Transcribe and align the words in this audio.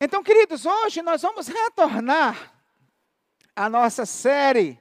Então, 0.00 0.22
queridos, 0.22 0.64
hoje 0.64 1.02
nós 1.02 1.22
vamos 1.22 1.48
retornar 1.48 2.52
à 3.56 3.68
nossa 3.68 4.06
série 4.06 4.80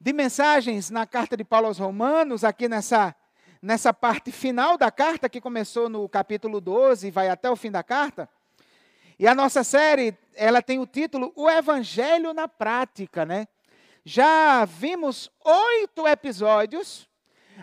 de 0.00 0.12
mensagens 0.12 0.90
na 0.90 1.06
carta 1.06 1.36
de 1.36 1.44
Paulo 1.44 1.68
aos 1.68 1.78
Romanos, 1.78 2.42
aqui 2.42 2.68
nessa, 2.68 3.14
nessa 3.62 3.94
parte 3.94 4.32
final 4.32 4.76
da 4.76 4.90
carta, 4.90 5.28
que 5.28 5.40
começou 5.40 5.88
no 5.88 6.08
capítulo 6.08 6.60
12 6.60 7.06
e 7.06 7.10
vai 7.12 7.28
até 7.28 7.48
o 7.48 7.54
fim 7.54 7.70
da 7.70 7.84
carta. 7.84 8.28
E 9.16 9.28
a 9.28 9.34
nossa 9.34 9.62
série, 9.62 10.18
ela 10.34 10.60
tem 10.60 10.80
o 10.80 10.86
título 10.88 11.32
O 11.36 11.48
Evangelho 11.48 12.34
na 12.34 12.48
Prática, 12.48 13.24
né? 13.24 13.46
Já 14.04 14.64
vimos 14.64 15.30
oito 15.44 16.08
episódios 16.08 17.08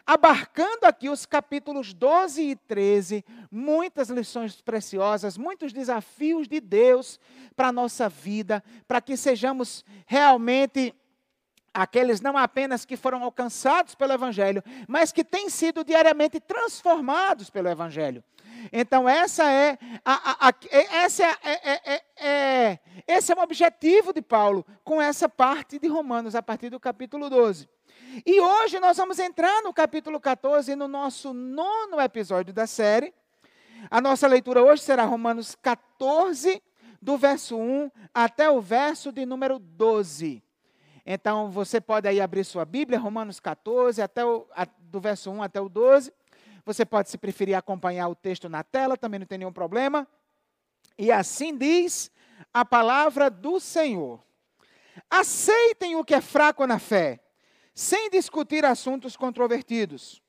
abarcando 0.05 0.86
aqui 0.86 1.09
os 1.09 1.25
capítulos 1.25 1.93
12 1.93 2.41
e 2.41 2.55
13, 2.55 3.25
muitas 3.52 4.09
lições 4.09 4.61
preciosas, 4.61 5.38
muitos 5.38 5.73
desafios 5.73 6.47
de 6.47 6.59
Deus 6.59 7.20
para 7.55 7.70
a 7.70 7.71
nossa 7.71 8.07
vida, 8.10 8.64
para 8.87 9.01
que 9.01 9.18
sejamos 9.18 9.83
realmente 10.06 10.93
aqueles 11.73 12.21
não 12.21 12.37
apenas 12.37 12.86
que 12.86 12.97
foram 12.97 13.23
alcançados 13.23 13.93
pelo 13.93 14.14
Evangelho, 14.14 14.64
mas 14.87 15.11
que 15.11 15.23
têm 15.23 15.50
sido 15.50 15.83
diariamente 15.83 16.39
transformados 16.39 17.50
pelo 17.50 17.70
Evangelho. 17.70 18.23
Então, 18.71 19.07
essa 19.07 19.50
é, 19.51 19.78
a, 20.04 20.48
a, 20.48 20.50
a, 20.50 20.54
essa 20.71 21.23
é, 21.23 21.37
é, 21.43 21.93
é, 21.93 22.04
é, 22.18 22.79
esse 23.07 23.32
é 23.32 23.36
o 23.36 23.39
objetivo 23.39 24.11
de 24.11 24.21
Paulo 24.21 24.65
com 24.84 25.01
essa 25.01 25.29
parte 25.29 25.78
de 25.78 25.87
Romanos, 25.87 26.36
a 26.36 26.42
partir 26.42 26.70
do 26.70 26.79
capítulo 26.79 27.29
12. 27.29 27.70
E 28.25 28.39
hoje 28.39 28.79
nós 28.79 28.97
vamos 28.97 29.20
entrar 29.20 29.61
no 29.61 29.74
capítulo 29.74 30.20
14, 30.20 30.75
no 30.75 30.88
nosso 30.88 31.34
nono 31.34 32.00
episódio 32.00 32.53
da 32.53 32.66
série. 32.66 33.14
A 33.92 34.00
nossa 34.00 34.28
leitura 34.28 34.64
hoje 34.64 34.81
será 34.81 35.03
Romanos 35.03 35.56
14, 35.56 36.62
do 37.02 37.17
verso 37.17 37.58
1 37.58 37.92
até 38.14 38.50
o 38.50 38.62
verso 38.62 39.12
de 39.12 39.25
número 39.25 39.59
12. 39.59 40.42
Então 41.06 41.52
você 41.52 41.80
pode 41.81 42.08
aí 42.08 42.20
abrir 42.20 42.44
sua 42.44 42.66
Bíblia, 42.66 42.98
Romanos 42.98 43.40
14, 43.40 44.02
até 44.02 44.26
o, 44.26 44.48
a, 44.56 44.66
do 44.66 45.00
verso 45.00 45.30
1 45.30 45.44
até 45.44 45.59
o 45.59 45.70
12. 45.70 46.12
Você 46.66 46.86
pode, 46.86 47.09
se 47.09 47.18
preferir, 47.18 47.56
acompanhar 47.56 48.08
o 48.08 48.16
texto 48.16 48.50
na 48.50 48.64
tela, 48.64 48.98
também 48.98 49.20
não 49.20 49.28
tem 49.28 49.38
nenhum 49.38 49.53
problema. 49.53 50.08
E 50.98 51.12
assim 51.12 51.56
diz 51.56 52.09
a 52.53 52.66
palavra 52.66 53.30
do 53.30 53.59
Senhor. 53.59 54.24
Aceitem 55.09 55.96
o 55.96 56.03
que 56.03 56.16
é 56.16 56.22
fraco 56.22 56.66
na 56.66 56.80
fé 56.80 57.22
sem 57.78 58.09
discutir 58.09 58.66
assuntos 58.66 59.16
controvertidos. 59.16 60.20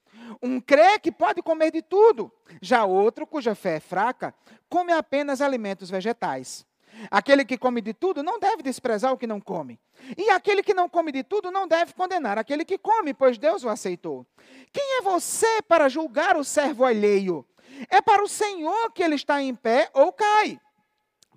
Um 0.42 0.60
crê 0.60 0.98
que 0.98 1.10
pode 1.10 1.41
comer 1.41 1.70
de 1.70 1.80
tudo, 1.80 2.30
já 2.60 2.84
outro, 2.84 3.27
cuja 3.27 3.55
fé 3.55 3.77
é 3.77 3.80
fraca, 3.80 4.34
come 4.68 4.92
apenas 4.92 5.40
alimentos 5.40 5.88
vegetais. 5.88 6.66
Aquele 7.10 7.46
que 7.46 7.56
come 7.56 7.80
de 7.80 7.94
tudo 7.94 8.22
não 8.22 8.38
deve 8.38 8.62
desprezar 8.62 9.14
o 9.14 9.16
que 9.16 9.27
não 9.27 9.40
come. 9.40 9.80
E 10.14 10.28
aquele 10.28 10.62
que 10.62 10.74
não 10.74 10.90
come 10.90 11.10
de 11.10 11.24
tudo 11.24 11.50
não 11.50 11.66
deve 11.66 11.94
condenar 11.94 12.36
aquele 12.36 12.66
que 12.66 12.77
come, 12.77 13.14
pois 13.14 13.38
Deus 13.38 13.64
o 13.64 13.70
aceitou. 13.70 14.27
Quem 14.70 14.98
é 14.98 15.00
você 15.00 15.62
para 15.62 15.88
julgar 15.88 16.36
o 16.36 16.44
servo 16.44 16.84
alheio? 16.84 17.46
É 17.88 18.02
para 18.02 18.22
o 18.22 18.28
Senhor 18.28 18.92
que 18.92 19.02
ele 19.02 19.14
está 19.14 19.40
em 19.40 19.55
pé 19.55 19.88
ou 19.94 20.12
cai. 20.12 20.60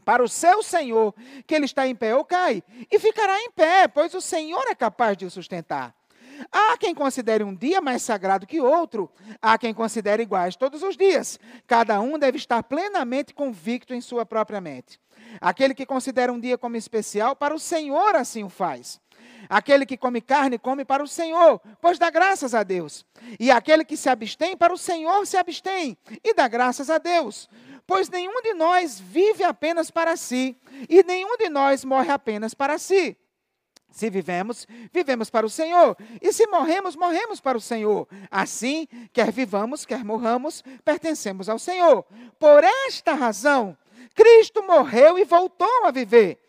Para 0.04 0.22
o 0.22 0.28
seu 0.28 0.62
Senhor 0.62 1.16
que 1.48 1.56
ele 1.56 1.66
está 1.66 1.88
em 1.88 1.96
pé 1.96 2.14
ou 2.14 2.26
cai. 2.26 2.62
E 2.92 3.00
ficará 3.00 3.40
em 3.40 3.52
pé, 3.52 3.88
pois 3.88 4.14
o 4.14 4.20
Senhor 4.20 4.66
é 4.68 4.76
capaz 4.76 5.16
de 5.16 5.26
o 5.26 5.32
sustentar. 5.32 6.01
Há 6.52 6.78
quem 6.78 6.96
considere 6.96 7.44
um 7.44 7.54
dia 7.54 7.82
mais 7.82 8.02
sagrado 8.02 8.48
que 8.48 8.62
outro, 8.62 9.12
há 9.42 9.58
quem 9.58 9.74
considere 9.74 10.24
iguais 10.24 10.56
todos 10.56 10.82
os 10.84 10.96
dias. 10.96 11.40
Cada 11.68 12.00
um 12.00 12.18
deve 12.18 12.38
estar 12.38 12.64
plenamente 12.64 13.34
convicto 13.34 13.94
em 13.94 14.02
sua 14.02 14.26
própria 14.26 14.62
mente. 14.62 15.00
Aquele 15.40 15.74
que 15.74 15.86
considera 15.86 16.32
um 16.32 16.40
dia 16.40 16.58
como 16.58 16.76
especial, 16.76 17.36
para 17.36 17.54
o 17.54 17.60
Senhor 17.60 18.16
assim 18.16 18.44
o 18.44 18.50
faz. 18.50 19.00
Aquele 19.50 19.86
que 19.86 19.98
come 19.98 20.22
carne, 20.22 20.58
come 20.58 20.86
para 20.86 21.04
o 21.04 21.08
Senhor, 21.08 21.60
pois 21.82 22.00
dá 22.00 22.10
graças 22.10 22.54
a 22.54 22.64
Deus. 22.64 23.06
E 23.40 23.52
aquele 23.52 23.84
que 23.84 23.98
se 23.98 24.10
abstém, 24.10 24.56
para 24.56 24.74
o 24.74 24.78
Senhor 24.78 25.26
se 25.26 25.38
abstém, 25.38 25.98
e 26.24 26.34
dá 26.34 26.48
graças 26.48 26.90
a 26.90 26.98
Deus. 26.98 27.50
Pois 27.86 28.10
nenhum 28.10 28.42
de 28.42 28.54
nós 28.54 29.00
vive 29.00 29.44
apenas 29.44 29.92
para 29.92 30.16
si, 30.16 30.56
e 30.88 31.04
nenhum 31.04 31.36
de 31.38 31.50
nós 31.50 31.84
morre 31.84 32.12
apenas 32.12 32.54
para 32.54 32.78
si. 32.78 33.18
Se 33.92 34.10
vivemos, 34.10 34.66
vivemos 34.92 35.30
para 35.30 35.46
o 35.46 35.50
Senhor. 35.50 35.98
E 36.22 36.32
se 36.32 36.48
morremos, 36.48 36.96
morremos 36.96 37.42
para 37.42 37.58
o 37.58 37.62
Senhor. 37.62 38.08
Assim, 38.32 38.88
quer 39.12 39.32
vivamos, 39.32 39.86
quer 39.86 40.04
morramos, 40.04 40.64
pertencemos 40.84 41.50
ao 41.50 41.60
Senhor. 41.60 42.06
Por 42.40 42.64
esta 42.64 43.14
razão, 43.14 43.78
Cristo 44.16 44.64
morreu 44.64 45.20
e 45.20 45.26
voltou 45.26 45.86
a 45.86 45.92
viver, 45.92 46.40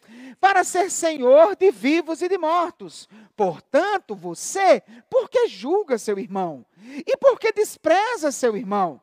para 0.41 0.65
ser 0.65 0.91
Senhor 0.91 1.57
de 1.57 1.71
vivos 1.71 2.23
e 2.23 2.29
de 2.29 2.39
mortos. 2.39 3.09
Portanto, 3.37 4.15
você, 4.15 4.83
por 5.11 5.29
que 5.29 5.49
julga 5.49 5.99
seu 5.99 6.19
irmão? 6.19 6.65
E 6.85 7.17
por 7.17 7.39
que 7.39 7.53
despreza 7.53 8.31
seu 8.31 8.57
irmão? 8.57 9.01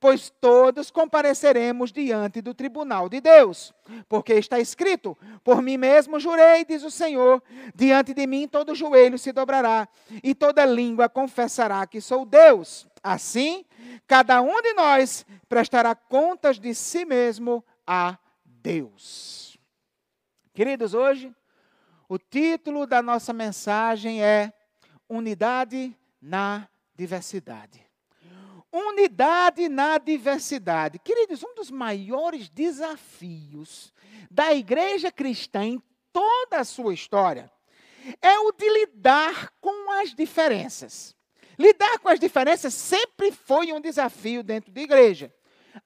Pois 0.00 0.30
todos 0.40 0.90
compareceremos 0.90 1.92
diante 1.92 2.40
do 2.42 2.54
tribunal 2.54 3.08
de 3.08 3.20
Deus. 3.20 3.72
Porque 4.08 4.34
está 4.34 4.58
escrito: 4.58 5.16
Por 5.44 5.62
mim 5.62 5.76
mesmo 5.76 6.18
jurei, 6.18 6.64
diz 6.64 6.82
o 6.82 6.90
Senhor, 6.90 7.42
diante 7.74 8.12
de 8.12 8.26
mim 8.26 8.48
todo 8.48 8.74
joelho 8.74 9.18
se 9.18 9.32
dobrará 9.32 9.88
e 10.22 10.34
toda 10.34 10.64
língua 10.64 11.08
confessará 11.08 11.86
que 11.86 12.00
sou 12.00 12.24
Deus. 12.24 12.86
Assim, 13.02 13.64
cada 14.06 14.40
um 14.40 14.60
de 14.62 14.74
nós 14.74 15.26
prestará 15.48 15.94
contas 15.94 16.58
de 16.58 16.74
si 16.74 17.04
mesmo 17.04 17.64
a 17.86 18.18
Deus. 18.44 19.58
Queridos, 20.54 20.94
hoje 20.94 21.34
o 22.08 22.18
título 22.18 22.86
da 22.86 23.00
nossa 23.00 23.32
mensagem 23.32 24.22
é 24.22 24.52
Unidade 25.08 25.96
na 26.20 26.68
Diversidade. 26.94 27.91
Unidade 28.72 29.68
na 29.68 29.98
diversidade. 29.98 30.98
Queridos, 30.98 31.42
um 31.42 31.54
dos 31.54 31.70
maiores 31.70 32.48
desafios 32.48 33.92
da 34.30 34.54
igreja 34.54 35.12
cristã 35.12 35.64
em 35.64 35.82
toda 36.10 36.58
a 36.58 36.64
sua 36.64 36.94
história 36.94 37.52
é 38.20 38.38
o 38.38 38.50
de 38.52 38.68
lidar 38.68 39.52
com 39.60 39.90
as 40.00 40.14
diferenças. 40.14 41.14
Lidar 41.58 41.98
com 41.98 42.08
as 42.08 42.18
diferenças 42.18 42.72
sempre 42.72 43.30
foi 43.30 43.72
um 43.72 43.80
desafio 43.80 44.42
dentro 44.42 44.72
da 44.72 44.80
igreja. 44.80 45.32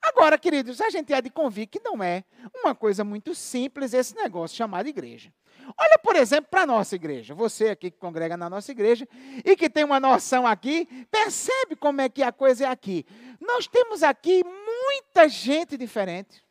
Agora, 0.01 0.37
queridos, 0.37 0.81
a 0.81 0.89
gente 0.89 1.13
há 1.13 1.21
de 1.21 1.29
convir 1.29 1.67
que 1.67 1.81
não 1.83 2.03
é 2.03 2.23
uma 2.55 2.73
coisa 2.73 3.03
muito 3.03 3.35
simples 3.35 3.93
esse 3.93 4.15
negócio 4.15 4.55
chamado 4.55 4.87
igreja. 4.87 5.31
Olha, 5.77 5.97
por 5.97 6.15
exemplo, 6.15 6.49
para 6.49 6.61
a 6.61 6.65
nossa 6.65 6.95
igreja. 6.95 7.33
Você 7.33 7.69
aqui 7.69 7.91
que 7.91 7.97
congrega 7.97 8.37
na 8.37 8.49
nossa 8.49 8.71
igreja 8.71 9.07
e 9.43 9.55
que 9.55 9.69
tem 9.69 9.83
uma 9.83 9.99
noção 9.99 10.45
aqui, 10.45 10.87
percebe 11.11 11.75
como 11.75 12.01
é 12.01 12.09
que 12.09 12.21
a 12.21 12.31
coisa 12.31 12.65
é 12.65 12.69
aqui. 12.69 13.05
Nós 13.41 13.67
temos 13.67 14.03
aqui 14.03 14.43
muita 14.43 15.27
gente 15.27 15.77
diferente. 15.77 16.45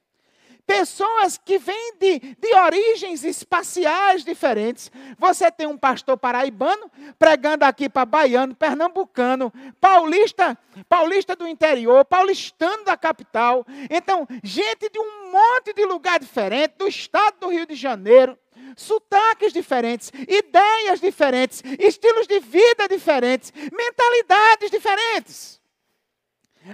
Pessoas 0.67 1.39
que 1.39 1.59
vêm 1.59 1.95
de, 1.97 2.19
de 2.19 2.55
origens 2.57 3.23
espaciais 3.23 4.25
diferentes. 4.25 4.91
Você 5.17 5.49
tem 5.49 5.69
um 5.69 5.79
pastor 5.79 6.19
paraibano 6.19 6.91
pregando 7.17 7.65
aqui 7.65 7.89
para 7.89 8.05
baiano, 8.05 8.53
pernambucano, 8.53 9.53
paulista, 9.81 10.59
paulista 10.89 11.37
do 11.37 11.47
interior, 11.47 12.05
paulistano 12.05 12.85
da 12.85 12.97
capital. 12.97 13.65
Então, 13.89 14.27
gente 14.43 14.91
de 14.91 14.99
um 14.99 15.31
monte 15.31 15.73
de 15.73 15.85
lugar 15.85 16.19
diferente, 16.19 16.75
do 16.77 16.89
estado 16.89 17.39
do 17.39 17.49
Rio 17.49 17.65
de 17.65 17.77
Janeiro 17.77 18.37
sotaques 18.77 19.53
diferentes, 19.53 20.13
ideias 20.29 21.01
diferentes, 21.01 21.63
estilos 21.79 22.27
de 22.27 22.41
vida 22.41 22.89
diferentes, 22.89 23.53
mentalidades 23.73 24.71
diferentes. 24.71 25.61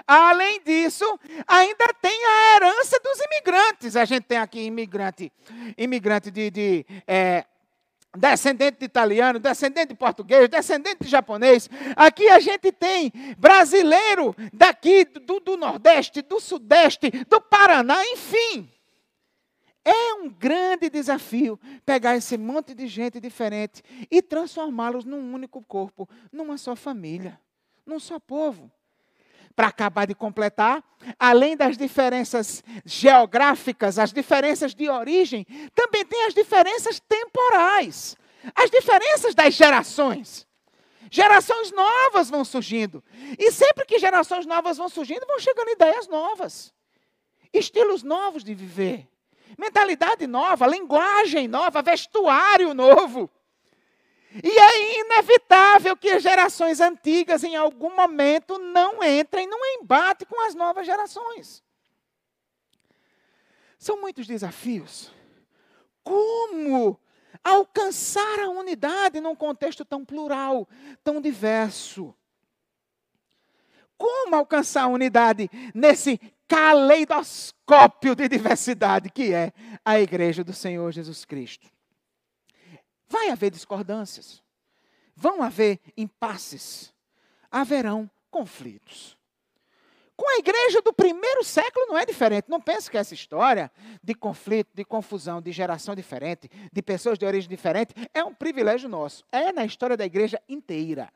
Além 0.07 0.61
disso, 0.63 1.05
ainda 1.47 1.93
tem 2.01 2.25
a 2.25 2.57
herança 2.57 2.99
dos 3.01 3.21
imigrantes. 3.21 3.97
A 3.97 4.05
gente 4.05 4.25
tem 4.25 4.39
aqui 4.39 4.61
imigrante, 4.61 5.31
imigrante 5.77 6.31
de, 6.31 6.51
de 6.51 6.87
é, 7.07 7.45
descendente 8.17 8.79
de 8.79 8.87
italiano, 8.87 9.39
descendente 9.39 9.89
de 9.89 9.95
português, 9.95 10.49
descendente 10.49 11.05
de 11.05 11.09
japonês. 11.09 11.69
Aqui 11.97 12.29
a 12.29 12.39
gente 12.41 12.73
tem 12.73 13.13
brasileiro 13.39 14.35
daqui 14.53 15.05
do, 15.05 15.41
do 15.41 15.57
Nordeste, 15.57 16.23
do 16.23 16.41
Sudeste, 16.41 17.11
do 17.29 17.41
Paraná, 17.41 18.03
enfim. 18.07 18.72
É 19.85 20.15
um 20.15 20.29
grande 20.29 20.89
desafio 20.89 21.59
pegar 21.85 22.17
esse 22.17 22.39
monte 22.39 22.75
de 22.75 22.87
gente 22.87 23.21
diferente 23.21 23.83
e 24.11 24.23
transformá-los 24.23 25.05
num 25.05 25.35
único 25.35 25.61
corpo, 25.63 26.09
numa 26.31 26.57
só 26.57 26.77
família, 26.77 27.41
num 27.85 27.99
só 27.99 28.21
povo. 28.21 28.71
Para 29.57 29.67
acabar 29.67 30.07
de 30.07 30.15
completar, 30.15 30.83
além 31.19 31.57
das 31.57 31.77
diferenças 31.77 32.63
geográficas, 32.87 33.99
as 33.99 34.13
diferenças 34.13 34.75
de 34.75 34.89
origem, 34.89 35.45
também 35.75 36.07
tem 36.07 36.25
as 36.27 36.33
diferenças 36.33 37.01
temporais, 37.01 38.17
as 38.55 38.71
diferenças 38.71 39.35
das 39.35 39.53
gerações. 39.53 40.47
Gerações 41.11 41.71
novas 41.73 42.31
vão 42.31 42.45
surgindo. 42.45 43.05
E 43.39 43.51
sempre 43.51 43.85
que 43.85 43.99
gerações 43.99 44.47
novas 44.47 44.79
vão 44.79 44.89
surgindo, 44.89 45.27
vão 45.27 45.39
chegando 45.39 45.69
ideias 45.71 46.09
novas, 46.09 46.73
estilos 47.53 48.03
novos 48.03 48.43
de 48.43 48.55
viver 48.55 49.12
mentalidade 49.59 50.27
nova, 50.27 50.67
linguagem 50.67 51.49
nova, 51.49 51.83
vestuário 51.83 52.75
novo. 52.75 53.31
E 54.43 54.49
é 54.49 55.01
inevitável 55.01 55.97
que 55.97 56.11
as 56.11 56.23
gerações 56.23 56.81
antigas, 56.81 57.45
em 57.45 57.55
algum 57.55 57.95
momento, 57.95 58.59
não 58.59 59.03
entrem 59.03 59.47
num 59.47 59.65
embate 59.81 60.25
com 60.25 60.41
as 60.47 60.55
novas 60.55 60.87
gerações. 60.87 61.63
São 63.79 64.01
muitos 64.01 64.27
desafios. 64.27 65.13
Como 66.03 66.99
alcançar 67.45 68.41
a 68.41 68.49
unidade 68.49 69.21
num 69.21 69.35
contexto 69.35 69.85
tão 69.85 70.05
plural, 70.05 70.69
tão 71.05 71.21
diverso? 71.21 72.15
Como 73.99 74.35
alcançar 74.35 74.85
a 74.85 74.89
unidade 74.89 75.51
nesse 75.75 76.19
caleidoscópio 76.53 78.15
de 78.15 78.29
diversidade 78.29 79.09
que 79.09 79.33
é 79.33 79.53
a 79.83 79.99
igreja 79.99 80.45
do 80.45 80.53
Senhor 80.53 80.93
Jesus 80.93 81.25
Cristo? 81.25 81.67
Vai 83.09 83.31
haver 83.31 83.51
discordâncias, 83.51 84.43
vão 85.17 85.43
haver 85.43 85.81
impasses, 85.97 86.93
haverão 87.51 88.11
conflitos. 88.31 89.17
Com 90.15 90.29
a 90.29 90.39
igreja 90.39 90.83
do 90.83 90.93
primeiro 90.93 91.43
século 91.43 91.87
não 91.87 91.99
é 91.99 92.05
diferente. 92.05 92.45
Não 92.49 92.61
pense 92.61 92.91
que 92.91 92.99
essa 92.99 93.15
história 93.15 93.73
de 94.03 94.15
conflito, 94.15 94.69
de 94.75 94.85
confusão, 94.85 95.41
de 95.41 95.51
geração 95.51 95.95
diferente, 95.95 96.51
de 96.71 96.83
pessoas 96.83 97.19
de 97.19 97.25
origem 97.25 97.49
diferente, 97.49 97.95
é 98.13 98.23
um 98.23 98.35
privilégio 98.35 98.91
nosso. 98.91 99.25
É 99.33 99.53
na 99.53 99.65
história 99.65 99.97
da 99.97 100.05
igreja 100.05 100.41
inteira. 100.49 101.11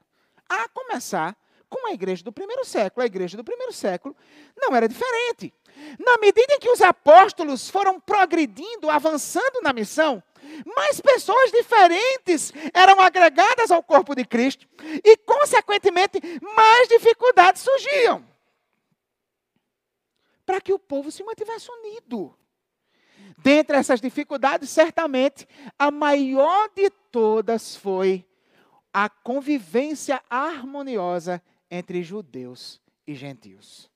A 0.48 0.66
começar 0.70 1.36
com 1.68 1.88
a 1.88 1.92
igreja 1.92 2.22
do 2.24 2.32
primeiro 2.32 2.64
século. 2.64 3.02
A 3.02 3.06
igreja 3.06 3.36
do 3.36 3.44
primeiro 3.44 3.72
século 3.72 4.16
não 4.56 4.74
era 4.74 4.88
diferente. 4.88 5.52
Na 5.98 6.16
medida 6.18 6.54
em 6.54 6.58
que 6.58 6.70
os 6.70 6.80
apóstolos 6.80 7.68
foram 7.68 8.00
progredindo, 8.00 8.88
avançando 8.88 9.60
na 9.62 9.72
missão, 9.72 10.22
mais 10.64 11.00
pessoas 11.00 11.50
diferentes 11.50 12.52
eram 12.72 13.00
agregadas 13.00 13.70
ao 13.70 13.82
corpo 13.82 14.14
de 14.14 14.24
Cristo 14.24 14.66
e, 15.04 15.16
consequentemente, 15.18 16.20
mais 16.54 16.88
dificuldades 16.88 17.62
surgiam 17.62 18.24
para 20.46 20.60
que 20.60 20.72
o 20.72 20.78
povo 20.78 21.10
se 21.10 21.24
mantivesse 21.24 21.68
unido. 21.70 22.34
Dentre 23.38 23.76
essas 23.76 24.00
dificuldades, 24.00 24.70
certamente, 24.70 25.46
a 25.78 25.90
maior 25.90 26.70
de 26.74 26.88
todas 27.10 27.76
foi 27.76 28.24
a 28.92 29.10
convivência 29.10 30.22
harmoniosa 30.30 31.42
entre 31.70 32.02
judeus 32.02 32.80
e 33.06 33.14
gentios. 33.14 33.90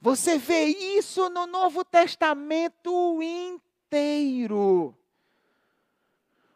Você 0.00 0.38
vê 0.38 0.64
isso 0.66 1.28
no 1.28 1.46
Novo 1.46 1.84
Testamento 1.84 3.20
inteiro 3.22 4.96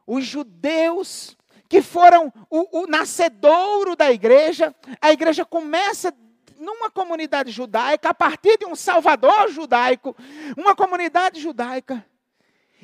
os 0.07 0.25
judeus 0.25 1.37
que 1.69 1.81
foram 1.81 2.33
o, 2.51 2.83
o 2.83 2.87
nascedouro 2.87 3.97
da 3.97 4.13
igreja, 4.13 4.75
a 5.01 5.11
igreja 5.11 5.45
começa 5.45 6.15
numa 6.59 6.91
comunidade 6.91 7.51
judaica, 7.51 8.11
a 8.11 8.15
partir 8.15 8.59
de 8.59 8.67
um 8.67 8.75
salvador 8.77 9.49
judaico, 9.49 10.15
uma 10.57 10.77
comunidade 10.77 11.41
judaica. 11.41 12.05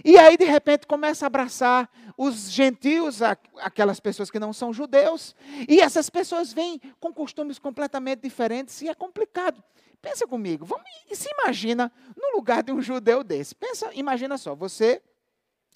E 0.05 0.19
aí, 0.19 0.37
de 0.37 0.45
repente, 0.45 0.87
começa 0.87 1.27
a 1.27 1.29
abraçar 1.29 1.91
os 2.17 2.51
gentios, 2.51 3.21
aquelas 3.23 4.01
pessoas 4.01 4.31
que 4.31 4.39
não 4.39 4.53
são 4.53 4.73
judeus, 4.73 5.35
e 5.69 5.81
essas 5.81 6.11
pessoas 6.11 6.53
vêm 6.53 6.81
com 6.99 7.13
costumes 7.13 7.59
completamente 7.59 8.21
diferentes, 8.21 8.83
e 8.83 8.89
é 8.89 8.95
complicado. 8.95 9.63
Pensa 10.01 10.27
comigo, 10.27 10.65
vamos, 10.65 10.85
se 11.13 11.29
imagina 11.31 11.93
no 12.17 12.37
lugar 12.37 12.63
de 12.63 12.73
um 12.73 12.81
judeu 12.81 13.25
desse. 13.25 13.55
Pensa, 13.55 13.91
imagina 13.95 14.39
só, 14.39 14.55
você 14.55 15.03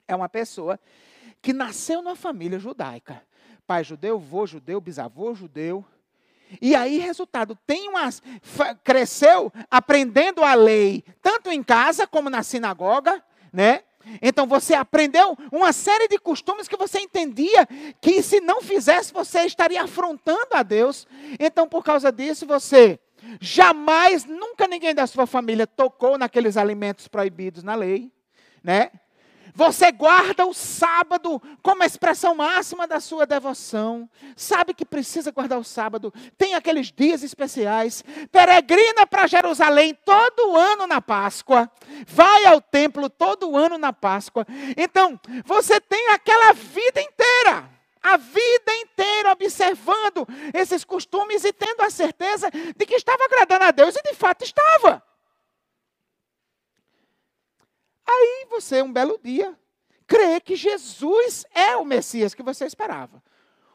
é 0.06 0.14
uma 0.14 0.28
pessoa 0.28 0.78
que 1.40 1.52
nasceu 1.52 2.02
numa 2.02 2.14
família 2.14 2.58
judaica. 2.58 3.22
Pai 3.66 3.82
judeu, 3.82 4.18
vô 4.18 4.46
judeu, 4.46 4.80
bisavô 4.80 5.34
judeu. 5.34 5.84
E 6.60 6.74
aí, 6.74 6.98
resultado, 6.98 7.58
tem 7.66 7.88
umas. 7.88 8.22
Cresceu 8.84 9.52
aprendendo 9.70 10.44
a 10.44 10.54
lei, 10.54 11.02
tanto 11.20 11.50
em 11.50 11.62
casa 11.62 12.06
como 12.06 12.28
na 12.28 12.42
sinagoga, 12.42 13.24
né? 13.52 13.82
Então 14.20 14.46
você 14.46 14.74
aprendeu 14.74 15.36
uma 15.50 15.72
série 15.72 16.08
de 16.08 16.18
costumes 16.18 16.68
que 16.68 16.76
você 16.76 17.00
entendia 17.00 17.66
que 18.00 18.22
se 18.22 18.40
não 18.40 18.62
fizesse 18.62 19.12
você 19.12 19.40
estaria 19.40 19.82
afrontando 19.82 20.48
a 20.52 20.62
Deus. 20.62 21.06
Então, 21.38 21.68
por 21.68 21.84
causa 21.84 22.10
disso, 22.10 22.46
você 22.46 22.98
jamais, 23.40 24.24
nunca 24.24 24.66
ninguém 24.66 24.94
da 24.94 25.06
sua 25.06 25.26
família 25.26 25.66
tocou 25.66 26.18
naqueles 26.18 26.56
alimentos 26.56 27.08
proibidos 27.08 27.62
na 27.62 27.74
lei, 27.74 28.10
né? 28.62 28.90
Você 29.54 29.92
guarda 29.92 30.46
o 30.46 30.54
sábado 30.54 31.40
como 31.62 31.82
a 31.82 31.86
expressão 31.86 32.34
máxima 32.34 32.86
da 32.86 33.00
sua 33.00 33.26
devoção. 33.26 34.08
Sabe 34.34 34.72
que 34.72 34.84
precisa 34.84 35.30
guardar 35.30 35.58
o 35.58 35.64
sábado. 35.64 36.12
Tem 36.38 36.54
aqueles 36.54 36.90
dias 36.90 37.22
especiais. 37.22 38.02
Peregrina 38.30 39.06
para 39.06 39.26
Jerusalém 39.26 39.94
todo 40.04 40.56
ano 40.56 40.86
na 40.86 41.02
Páscoa. 41.02 41.70
Vai 42.06 42.46
ao 42.46 42.62
templo 42.62 43.10
todo 43.10 43.56
ano 43.56 43.76
na 43.76 43.92
Páscoa. 43.92 44.46
Então, 44.76 45.20
você 45.44 45.78
tem 45.80 46.08
aquela 46.08 46.54
vida 46.54 47.02
inteira. 47.02 47.70
A 48.02 48.16
vida 48.16 48.74
inteira 48.78 49.32
observando 49.32 50.26
esses 50.52 50.82
costumes 50.82 51.44
e 51.44 51.52
tendo 51.52 51.82
a 51.82 51.90
certeza 51.90 52.50
de 52.50 52.86
que 52.86 52.94
estava 52.94 53.24
agradando 53.24 53.64
a 53.64 53.70
Deus 53.70 53.94
e 53.94 54.02
de 54.02 54.14
fato 54.14 54.44
estava. 54.44 55.02
Aí 58.06 58.46
você, 58.50 58.82
um 58.82 58.92
belo 58.92 59.18
dia, 59.22 59.56
crê 60.06 60.40
que 60.40 60.56
Jesus 60.56 61.44
é 61.54 61.76
o 61.76 61.84
Messias 61.84 62.34
que 62.34 62.42
você 62.42 62.66
esperava. 62.66 63.22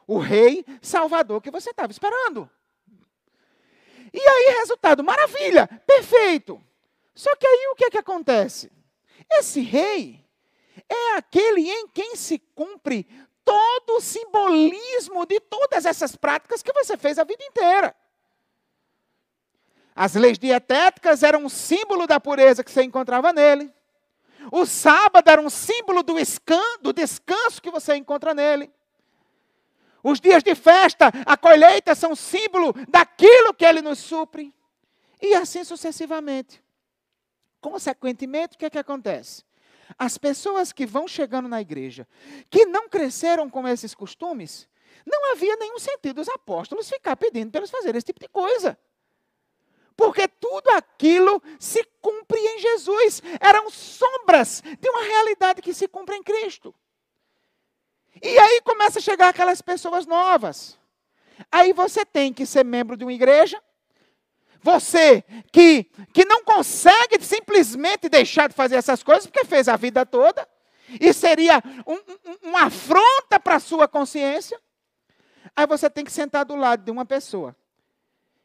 O 0.06 0.18
Rei 0.18 0.64
Salvador 0.80 1.40
que 1.40 1.50
você 1.50 1.70
estava 1.70 1.92
esperando. 1.92 2.48
E 4.12 4.20
aí, 4.20 4.56
resultado, 4.58 5.04
maravilha, 5.04 5.66
perfeito. 5.86 6.62
Só 7.14 7.34
que 7.36 7.46
aí 7.46 7.68
o 7.72 7.74
que, 7.74 7.84
é 7.84 7.90
que 7.90 7.98
acontece? 7.98 8.70
Esse 9.30 9.60
rei 9.60 10.24
é 10.88 11.16
aquele 11.16 11.68
em 11.68 11.88
quem 11.88 12.16
se 12.16 12.38
cumpre 12.54 13.06
todo 13.44 13.96
o 13.96 14.00
simbolismo 14.00 15.26
de 15.26 15.40
todas 15.40 15.84
essas 15.84 16.14
práticas 16.14 16.62
que 16.62 16.72
você 16.72 16.96
fez 16.96 17.18
a 17.18 17.24
vida 17.24 17.42
inteira. 17.44 17.94
As 19.94 20.14
leis 20.14 20.38
dietéticas 20.38 21.22
eram 21.22 21.44
um 21.44 21.48
símbolo 21.48 22.06
da 22.06 22.20
pureza 22.20 22.62
que 22.62 22.70
você 22.70 22.82
encontrava 22.82 23.32
nele. 23.32 23.72
O 24.50 24.64
sábado 24.66 25.28
era 25.28 25.40
um 25.40 25.50
símbolo 25.50 26.02
do, 26.02 26.14
do 26.80 26.92
descanso 26.92 27.60
que 27.62 27.70
você 27.70 27.94
encontra 27.96 28.34
nele. 28.34 28.70
Os 30.02 30.20
dias 30.20 30.42
de 30.42 30.54
festa, 30.54 31.12
a 31.26 31.36
colheita 31.36 31.94
são 31.94 32.14
símbolo 32.14 32.72
daquilo 32.88 33.52
que 33.52 33.64
ele 33.64 33.82
nos 33.82 33.98
supre. 33.98 34.54
E 35.20 35.34
assim 35.34 35.64
sucessivamente. 35.64 36.62
Consequentemente, 37.60 38.54
o 38.54 38.58
que 38.58 38.66
é 38.66 38.70
que 38.70 38.78
acontece? 38.78 39.44
As 39.98 40.16
pessoas 40.16 40.72
que 40.72 40.86
vão 40.86 41.08
chegando 41.08 41.48
na 41.48 41.60
igreja, 41.60 42.06
que 42.48 42.66
não 42.66 42.88
cresceram 42.88 43.50
com 43.50 43.66
esses 43.66 43.94
costumes, 43.94 44.68
não 45.04 45.32
havia 45.32 45.56
nenhum 45.56 45.78
sentido 45.78 46.20
os 46.20 46.28
apóstolos 46.28 46.88
ficar 46.88 47.16
pedindo 47.16 47.50
para 47.50 47.60
eles 47.60 47.70
fazerem 47.70 47.98
esse 47.98 48.06
tipo 48.06 48.20
de 48.20 48.28
coisa 48.28 48.78
porque 49.98 50.28
tudo 50.28 50.70
aquilo 50.70 51.42
se 51.58 51.82
cumpre 52.00 52.38
em 52.38 52.60
Jesus. 52.60 53.20
Eram 53.40 53.68
sombras 53.68 54.62
de 54.80 54.88
uma 54.88 55.02
realidade 55.02 55.60
que 55.60 55.74
se 55.74 55.88
cumpre 55.88 56.14
em 56.14 56.22
Cristo. 56.22 56.72
E 58.22 58.38
aí 58.38 58.60
começa 58.60 59.00
a 59.00 59.02
chegar 59.02 59.28
aquelas 59.28 59.60
pessoas 59.60 60.06
novas. 60.06 60.78
Aí 61.50 61.72
você 61.72 62.06
tem 62.06 62.32
que 62.32 62.46
ser 62.46 62.64
membro 62.64 62.96
de 62.96 63.04
uma 63.04 63.12
igreja. 63.12 63.60
Você 64.62 65.24
que, 65.52 65.90
que 66.14 66.24
não 66.24 66.44
consegue 66.44 67.20
simplesmente 67.20 68.08
deixar 68.08 68.48
de 68.48 68.54
fazer 68.54 68.76
essas 68.76 69.02
coisas, 69.02 69.26
porque 69.26 69.44
fez 69.44 69.66
a 69.66 69.76
vida 69.76 70.06
toda, 70.06 70.48
e 71.00 71.12
seria 71.12 71.60
um, 71.84 71.94
um, 71.94 72.50
uma 72.50 72.66
afronta 72.66 73.40
para 73.40 73.56
a 73.56 73.60
sua 73.60 73.88
consciência. 73.88 74.60
Aí 75.56 75.66
você 75.66 75.90
tem 75.90 76.04
que 76.04 76.12
sentar 76.12 76.44
do 76.44 76.54
lado 76.54 76.84
de 76.84 76.90
uma 76.92 77.04
pessoa 77.04 77.56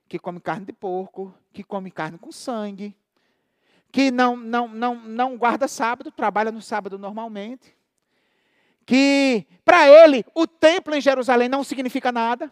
que 0.08 0.20
come 0.20 0.40
carne 0.40 0.66
de 0.66 0.74
porco, 0.74 1.34
que 1.54 1.64
come 1.64 1.92
carne 1.92 2.18
com 2.18 2.32
sangue, 2.32 2.96
que 3.92 4.10
não, 4.10 4.36
não, 4.36 4.68
não, 4.68 4.96
não 4.96 5.38
guarda 5.38 5.68
sábado, 5.68 6.12
trabalha 6.12 6.52
no 6.52 6.62
sábado 6.62 6.98
normalmente, 6.98 7.78
que 8.86 9.46
para 9.64 9.88
ele 9.88 10.26
o 10.34 10.48
templo 10.48 10.96
em 10.96 11.00
Jerusalém 11.00 11.48
não 11.48 11.64
significa 11.64 12.12
nada, 12.12 12.52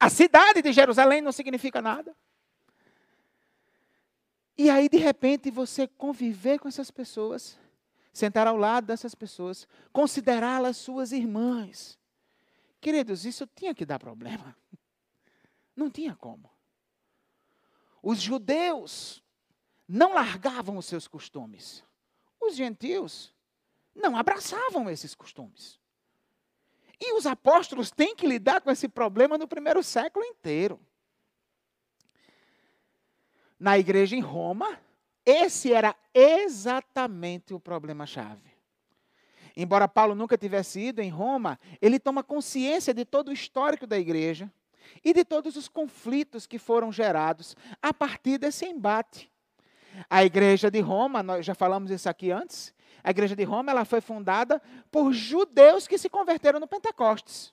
a 0.00 0.10
cidade 0.10 0.62
de 0.62 0.72
Jerusalém 0.72 1.20
não 1.20 1.32
significa 1.32 1.80
nada. 1.80 2.14
E 4.56 4.68
aí, 4.68 4.88
de 4.88 4.98
repente, 4.98 5.50
você 5.50 5.86
conviver 5.86 6.58
com 6.58 6.68
essas 6.68 6.90
pessoas, 6.90 7.56
sentar 8.12 8.46
ao 8.48 8.56
lado 8.56 8.86
dessas 8.86 9.14
pessoas, 9.14 9.66
considerá-las 9.92 10.76
suas 10.76 11.12
irmãs. 11.12 11.96
Queridos, 12.80 13.24
isso 13.24 13.46
tinha 13.46 13.74
que 13.74 13.86
dar 13.86 13.98
problema. 13.98 14.56
Não 15.76 15.88
tinha 15.88 16.16
como. 16.16 16.50
Os 18.02 18.20
judeus 18.20 19.22
não 19.86 20.14
largavam 20.14 20.76
os 20.76 20.86
seus 20.86 21.08
costumes. 21.08 21.84
Os 22.40 22.54
gentios 22.54 23.34
não 23.94 24.16
abraçavam 24.16 24.88
esses 24.88 25.14
costumes. 25.14 25.78
E 27.00 27.12
os 27.14 27.26
apóstolos 27.26 27.90
têm 27.90 28.14
que 28.14 28.26
lidar 28.26 28.60
com 28.60 28.70
esse 28.70 28.88
problema 28.88 29.38
no 29.38 29.46
primeiro 29.46 29.82
século 29.82 30.24
inteiro. 30.24 30.80
Na 33.58 33.78
igreja 33.78 34.14
em 34.14 34.20
Roma, 34.20 34.78
esse 35.24 35.72
era 35.72 35.96
exatamente 36.14 37.54
o 37.54 37.60
problema-chave. 37.60 38.48
Embora 39.56 39.88
Paulo 39.88 40.14
nunca 40.14 40.38
tivesse 40.38 40.80
ido 40.80 41.00
em 41.00 41.10
Roma, 41.10 41.58
ele 41.82 41.98
toma 41.98 42.22
consciência 42.22 42.94
de 42.94 43.04
todo 43.04 43.28
o 43.28 43.32
histórico 43.32 43.86
da 43.86 43.98
igreja 43.98 44.52
e 45.04 45.12
de 45.12 45.24
todos 45.24 45.56
os 45.56 45.68
conflitos 45.68 46.46
que 46.46 46.58
foram 46.58 46.92
gerados 46.92 47.56
a 47.82 47.92
partir 47.92 48.38
desse 48.38 48.66
embate. 48.66 49.30
A 50.08 50.24
igreja 50.24 50.70
de 50.70 50.80
Roma, 50.80 51.22
nós 51.22 51.44
já 51.44 51.54
falamos 51.54 51.90
isso 51.90 52.08
aqui 52.08 52.30
antes, 52.30 52.74
a 53.02 53.10
igreja 53.10 53.34
de 53.34 53.44
Roma 53.44 53.70
ela 53.70 53.84
foi 53.84 54.00
fundada 54.00 54.60
por 54.90 55.12
judeus 55.12 55.86
que 55.86 55.98
se 55.98 56.08
converteram 56.08 56.60
no 56.60 56.66
Pentecostes 56.66 57.52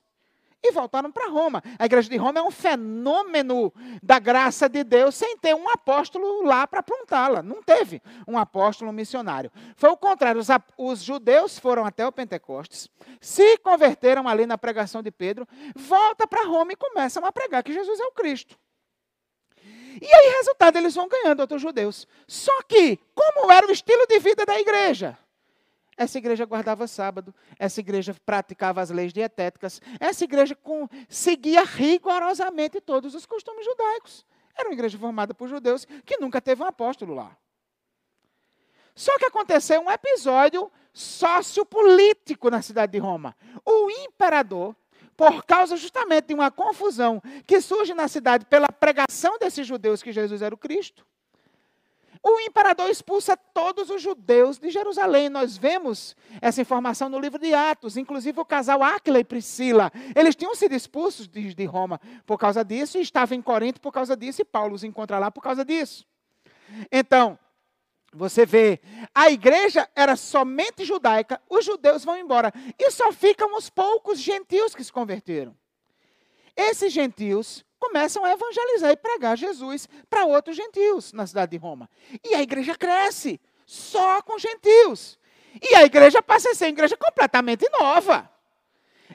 e 0.67 0.71
voltaram 0.71 1.11
para 1.11 1.29
Roma. 1.29 1.63
A 1.77 1.85
igreja 1.85 2.09
de 2.09 2.17
Roma 2.17 2.39
é 2.39 2.41
um 2.41 2.51
fenômeno 2.51 3.73
da 4.01 4.19
graça 4.19 4.67
de 4.67 4.83
Deus 4.83 5.15
sem 5.15 5.37
ter 5.37 5.53
um 5.53 5.69
apóstolo 5.69 6.43
lá 6.43 6.65
para 6.65 6.79
apontá-la. 6.79 7.41
Não 7.41 7.61
teve 7.61 8.01
um 8.27 8.37
apóstolo 8.37 8.91
missionário. 8.91 9.51
Foi 9.75 9.89
o 9.89 9.97
contrário. 9.97 10.41
Os, 10.41 10.47
os, 10.77 11.03
judeus 11.03 11.59
foram 11.59 11.85
até 11.85 12.05
o 12.05 12.11
Pentecostes, 12.11 12.89
se 13.21 13.57
converteram 13.59 14.27
ali 14.27 14.45
na 14.45 14.57
pregação 14.57 15.01
de 15.01 15.11
Pedro, 15.11 15.47
volta 15.75 16.27
para 16.27 16.47
Roma 16.47 16.71
e 16.71 16.75
começam 16.75 17.23
a 17.25 17.31
pregar 17.31 17.63
que 17.63 17.73
Jesus 17.73 17.99
é 17.99 18.05
o 18.05 18.11
Cristo. 18.11 18.57
E 20.01 20.13
aí, 20.13 20.35
resultado, 20.37 20.77
eles 20.77 20.93
vão 20.93 21.07
ganhando 21.07 21.39
outros 21.39 21.61
judeus. 21.61 22.07
Só 22.27 22.61
que, 22.63 22.99
como 23.13 23.51
era 23.51 23.67
o 23.67 23.71
estilo 23.71 24.05
de 24.07 24.19
vida 24.19 24.45
da 24.45 24.59
igreja? 24.59 25.17
Essa 25.97 26.17
igreja 26.17 26.45
guardava 26.45 26.87
sábado, 26.87 27.33
essa 27.57 27.79
igreja 27.79 28.13
praticava 28.25 28.81
as 28.81 28.89
leis 28.89 29.13
dietéticas, 29.13 29.81
essa 29.99 30.25
igreja 30.25 30.53
com, 30.53 30.89
seguia 31.07 31.63
rigorosamente 31.63 32.81
todos 32.81 33.15
os 33.15 33.25
costumes 33.25 33.65
judaicos. 33.65 34.25
Era 34.57 34.67
uma 34.67 34.73
igreja 34.73 34.97
formada 34.97 35.33
por 35.33 35.47
judeus 35.47 35.85
que 36.05 36.17
nunca 36.17 36.41
teve 36.41 36.61
um 36.61 36.65
apóstolo 36.65 37.13
lá. 37.13 37.37
Só 38.93 39.17
que 39.17 39.25
aconteceu 39.25 39.81
um 39.81 39.91
episódio 39.91 40.71
sociopolítico 40.93 42.49
na 42.49 42.61
cidade 42.61 42.93
de 42.93 42.97
Roma. 42.97 43.35
O 43.65 43.89
imperador, 43.89 44.75
por 45.15 45.45
causa 45.45 45.75
justamente 45.75 46.27
de 46.27 46.33
uma 46.33 46.49
confusão 46.49 47.21
que 47.45 47.59
surge 47.59 47.93
na 47.93 48.07
cidade 48.07 48.45
pela 48.45 48.69
pregação 48.69 49.37
desses 49.37 49.67
judeus 49.67 50.01
que 50.01 50.13
Jesus 50.13 50.41
era 50.41 50.55
o 50.55 50.57
Cristo, 50.57 51.05
o 52.27 52.39
imperador 52.39 52.89
expulsa 52.89 53.37
todos 53.37 53.91
os 53.91 54.01
judeus 54.01 54.57
de 54.57 54.71
Jerusalém. 54.71 55.29
Nós 55.29 55.55
vemos 55.55 56.15
essa 56.41 56.59
informação 56.59 57.07
no 57.07 57.19
livro 57.19 57.37
de 57.37 57.53
Atos. 57.53 57.97
Inclusive 57.97 58.39
o 58.39 58.45
casal 58.45 58.81
Áquila 58.81 59.19
e 59.19 59.23
Priscila. 59.23 59.91
Eles 60.15 60.35
tinham 60.35 60.55
sido 60.55 60.73
expulsos 60.73 61.27
de, 61.27 61.53
de 61.53 61.65
Roma 61.65 62.01
por 62.25 62.39
causa 62.39 62.65
disso 62.65 62.97
e 62.97 63.01
estavam 63.01 63.37
em 63.37 63.43
Corinto 63.43 63.79
por 63.79 63.91
causa 63.91 64.17
disso. 64.17 64.41
E 64.41 64.45
Paulo 64.45 64.73
os 64.73 64.83
encontra 64.83 65.19
lá 65.19 65.29
por 65.29 65.41
causa 65.41 65.63
disso. 65.63 66.03
Então, 66.91 67.37
você 68.11 68.43
vê, 68.43 68.79
a 69.13 69.29
igreja 69.29 69.87
era 69.95 70.15
somente 70.15 70.85
judaica, 70.85 71.39
os 71.47 71.65
judeus 71.65 72.05
vão 72.05 72.17
embora. 72.17 72.51
E 72.79 72.89
só 72.89 73.11
ficam 73.11 73.55
os 73.55 73.69
poucos 73.69 74.19
gentios 74.19 74.73
que 74.73 74.83
se 74.83 74.91
converteram. 74.91 75.55
Esses 76.55 76.93
gentios 76.93 77.64
começam 77.79 78.23
a 78.23 78.31
evangelizar 78.31 78.91
e 78.91 78.97
pregar 78.97 79.37
Jesus 79.37 79.87
para 80.09 80.25
outros 80.25 80.55
gentios 80.55 81.13
na 81.13 81.25
cidade 81.27 81.51
de 81.51 81.57
Roma. 81.57 81.89
E 82.23 82.35
a 82.35 82.41
igreja 82.41 82.75
cresce 82.75 83.39
só 83.65 84.21
com 84.21 84.37
gentios. 84.37 85.19
E 85.61 85.75
a 85.75 85.83
igreja 85.83 86.21
passa 86.21 86.51
a 86.51 86.55
ser 86.55 86.65
uma 86.65 86.71
igreja 86.71 86.97
completamente 86.97 87.67
nova. 87.79 88.29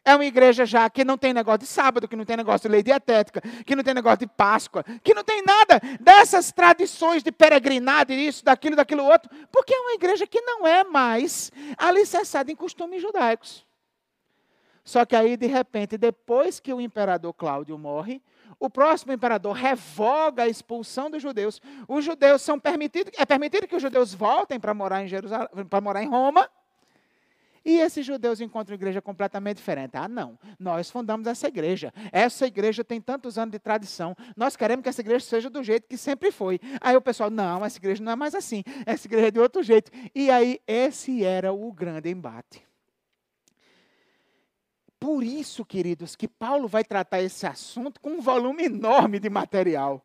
É 0.04 0.14
uma 0.14 0.24
igreja 0.24 0.64
já 0.64 0.88
que 0.88 1.04
não 1.04 1.18
tem 1.18 1.34
negócio 1.34 1.58
de 1.58 1.66
sábado, 1.66 2.08
que 2.08 2.16
não 2.16 2.24
tem 2.24 2.36
negócio 2.36 2.68
de 2.68 2.72
lei 2.72 2.82
dietética, 2.82 3.42
que 3.66 3.76
não 3.76 3.82
tem 3.82 3.92
negócio 3.92 4.20
de 4.20 4.26
Páscoa, 4.26 4.84
que 5.02 5.12
não 5.12 5.24
tem 5.24 5.42
nada 5.42 5.80
dessas 6.00 6.52
tradições 6.52 7.22
de 7.22 7.30
peregrinado, 7.30 8.12
isso, 8.12 8.44
daquilo, 8.44 8.76
daquilo 8.76 9.04
outro, 9.04 9.30
porque 9.52 9.74
é 9.74 9.80
uma 9.80 9.92
igreja 9.92 10.26
que 10.26 10.40
não 10.40 10.66
é 10.66 10.84
mais 10.84 11.50
alicerçada 11.76 12.50
em 12.50 12.56
costumes 12.56 13.02
judaicos. 13.02 13.66
Só 14.84 15.04
que 15.04 15.14
aí, 15.14 15.36
de 15.36 15.46
repente, 15.46 15.98
depois 15.98 16.58
que 16.58 16.72
o 16.72 16.80
imperador 16.80 17.34
Cláudio 17.34 17.76
morre, 17.76 18.22
o 18.58 18.68
próximo 18.68 19.12
imperador 19.12 19.54
revoga 19.54 20.44
a 20.44 20.48
expulsão 20.48 21.10
dos 21.10 21.22
judeus. 21.22 21.60
Os 21.88 22.04
judeus 22.04 22.42
são 22.42 22.58
permitidos, 22.58 23.12
é 23.16 23.24
permitido 23.24 23.66
que 23.66 23.76
os 23.76 23.82
judeus 23.82 24.14
voltem 24.14 24.58
para 24.58 24.74
morar 24.74 25.02
em 25.02 25.08
Jerusalém, 25.08 25.48
para 25.68 25.80
morar 25.80 26.02
em 26.02 26.08
Roma. 26.08 26.48
E 27.64 27.78
esses 27.78 28.06
judeus 28.06 28.40
encontram 28.40 28.72
uma 28.72 28.80
igreja 28.80 29.02
completamente 29.02 29.58
diferente. 29.58 29.94
Ah, 29.94 30.08
não, 30.08 30.38
nós 30.58 30.90
fundamos 30.90 31.26
essa 31.26 31.46
igreja. 31.46 31.92
Essa 32.10 32.46
igreja 32.46 32.82
tem 32.82 33.00
tantos 33.00 33.36
anos 33.36 33.52
de 33.52 33.58
tradição. 33.58 34.16
Nós 34.34 34.56
queremos 34.56 34.82
que 34.82 34.88
essa 34.88 35.02
igreja 35.02 35.24
seja 35.26 35.50
do 35.50 35.62
jeito 35.62 35.86
que 35.86 35.96
sempre 35.96 36.30
foi. 36.30 36.58
Aí 36.80 36.96
o 36.96 37.02
pessoal, 37.02 37.28
não, 37.30 37.64
essa 37.64 37.78
igreja 37.78 38.02
não 38.02 38.12
é 38.12 38.16
mais 38.16 38.34
assim. 38.34 38.64
Essa 38.86 39.06
igreja 39.06 39.28
é 39.28 39.30
de 39.30 39.40
outro 39.40 39.62
jeito. 39.62 39.90
E 40.14 40.30
aí, 40.30 40.58
esse 40.66 41.22
era 41.22 41.52
o 41.52 41.70
grande 41.70 42.08
embate. 42.10 42.69
Por 45.00 45.24
isso, 45.24 45.64
queridos, 45.64 46.14
que 46.14 46.28
Paulo 46.28 46.68
vai 46.68 46.84
tratar 46.84 47.22
esse 47.22 47.46
assunto 47.46 47.98
com 48.00 48.10
um 48.10 48.20
volume 48.20 48.64
enorme 48.64 49.18
de 49.18 49.30
material. 49.30 50.04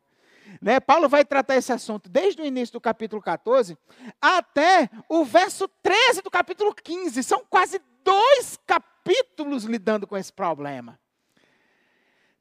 Né? 0.60 0.80
Paulo 0.80 1.06
vai 1.06 1.22
tratar 1.22 1.56
esse 1.56 1.70
assunto 1.70 2.08
desde 2.08 2.40
o 2.40 2.46
início 2.46 2.72
do 2.72 2.80
capítulo 2.80 3.20
14 3.20 3.76
até 4.20 4.88
o 5.06 5.22
verso 5.22 5.68
13 5.82 6.22
do 6.22 6.30
capítulo 6.30 6.74
15. 6.74 7.22
São 7.22 7.44
quase 7.48 7.78
dois 8.02 8.58
capítulos 8.66 9.64
lidando 9.64 10.06
com 10.06 10.16
esse 10.16 10.32
problema. 10.32 10.98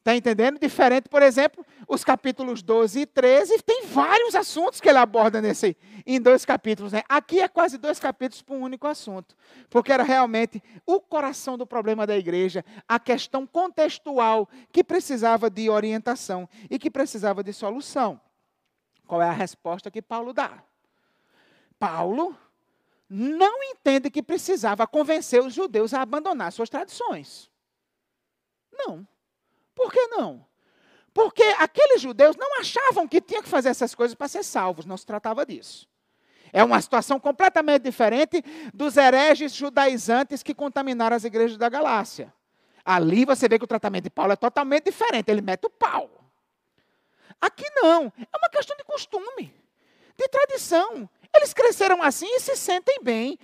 Está 0.06 0.16
entendendo? 0.16 0.60
Diferente, 0.60 1.10
por 1.10 1.24
exemplo, 1.24 1.66
os 1.88 2.04
capítulos 2.04 2.62
12 2.62 3.00
e 3.00 3.06
13, 3.08 3.64
tem 3.64 3.88
vários 3.88 4.36
assuntos 4.36 4.80
que 4.80 4.88
ele 4.88 5.00
aborda 5.00 5.42
nesse, 5.42 5.76
em 6.06 6.22
dois 6.22 6.46
capítulos. 6.46 6.92
Né? 6.92 7.02
Aqui 7.10 7.42
é 7.42 7.48
quase 7.48 7.80
dois 7.80 8.00
capítulos 8.00 8.44
para 8.44 8.56
um 8.56 8.62
único 8.62 8.86
assunto, 8.86 9.36
porque 9.68 9.92
era 9.92 10.04
realmente 10.04 10.62
o 10.86 11.02
coração 11.02 11.58
do 11.58 11.66
problema 11.66 12.06
da 12.06 12.16
igreja, 12.16 12.64
a 12.88 13.00
questão 13.00 13.48
contextual 13.48 14.48
que 14.72 14.84
precisava 14.84 15.50
de 15.50 15.72
orientação 15.72 16.48
e 16.70 16.78
que 16.78 16.92
precisava 16.92 17.44
de 17.44 17.52
solução. 17.52 18.22
Qual 19.08 19.24
é 19.24 19.28
a 19.28 19.34
resposta 19.34 19.90
que 19.90 20.04
Paulo 20.04 20.34
dá? 20.34 20.64
Paulo 21.80 22.38
não 23.10 23.64
entende 23.64 24.12
que 24.12 24.22
precisava 24.22 24.86
convencer 24.86 25.42
os 25.42 25.56
judeus 25.56 25.96
a 25.96 26.04
abandonar 26.04 26.52
suas 26.52 26.70
tradições. 26.70 27.50
Não. 28.72 29.08
Por 29.76 29.92
que 29.92 30.08
não? 30.08 30.46
Porque 31.14 31.44
aqueles 31.60 32.02
judeus 32.02 32.36
não 32.36 32.60
achavam 32.60 33.08
que 33.08 33.22
tinha 33.22 33.44
que 33.44 33.50
fazer 33.50 33.70
essas 33.70 33.94
coisas 33.94 34.16
para 34.16 34.28
ser 34.28 34.44
salvos, 34.44 34.86
não 34.86 34.98
se 34.98 35.06
tratava 35.06 35.46
disso. 35.46 35.88
É 36.52 36.64
uma 36.64 36.82
situação 36.82 37.20
completamente 37.20 37.84
diferente 37.84 38.44
dos 38.74 38.96
hereges 38.96 39.54
judaizantes 39.54 40.42
que 40.42 40.54
contaminaram 40.54 41.16
as 41.16 41.24
igrejas 41.24 41.58
da 41.58 41.68
Galácia. 41.68 42.34
Ali 42.84 43.26
você 43.26 43.50
vê 43.50 43.58
que 43.58 43.66
o 43.66 43.68
tratamento 43.68 44.06
de 44.06 44.10
Paulo 44.10 44.34
é 44.34 44.36
totalmente 44.36 44.86
diferente, 44.86 45.30
ele 45.30 45.42
mete 45.42 45.66
o 45.66 45.70
pau. 45.70 46.10
Aqui 47.42 47.66
não, 47.76 48.12
é 48.18 48.38
uma 48.38 48.50
questão 48.50 48.76
de 48.78 48.84
costume, 48.84 49.54
de 50.18 50.28
tradição. 50.30 51.10
Eles 51.36 51.54
cresceram 51.54 52.02
assim 52.02 52.28
e 52.28 52.40
se 52.40 52.56
sentem 52.56 53.00
bem, 53.02 53.38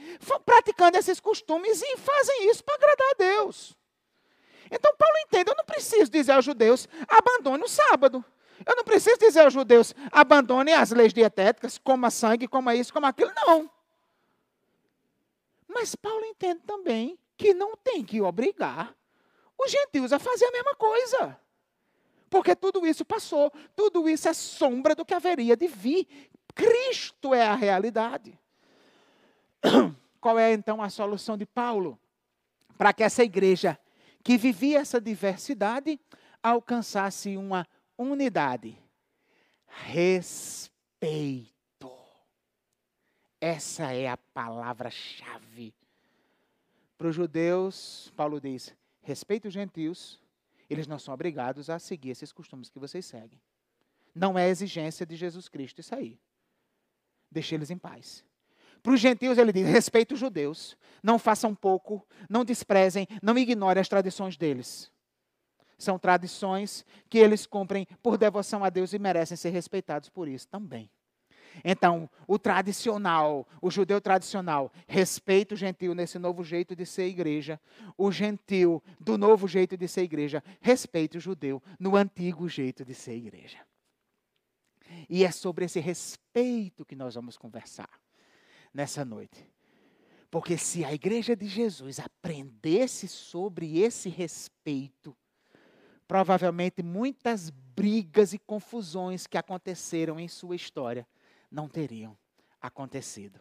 praticando 0.46 0.98
esses 0.98 1.20
costumes 1.20 1.82
e 1.82 1.98
fazem 1.98 2.50
isso 2.50 2.64
para 2.64 2.76
agradar 2.76 3.08
a 3.10 3.16
Deus. 3.18 3.76
Então 4.72 4.96
Paulo 4.96 5.16
entende, 5.18 5.52
eu 5.52 5.56
não 5.56 5.66
preciso 5.66 6.10
dizer 6.10 6.32
aos 6.32 6.46
judeus, 6.46 6.88
abandone 7.08 7.64
o 7.64 7.68
sábado. 7.68 8.24
Eu 8.66 8.76
não 8.76 8.84
preciso 8.84 9.18
dizer 9.18 9.42
aos 9.42 9.54
judeus, 9.54 9.94
abandone 10.12 10.72
as 10.72 10.92
leis 10.92 11.14
dietéticas, 11.14 11.78
coma 11.78 12.10
sangue, 12.10 12.48
coma 12.48 12.74
isso, 12.74 12.94
coma 12.94 13.10
aquilo. 13.10 13.32
Não. 13.36 13.70
Mas 15.68 15.96
Paulo 15.96 16.24
entende 16.26 16.62
também 16.66 17.18
que 17.38 17.54
não 17.54 17.76
tem 17.76 18.04
que 18.04 18.22
obrigar 18.22 18.96
os 19.58 19.72
gentios 19.72 20.14
a 20.14 20.20
fazer 20.20 20.46
a 20.46 20.52
mesma 20.52 20.76
coisa. 20.76 21.38
Porque 22.30 22.56
tudo 22.56 22.86
isso 22.86 23.04
passou, 23.04 23.52
tudo 23.76 24.08
isso 24.08 24.30
é 24.30 24.34
sombra 24.34 24.96
do 24.96 25.04
que 25.04 25.14
haveria 25.14 25.58
de 25.58 25.68
vir. 25.68 26.08
Cristo 26.56 27.34
é 27.34 27.46
a 27.46 27.56
realidade. 27.56 28.40
Qual 30.22 30.38
é 30.38 30.54
então 30.54 30.82
a 30.82 30.90
solução 30.90 31.36
de 31.36 31.46
Paulo? 31.46 32.00
Para 32.78 32.94
que 32.94 33.04
essa 33.04 33.24
igreja 33.24 33.78
que 34.24 34.38
vivia 34.38 34.80
essa 34.80 35.00
diversidade 35.00 36.00
alcançasse 36.42 37.38
uma 37.38 37.68
unidade. 37.98 38.78
Respeito. 39.68 41.52
Essa 43.40 43.92
é 43.94 44.08
a 44.08 44.18
palavra-chave. 44.18 45.74
Para 46.98 47.08
os 47.08 47.16
judeus, 47.16 48.12
Paulo 48.16 48.40
diz: 48.40 48.76
respeite 49.02 49.48
os 49.48 49.54
gentios, 49.54 50.22
eles 50.70 50.88
não 50.88 51.00
são 51.00 51.14
obrigados 51.14 51.70
a 51.70 51.80
seguir 51.80 52.12
esses 52.12 52.32
costumes 52.32 52.70
que 52.70 52.80
vocês 52.80 53.06
seguem. 53.06 53.42
Não 54.14 54.38
é 54.38 54.50
exigência 54.50 55.06
de 55.06 55.16
Jesus 55.16 55.48
Cristo 55.48 55.80
isso 55.80 55.96
aí. 55.96 56.20
deixe 57.32 57.56
eles 57.56 57.72
em 57.72 57.78
paz. 57.78 58.24
Para 58.82 58.94
os 58.94 59.00
gentios, 59.00 59.38
ele 59.38 59.54
diz: 59.54 59.68
respeite 59.68 60.14
os 60.14 60.20
judeus, 60.20 60.76
não 61.04 61.20
façam 61.20 61.54
pouco, 61.54 62.06
não 62.30 62.44
desprezem, 62.44 63.08
não 63.22 63.38
ignorem 63.38 63.80
as 63.80 63.90
tradições 63.90 64.38
deles. 64.38 64.92
São 65.78 65.98
tradições 65.98 66.86
que 67.10 67.18
eles 67.18 67.46
cumprem 67.46 67.88
por 68.04 68.18
devoção 68.18 68.64
a 68.64 68.70
Deus 68.70 68.94
e 68.94 69.00
merecem 69.00 69.36
ser 69.36 69.50
respeitados 69.50 70.10
por 70.10 70.28
isso 70.28 70.48
também. 70.48 70.90
Então, 71.66 72.10
o 72.28 72.40
tradicional, 72.40 73.48
o 73.62 73.70
judeu 73.70 74.00
tradicional, 74.00 74.72
respeita 74.88 75.54
o 75.54 75.58
gentil 75.58 75.94
nesse 75.94 76.18
novo 76.18 76.44
jeito 76.44 76.76
de 76.76 76.86
ser 76.86 77.08
igreja. 77.08 77.60
O 77.98 78.12
gentil, 78.12 78.82
do 79.00 79.18
novo 79.18 79.48
jeito 79.48 79.76
de 79.76 79.88
ser 79.88 80.04
igreja, 80.04 80.44
respeita 80.62 81.18
o 81.18 81.22
judeu 81.22 81.62
no 81.80 81.96
antigo 81.96 82.48
jeito 82.48 82.86
de 82.86 82.94
ser 82.94 83.16
igreja. 83.16 83.58
E 85.10 85.26
é 85.26 85.32
sobre 85.32 85.66
esse 85.66 85.80
respeito 85.80 86.86
que 86.86 86.96
nós 86.96 87.16
vamos 87.16 87.38
conversar 87.38 88.01
nessa 88.74 89.04
noite. 89.04 89.48
Porque 90.30 90.58
se 90.58 90.86
a 90.86 90.94
igreja 90.94 91.36
de 91.36 91.48
Jesus 91.48 92.00
aprendesse 92.00 93.08
sobre 93.08 93.80
esse 93.80 94.08
respeito, 94.08 95.16
provavelmente 96.08 96.82
muitas 96.82 97.50
brigas 97.50 98.34
e 98.34 98.40
confusões 98.40 99.28
que 99.28 99.38
aconteceram 99.38 100.20
em 100.20 100.28
sua 100.28 100.56
história 100.56 101.06
não 101.50 101.68
teriam 101.68 102.18
acontecido. 102.62 103.40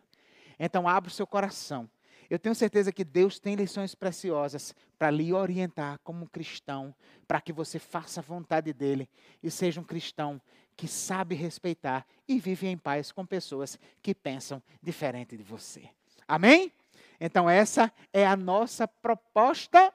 Então, 0.59 0.89
abra 0.89 1.09
o 1.09 1.13
seu 1.15 1.27
coração. 1.27 1.89
Eu 2.29 2.39
tenho 2.39 2.55
certeza 2.55 2.93
que 2.93 3.05
Deus 3.05 3.41
tem 3.41 3.55
lições 3.57 3.95
preciosas 3.95 4.75
para 4.97 5.11
lhe 5.11 5.33
orientar 5.33 5.99
como 6.05 6.29
cristão, 6.29 6.95
para 7.27 7.41
que 7.41 7.53
você 7.53 7.79
faça 7.79 8.21
a 8.21 8.23
vontade 8.23 8.73
dele 8.73 9.09
e 9.43 9.51
seja 9.51 9.81
um 9.81 9.85
cristão 9.85 10.41
que 10.81 10.89
sabe 10.89 11.35
respeitar 11.35 12.07
e 12.27 12.39
vive 12.39 12.67
em 12.67 12.79
paz 12.79 13.13
com 13.13 13.27
pessoas 13.27 13.79
que 14.01 14.15
pensam 14.15 14.63
diferente 14.83 15.37
de 15.37 15.43
você. 15.43 15.87
Amém? 16.27 16.73
Então, 17.21 17.51
essa 17.51 17.93
é 18.15 18.27
a 18.27 18.35
nossa 18.35 18.89
proposta 18.89 19.93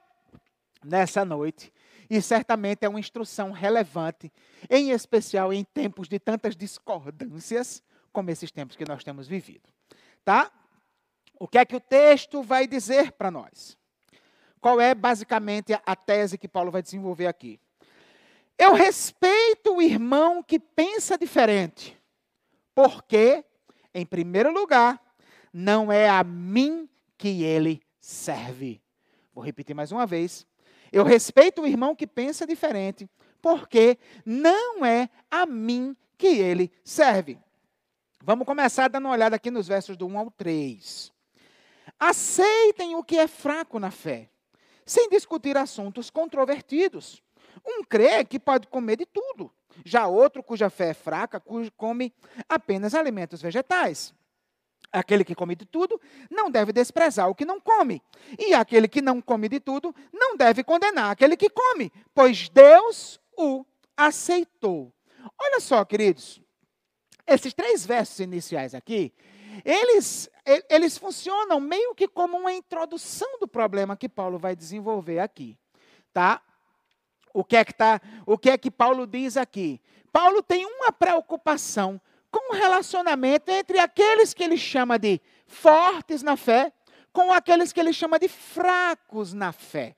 nessa 0.84 1.24
noite. 1.24 1.72
E 2.08 2.22
certamente 2.22 2.84
é 2.84 2.88
uma 2.88 3.00
instrução 3.00 3.50
relevante, 3.50 4.32
em 4.70 4.92
especial 4.92 5.52
em 5.52 5.64
tempos 5.64 6.06
de 6.06 6.20
tantas 6.20 6.54
discordâncias 6.54 7.82
como 8.12 8.30
esses 8.30 8.52
tempos 8.52 8.76
que 8.76 8.84
nós 8.84 9.02
temos 9.02 9.26
vivido. 9.26 9.68
Tá? 10.24 10.52
O 11.36 11.48
que 11.48 11.58
é 11.58 11.64
que 11.64 11.74
o 11.74 11.80
texto 11.80 12.44
vai 12.44 12.68
dizer 12.68 13.10
para 13.10 13.28
nós? 13.28 13.76
Qual 14.60 14.80
é 14.80 14.94
basicamente 14.94 15.72
a 15.84 15.96
tese 15.96 16.38
que 16.38 16.46
Paulo 16.46 16.70
vai 16.70 16.80
desenvolver 16.80 17.26
aqui? 17.26 17.58
Eu 18.58 18.72
respeito 18.72 19.74
o 19.74 19.82
irmão 19.82 20.42
que 20.42 20.58
pensa 20.58 21.18
diferente, 21.18 21.98
porque, 22.74 23.44
em 23.94 24.06
primeiro 24.06 24.52
lugar, 24.52 25.00
não 25.52 25.92
é 25.92 26.08
a 26.08 26.24
mim 26.24 26.88
que 27.18 27.42
ele 27.42 27.82
serve. 28.00 28.80
Vou 29.34 29.44
repetir 29.44 29.74
mais 29.74 29.92
uma 29.92 30.06
vez. 30.06 30.46
Eu 30.90 31.04
respeito 31.04 31.62
o 31.62 31.66
irmão 31.66 31.94
que 31.94 32.06
pensa 32.06 32.46
diferente, 32.46 33.08
porque 33.42 33.98
não 34.24 34.84
é 34.84 35.10
a 35.30 35.44
mim 35.44 35.94
que 36.16 36.28
ele 36.28 36.72
serve. 36.82 37.38
Vamos 38.22 38.46
começar 38.46 38.88
dando 38.88 39.04
uma 39.04 39.14
olhada 39.14 39.36
aqui 39.36 39.50
nos 39.50 39.68
versos 39.68 39.96
do 39.96 40.06
1 40.06 40.18
ao 40.18 40.30
3. 40.30 41.12
Aceitem 41.98 42.94
o 42.94 43.04
que 43.04 43.18
é 43.18 43.28
fraco 43.28 43.78
na 43.78 43.90
fé, 43.90 44.30
sem 44.84 45.08
discutir 45.08 45.56
assuntos 45.56 46.10
controvertidos. 46.10 47.22
Um 47.64 47.84
crê 47.84 48.24
que 48.24 48.38
pode 48.38 48.66
comer 48.68 48.96
de 48.96 49.06
tudo, 49.06 49.52
já 49.84 50.06
outro 50.06 50.42
cuja 50.42 50.70
fé 50.70 50.90
é 50.90 50.94
fraca 50.94 51.42
come 51.76 52.12
apenas 52.48 52.94
alimentos 52.94 53.42
vegetais. 53.42 54.14
Aquele 54.92 55.24
que 55.24 55.34
come 55.34 55.54
de 55.54 55.66
tudo 55.66 56.00
não 56.30 56.50
deve 56.50 56.72
desprezar 56.72 57.28
o 57.28 57.34
que 57.34 57.44
não 57.44 57.60
come. 57.60 58.00
E 58.38 58.54
aquele 58.54 58.88
que 58.88 59.02
não 59.02 59.20
come 59.20 59.48
de 59.48 59.60
tudo 59.60 59.94
não 60.12 60.36
deve 60.36 60.62
condenar 60.62 61.10
aquele 61.10 61.36
que 61.36 61.50
come, 61.50 61.92
pois 62.14 62.48
Deus 62.48 63.20
o 63.36 63.64
aceitou. 63.96 64.92
Olha 65.38 65.60
só, 65.60 65.84
queridos, 65.84 66.40
esses 67.26 67.52
três 67.52 67.84
versos 67.84 68.20
iniciais 68.20 68.74
aqui, 68.74 69.12
eles, 69.64 70.30
eles 70.70 70.96
funcionam 70.96 71.58
meio 71.58 71.94
que 71.94 72.06
como 72.06 72.36
uma 72.36 72.52
introdução 72.52 73.38
do 73.40 73.48
problema 73.48 73.96
que 73.96 74.08
Paulo 74.08 74.38
vai 74.38 74.54
desenvolver 74.54 75.18
aqui. 75.18 75.58
Tá? 76.12 76.40
O 77.36 77.44
que 77.44 77.54
é 77.54 77.66
que, 77.66 77.74
tá, 77.74 78.00
o 78.24 78.38
que, 78.38 78.48
é 78.48 78.56
que 78.56 78.70
Paulo 78.70 79.06
diz 79.06 79.36
aqui? 79.36 79.78
Paulo 80.10 80.42
tem 80.42 80.64
uma 80.64 80.90
preocupação 80.90 82.00
com 82.30 82.54
o 82.54 82.56
relacionamento 82.56 83.50
entre 83.50 83.78
aqueles 83.78 84.32
que 84.32 84.42
ele 84.42 84.56
chama 84.56 84.98
de 84.98 85.20
fortes 85.46 86.22
na 86.22 86.34
fé, 86.34 86.72
com 87.12 87.30
aqueles 87.30 87.74
que 87.74 87.80
ele 87.80 87.92
chama 87.92 88.18
de 88.18 88.26
fracos 88.26 89.34
na 89.34 89.52
fé. 89.52 89.94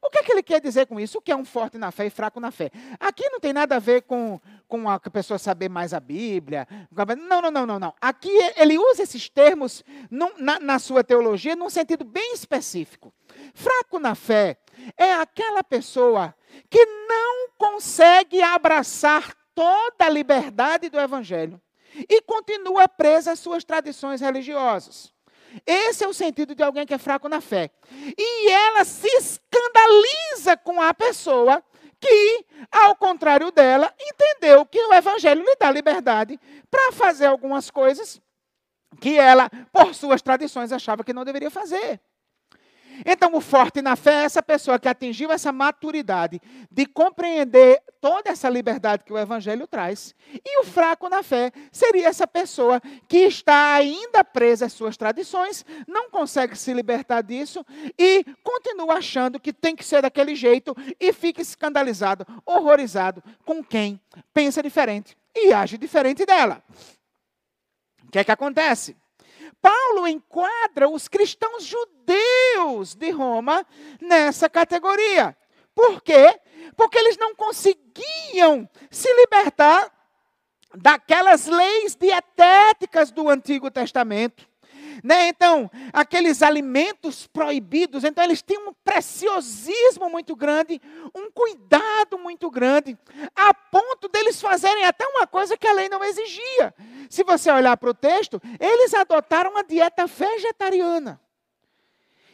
O 0.00 0.10
que, 0.10 0.18
é 0.18 0.22
que 0.22 0.32
ele 0.32 0.42
quer 0.42 0.60
dizer 0.60 0.86
com 0.86 0.98
isso? 0.98 1.18
O 1.18 1.20
que 1.20 1.32
é 1.32 1.36
um 1.36 1.44
forte 1.44 1.78
na 1.78 1.90
fé 1.90 2.06
e 2.06 2.10
fraco 2.10 2.40
na 2.40 2.50
fé? 2.50 2.70
Aqui 2.98 3.28
não 3.30 3.40
tem 3.40 3.52
nada 3.52 3.76
a 3.76 3.78
ver 3.78 4.02
com, 4.02 4.40
com 4.66 4.88
a 4.88 4.98
pessoa 4.98 5.38
saber 5.38 5.68
mais 5.68 5.92
a 5.92 6.00
Bíblia. 6.00 6.66
Não, 7.28 7.42
não, 7.42 7.50
não, 7.50 7.66
não, 7.66 7.78
não. 7.78 7.94
Aqui 8.00 8.30
ele 8.56 8.78
usa 8.78 9.02
esses 9.02 9.28
termos 9.28 9.84
na, 10.10 10.58
na 10.60 10.78
sua 10.78 11.02
teologia 11.02 11.56
num 11.56 11.70
sentido 11.70 12.04
bem 12.04 12.32
específico. 12.32 13.12
Fraco 13.54 13.98
na 13.98 14.14
fé 14.14 14.58
é 14.96 15.12
aquela 15.14 15.62
pessoa 15.64 16.34
que 16.70 16.84
não 16.84 17.50
consegue 17.56 18.40
abraçar 18.42 19.34
toda 19.54 20.06
a 20.06 20.08
liberdade 20.08 20.88
do 20.88 21.00
Evangelho 21.00 21.60
e 22.08 22.20
continua 22.22 22.88
presa 22.88 23.32
às 23.32 23.40
suas 23.40 23.64
tradições 23.64 24.20
religiosas. 24.20 25.12
Esse 25.66 26.04
é 26.04 26.08
o 26.08 26.12
sentido 26.12 26.54
de 26.54 26.62
alguém 26.62 26.86
que 26.86 26.94
é 26.94 26.98
fraco 26.98 27.28
na 27.28 27.40
fé. 27.40 27.70
E 28.16 28.50
ela 28.50 28.84
se 28.84 29.08
escandaliza 29.16 30.56
com 30.56 30.80
a 30.80 30.92
pessoa 30.94 31.62
que, 32.00 32.44
ao 32.70 32.94
contrário 32.96 33.50
dela, 33.50 33.92
entendeu 34.00 34.64
que 34.64 34.78
o 34.78 34.94
Evangelho 34.94 35.42
lhe 35.42 35.56
dá 35.56 35.70
liberdade 35.70 36.38
para 36.70 36.92
fazer 36.92 37.26
algumas 37.26 37.70
coisas 37.70 38.20
que 39.00 39.18
ela, 39.18 39.50
por 39.72 39.94
suas 39.94 40.22
tradições, 40.22 40.72
achava 40.72 41.04
que 41.04 41.12
não 41.12 41.24
deveria 41.24 41.50
fazer. 41.50 42.00
Então, 43.04 43.34
o 43.34 43.40
forte 43.40 43.80
na 43.82 43.96
fé 43.96 44.22
é 44.22 44.24
essa 44.24 44.42
pessoa 44.42 44.78
que 44.78 44.88
atingiu 44.88 45.30
essa 45.30 45.52
maturidade 45.52 46.40
de 46.70 46.86
compreender 46.86 47.82
toda 48.00 48.30
essa 48.30 48.48
liberdade 48.48 49.04
que 49.04 49.12
o 49.12 49.18
Evangelho 49.18 49.66
traz. 49.66 50.14
E 50.44 50.60
o 50.60 50.64
fraco 50.64 51.08
na 51.08 51.22
fé 51.22 51.52
seria 51.70 52.08
essa 52.08 52.26
pessoa 52.26 52.80
que 53.08 53.18
está 53.18 53.74
ainda 53.74 54.24
presa 54.24 54.66
às 54.66 54.72
suas 54.72 54.96
tradições, 54.96 55.64
não 55.86 56.10
consegue 56.10 56.56
se 56.56 56.72
libertar 56.72 57.22
disso 57.22 57.64
e 57.98 58.24
continua 58.42 58.94
achando 58.94 59.40
que 59.40 59.52
tem 59.52 59.74
que 59.74 59.84
ser 59.84 60.02
daquele 60.02 60.34
jeito 60.34 60.74
e 61.00 61.12
fica 61.12 61.42
escandalizado, 61.42 62.26
horrorizado 62.44 63.22
com 63.44 63.62
quem 63.62 64.00
pensa 64.32 64.62
diferente 64.62 65.16
e 65.34 65.52
age 65.52 65.78
diferente 65.78 66.24
dela. 66.24 66.62
O 68.04 68.10
que 68.10 68.18
é 68.18 68.24
que 68.24 68.32
acontece? 68.32 68.96
Paulo 69.60 70.06
enquadra 70.06 70.88
os 70.88 71.08
cristãos 71.08 71.64
judeus 71.64 72.94
de 72.94 73.10
Roma 73.10 73.66
nessa 74.00 74.48
categoria. 74.48 75.36
Por 75.74 76.02
quê? 76.02 76.40
Porque 76.76 76.98
eles 76.98 77.16
não 77.16 77.34
conseguiam 77.34 78.68
se 78.90 79.12
libertar 79.14 79.92
daquelas 80.74 81.46
leis 81.46 81.94
dietéticas 81.94 83.10
do 83.10 83.28
Antigo 83.28 83.70
Testamento. 83.70 84.47
Né? 85.02 85.28
Então, 85.28 85.70
aqueles 85.92 86.42
alimentos 86.42 87.26
proibidos, 87.26 88.04
então 88.04 88.24
eles 88.24 88.42
têm 88.42 88.58
um 88.58 88.72
preciosismo 88.84 90.08
muito 90.10 90.34
grande, 90.34 90.80
um 91.14 91.30
cuidado 91.30 92.18
muito 92.18 92.50
grande, 92.50 92.98
a 93.34 93.54
ponto 93.54 94.08
deles 94.08 94.40
fazerem 94.40 94.84
até 94.84 95.06
uma 95.06 95.26
coisa 95.26 95.56
que 95.56 95.66
a 95.66 95.72
lei 95.72 95.88
não 95.88 96.02
exigia. 96.02 96.74
Se 97.08 97.22
você 97.22 97.50
olhar 97.50 97.76
para 97.76 97.90
o 97.90 97.94
texto, 97.94 98.40
eles 98.58 98.92
adotaram 98.94 99.50
uma 99.50 99.64
dieta 99.64 100.06
vegetariana. 100.06 101.20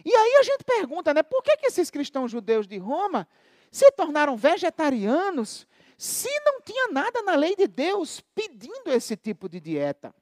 E 0.04 0.14
aí 0.14 0.36
a 0.40 0.42
gente 0.42 0.64
pergunta, 0.64 1.14
né, 1.14 1.22
por 1.22 1.42
que, 1.42 1.56
que 1.56 1.66
esses 1.66 1.90
cristãos 1.90 2.30
judeus 2.30 2.66
de 2.66 2.76
Roma 2.76 3.26
se 3.70 3.90
tornaram 3.92 4.36
vegetarianos 4.36 5.66
se 5.96 6.28
não 6.44 6.60
tinha 6.60 6.88
nada 6.88 7.22
na 7.22 7.34
lei 7.34 7.56
de 7.56 7.66
Deus 7.66 8.20
pedindo 8.34 8.88
esse 8.88 9.16
tipo 9.16 9.48
de 9.48 9.60
dieta? 9.60 10.14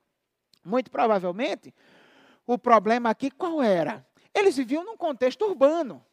Muito 0.65 0.91
provavelmente 0.91 1.75
o 2.47 2.59
problema 2.59 3.11
aqui 3.11 3.31
qual 3.31 3.63
era? 3.63 4.05
Eles 4.35 4.57
viviam 4.57 4.85
num 4.85 4.97
contexto 4.97 5.45
urbano. 5.45 6.05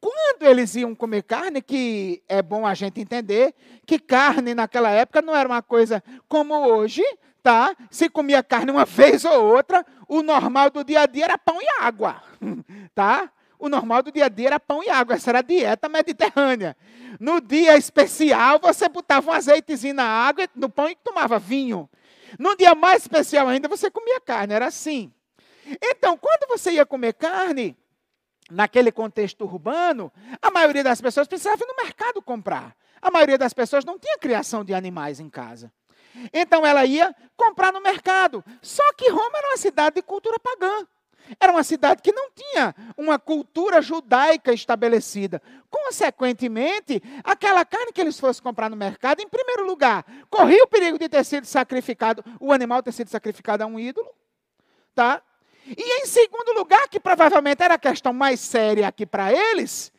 Quando 0.00 0.44
eles 0.44 0.76
iam 0.76 0.94
comer 0.94 1.22
carne, 1.22 1.60
que 1.60 2.22
é 2.28 2.40
bom 2.40 2.64
a 2.64 2.72
gente 2.74 3.00
entender 3.00 3.52
que 3.84 3.98
carne 3.98 4.54
naquela 4.54 4.90
época 4.90 5.20
não 5.20 5.34
era 5.34 5.48
uma 5.48 5.60
coisa 5.60 6.02
como 6.28 6.54
hoje, 6.54 7.02
tá? 7.42 7.74
Se 7.90 8.08
comia 8.08 8.42
carne 8.42 8.70
uma 8.70 8.84
vez 8.86 9.24
ou 9.24 9.44
outra, 9.44 9.84
o 10.06 10.22
normal 10.22 10.70
do 10.70 10.84
dia 10.84 11.00
a 11.00 11.06
dia 11.06 11.24
era 11.24 11.38
pão 11.38 11.58
e 11.60 11.82
água, 11.82 12.22
tá? 12.94 13.30
O 13.58 13.68
normal 13.68 14.04
do 14.04 14.12
dia 14.12 14.26
a 14.26 14.28
dia 14.28 14.46
era 14.48 14.60
pão 14.60 14.84
e 14.84 14.88
água, 14.88 15.16
essa 15.16 15.30
era 15.32 15.40
a 15.40 15.42
dieta 15.42 15.88
mediterrânea. 15.88 16.76
No 17.18 17.40
dia 17.40 17.76
especial, 17.76 18.60
você 18.60 18.88
botava 18.88 19.30
um 19.30 19.34
azeitezinho 19.34 19.94
na 19.94 20.04
água, 20.04 20.46
no 20.54 20.68
pão 20.68 20.88
e 20.88 20.94
tomava 20.94 21.40
vinho. 21.40 21.90
No 22.38 22.56
dia 22.56 22.72
mais 22.76 23.02
especial 23.02 23.48
ainda, 23.48 23.66
você 23.66 23.90
comia 23.90 24.20
carne, 24.20 24.54
era 24.54 24.66
assim. 24.66 25.12
Então, 25.82 26.16
quando 26.16 26.48
você 26.48 26.72
ia 26.72 26.86
comer 26.86 27.14
carne, 27.14 27.76
naquele 28.50 28.90
contexto 28.90 29.44
urbano, 29.44 30.12
a 30.40 30.50
maioria 30.50 30.82
das 30.82 31.00
pessoas 31.00 31.28
precisava 31.28 31.62
ir 31.62 31.66
no 31.66 31.76
mercado 31.76 32.22
comprar. 32.22 32.74
A 33.00 33.10
maioria 33.10 33.38
das 33.38 33.52
pessoas 33.52 33.84
não 33.84 33.98
tinha 33.98 34.18
criação 34.18 34.64
de 34.64 34.74
animais 34.74 35.20
em 35.20 35.28
casa. 35.28 35.72
Então 36.32 36.66
ela 36.66 36.84
ia 36.84 37.14
comprar 37.36 37.72
no 37.72 37.80
mercado. 37.80 38.44
Só 38.60 38.82
que 38.94 39.08
Roma 39.10 39.38
era 39.38 39.48
uma 39.50 39.56
cidade 39.56 39.96
de 39.96 40.02
cultura 40.02 40.38
pagã. 40.38 40.86
Era 41.38 41.52
uma 41.52 41.62
cidade 41.62 42.00
que 42.00 42.10
não 42.10 42.30
tinha 42.30 42.74
uma 42.96 43.18
cultura 43.18 43.82
judaica 43.82 44.52
estabelecida. 44.52 45.42
Consequentemente, 45.70 47.02
aquela 47.22 47.64
carne 47.66 47.92
que 47.92 48.00
eles 48.00 48.18
fossem 48.18 48.42
comprar 48.42 48.70
no 48.70 48.76
mercado, 48.76 49.20
em 49.20 49.28
primeiro 49.28 49.66
lugar, 49.66 50.06
corria 50.30 50.64
o 50.64 50.66
perigo 50.66 50.98
de 50.98 51.06
ter 51.08 51.24
sido 51.24 51.44
sacrificado, 51.44 52.24
o 52.40 52.50
animal 52.50 52.82
ter 52.82 52.92
sido 52.92 53.10
sacrificado 53.10 53.62
a 53.62 53.66
um 53.66 53.78
ídolo, 53.78 54.08
tá? 54.94 55.22
E 55.76 56.02
em 56.02 56.06
segundo 56.06 56.52
lugar, 56.52 56.88
que 56.88 56.98
provavelmente 56.98 57.62
era 57.62 57.74
a 57.74 57.78
questão 57.78 58.12
mais 58.12 58.40
séria 58.40 58.88
aqui 58.88 59.04
para 59.04 59.32
eles, 59.32 59.92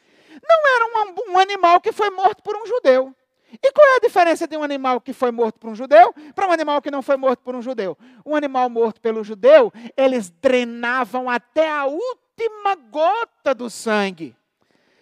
não 0.48 0.76
era 0.76 0.86
um, 0.86 1.34
um, 1.34 1.40
animal 1.40 1.80
que 1.80 1.92
foi 1.92 2.10
morto 2.10 2.42
por 2.42 2.56
um 2.56 2.66
judeu. 2.66 3.14
E 3.52 3.72
qual 3.72 3.88
é 3.88 3.96
a 3.96 4.00
diferença 4.00 4.48
de 4.48 4.56
um 4.56 4.64
animal 4.64 5.02
que 5.02 5.12
foi 5.12 5.32
morto 5.32 5.60
por 5.60 5.70
um 5.70 5.76
judeu 5.76 6.14
para 6.36 6.48
um 6.48 6.52
animal 6.52 6.82
que 6.82 6.92
não 6.92 7.02
foi 7.02 7.18
morto 7.18 7.42
por 7.42 7.56
um 7.56 7.62
judeu? 7.62 7.98
Um 8.26 8.36
animal 8.36 8.70
morto 8.70 9.02
pelo 9.02 9.24
judeu, 9.24 9.72
eles 9.98 10.30
drenavam 10.30 11.30
até 11.30 11.70
a 11.70 11.86
última 11.86 12.76
gota 12.76 13.54
do 13.56 13.70
sangue, 13.70 14.36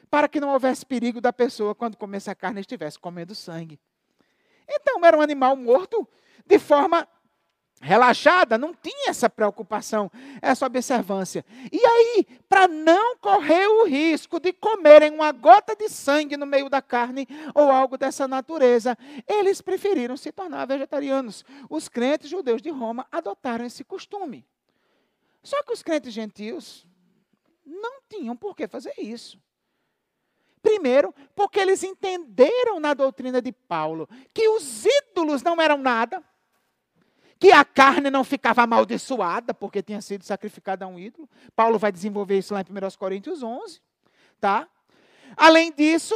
para 0.09 0.27
que 0.27 0.39
não 0.39 0.53
houvesse 0.53 0.85
perigo 0.85 1.19
da 1.19 1.33
pessoa, 1.33 1.75
quando 1.75 1.97
comesse 1.97 2.29
a 2.29 2.35
carne, 2.35 2.61
estivesse 2.61 2.97
comendo 2.97 3.35
sangue. 3.35 3.79
Então, 4.67 5.03
era 5.05 5.17
um 5.17 5.21
animal 5.21 5.55
morto 5.55 6.07
de 6.45 6.57
forma 6.57 7.07
relaxada, 7.79 8.57
não 8.57 8.73
tinha 8.73 9.09
essa 9.09 9.29
preocupação, 9.29 10.11
essa 10.41 10.65
observância. 10.65 11.45
E 11.71 11.79
aí, 11.85 12.25
para 12.49 12.67
não 12.67 13.17
correr 13.17 13.67
o 13.67 13.85
risco 13.85 14.39
de 14.39 14.51
comerem 14.51 15.11
uma 15.11 15.31
gota 15.31 15.75
de 15.75 15.89
sangue 15.89 16.37
no 16.37 16.45
meio 16.45 16.69
da 16.69 16.81
carne 16.81 17.27
ou 17.53 17.69
algo 17.69 17.97
dessa 17.97 18.27
natureza, 18.27 18.97
eles 19.27 19.61
preferiram 19.61 20.17
se 20.17 20.31
tornar 20.31 20.65
vegetarianos. 20.65 21.45
Os 21.69 21.87
crentes 21.87 22.29
judeus 22.29 22.61
de 22.61 22.69
Roma 22.69 23.07
adotaram 23.11 23.65
esse 23.65 23.83
costume. 23.83 24.45
Só 25.43 25.61
que 25.63 25.71
os 25.71 25.83
crentes 25.83 26.13
gentios 26.13 26.85
não 27.65 28.01
tinham 28.09 28.35
por 28.35 28.55
que 28.55 28.67
fazer 28.67 28.93
isso. 28.97 29.39
Primeiro, 30.61 31.13
porque 31.35 31.59
eles 31.59 31.83
entenderam 31.83 32.79
na 32.79 32.93
doutrina 32.93 33.41
de 33.41 33.51
Paulo 33.51 34.09
que 34.33 34.49
os 34.49 34.85
ídolos 34.85 35.43
não 35.43 35.61
eram 35.61 35.77
nada 35.77 36.23
que 37.39 37.51
a 37.51 37.63
carne 37.63 38.09
não 38.09 38.23
ficava 38.23 38.63
amaldiçoada 38.63 39.53
porque 39.53 39.81
tinha 39.81 40.01
sido 40.01 40.23
sacrificada 40.23 40.85
a 40.85 40.87
um 40.87 40.97
ídolo. 40.97 41.29
Paulo 41.55 41.77
vai 41.77 41.91
desenvolver 41.91 42.37
isso 42.37 42.53
lá 42.53 42.61
em 42.61 42.63
1 42.63 42.97
Coríntios 42.97 43.43
11, 43.43 43.81
tá? 44.39 44.67
Além 45.35 45.71
disso, 45.71 46.15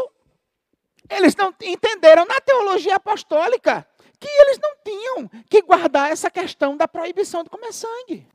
eles 1.09 1.35
não 1.35 1.53
entenderam 1.61 2.25
na 2.25 2.39
teologia 2.39 2.95
apostólica 2.95 3.85
que 4.19 4.27
eles 4.27 4.59
não 4.59 4.75
tinham 4.83 5.31
que 5.49 5.61
guardar 5.61 6.11
essa 6.11 6.29
questão 6.29 6.77
da 6.77 6.87
proibição 6.87 7.43
de 7.43 7.49
comer 7.49 7.73
sangue. 7.73 8.27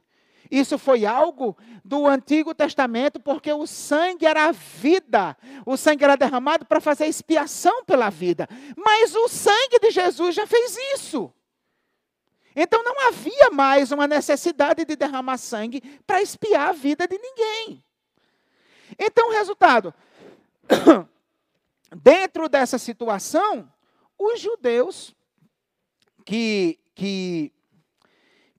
Isso 0.50 0.78
foi 0.78 1.04
algo 1.04 1.56
do 1.84 2.06
Antigo 2.06 2.54
Testamento, 2.54 3.18
porque 3.20 3.52
o 3.52 3.66
sangue 3.66 4.26
era 4.26 4.46
a 4.46 4.52
vida. 4.52 5.36
O 5.64 5.76
sangue 5.76 6.04
era 6.04 6.16
derramado 6.16 6.64
para 6.64 6.80
fazer 6.80 7.06
expiação 7.06 7.84
pela 7.84 8.10
vida. 8.10 8.48
Mas 8.76 9.14
o 9.14 9.28
sangue 9.28 9.78
de 9.80 9.90
Jesus 9.90 10.34
já 10.34 10.46
fez 10.46 10.76
isso. 10.94 11.32
Então 12.58 12.82
não 12.82 13.08
havia 13.08 13.50
mais 13.50 13.92
uma 13.92 14.08
necessidade 14.08 14.86
de 14.86 14.96
derramar 14.96 15.36
sangue 15.36 15.82
para 16.06 16.22
espiar 16.22 16.70
a 16.70 16.72
vida 16.72 17.06
de 17.06 17.18
ninguém. 17.18 17.84
Então, 18.98 19.30
resultado: 19.30 19.92
dentro 22.02 22.48
dessa 22.48 22.78
situação, 22.78 23.70
os 24.18 24.40
judeus 24.40 25.14
que, 26.24 26.78
que, 26.94 27.52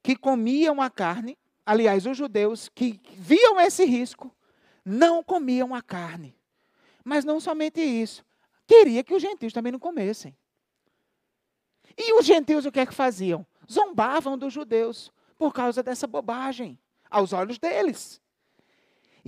que 0.04 0.16
comiam 0.16 0.80
a 0.80 0.92
carne, 0.92 1.36
aliás, 1.66 2.06
os 2.06 2.16
judeus 2.16 2.70
que 2.70 3.02
viam 3.16 3.60
esse 3.60 3.84
risco, 3.84 4.32
não 4.86 5.24
comiam 5.24 5.74
a 5.74 5.82
carne. 5.82 6.38
Mas 7.04 7.26
não 7.26 7.40
somente 7.40 7.82
isso, 7.82 8.24
queria 8.68 9.04
que 9.04 9.16
os 9.16 9.22
gentios 9.22 9.54
também 9.54 9.72
não 9.72 9.80
comessem. 9.80 10.38
E 11.98 12.14
os 12.14 12.26
gentios 12.26 12.66
o 12.66 12.72
que 12.72 12.80
é 12.80 12.86
que 12.86 12.94
faziam? 12.94 13.46
Zombavam 13.70 14.38
dos 14.38 14.54
judeus 14.54 15.12
por 15.38 15.54
causa 15.54 15.84
dessa 15.84 16.08
bobagem, 16.08 16.78
aos 17.10 17.34
olhos 17.34 17.58
deles. 17.58 18.22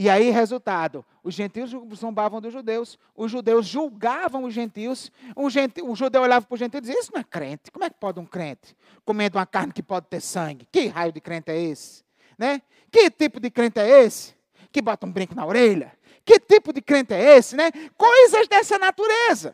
E 0.02 0.10
aí, 0.10 0.30
resultado, 0.30 1.06
os 1.21 1.36
gentios 1.36 1.71
zombavam 1.95 2.39
dos 2.39 2.54
judeus, 2.54 2.97
os 3.13 3.30
judeus 3.30 3.67
julgavam 3.67 4.45
os 4.45 4.54
gentios, 4.54 5.12
o, 5.36 5.49
gentil, 5.49 5.89
o 5.89 5.95
judeu 5.95 6.21
olhava 6.21 6.45
para 6.45 6.56
o 6.56 6.58
gentio 6.58 6.78
e 6.78 6.82
dizia, 6.82 6.97
isso 6.97 7.12
não 7.13 7.19
é 7.19 7.23
crente, 7.23 7.69
como 7.69 7.84
é 7.84 7.89
que 7.89 7.97
pode 7.99 8.17
um 8.17 8.25
crente 8.25 8.75
comendo 9.04 9.38
uma 9.38 9.45
carne 9.45 9.73
que 9.73 9.84
pode 9.84 10.08
ter 10.08 10.21
sangue? 10.21 10.65
Que 10.71 10.88
raio 10.88 11.12
de 11.12 11.19
crente 11.19 11.52
é 11.52 11.62
esse? 11.62 12.06
Né? 12.38 12.62
Que 12.89 13.10
tipo 13.10 13.41
de 13.41 13.52
crente 13.52 13.78
é 13.80 14.04
esse? 14.06 14.34
Que 14.71 14.82
bota 14.82 15.06
um 15.06 15.12
brinco 15.12 15.36
na 15.36 15.45
orelha? 15.45 15.91
Que 16.23 16.39
tipo 16.39 16.71
de 16.71 16.82
crente 16.82 17.13
é 17.13 17.36
esse? 17.38 17.58
Né? 17.58 17.69
Coisas 17.97 18.47
dessa 18.47 18.80
natureza. 18.80 19.54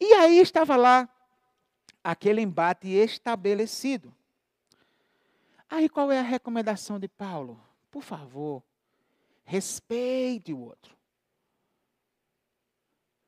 E 0.00 0.12
aí 0.14 0.40
estava 0.40 0.74
lá 0.74 1.08
aquele 2.08 2.40
embate 2.40 2.88
estabelecido. 2.88 4.14
Aí 5.68 5.90
qual 5.90 6.10
é 6.10 6.18
a 6.18 6.22
recomendação 6.22 6.98
de 6.98 7.06
Paulo? 7.06 7.62
Por 7.90 8.02
favor, 8.02 8.62
respeite 9.44 10.54
o 10.54 10.58
outro. 10.58 10.96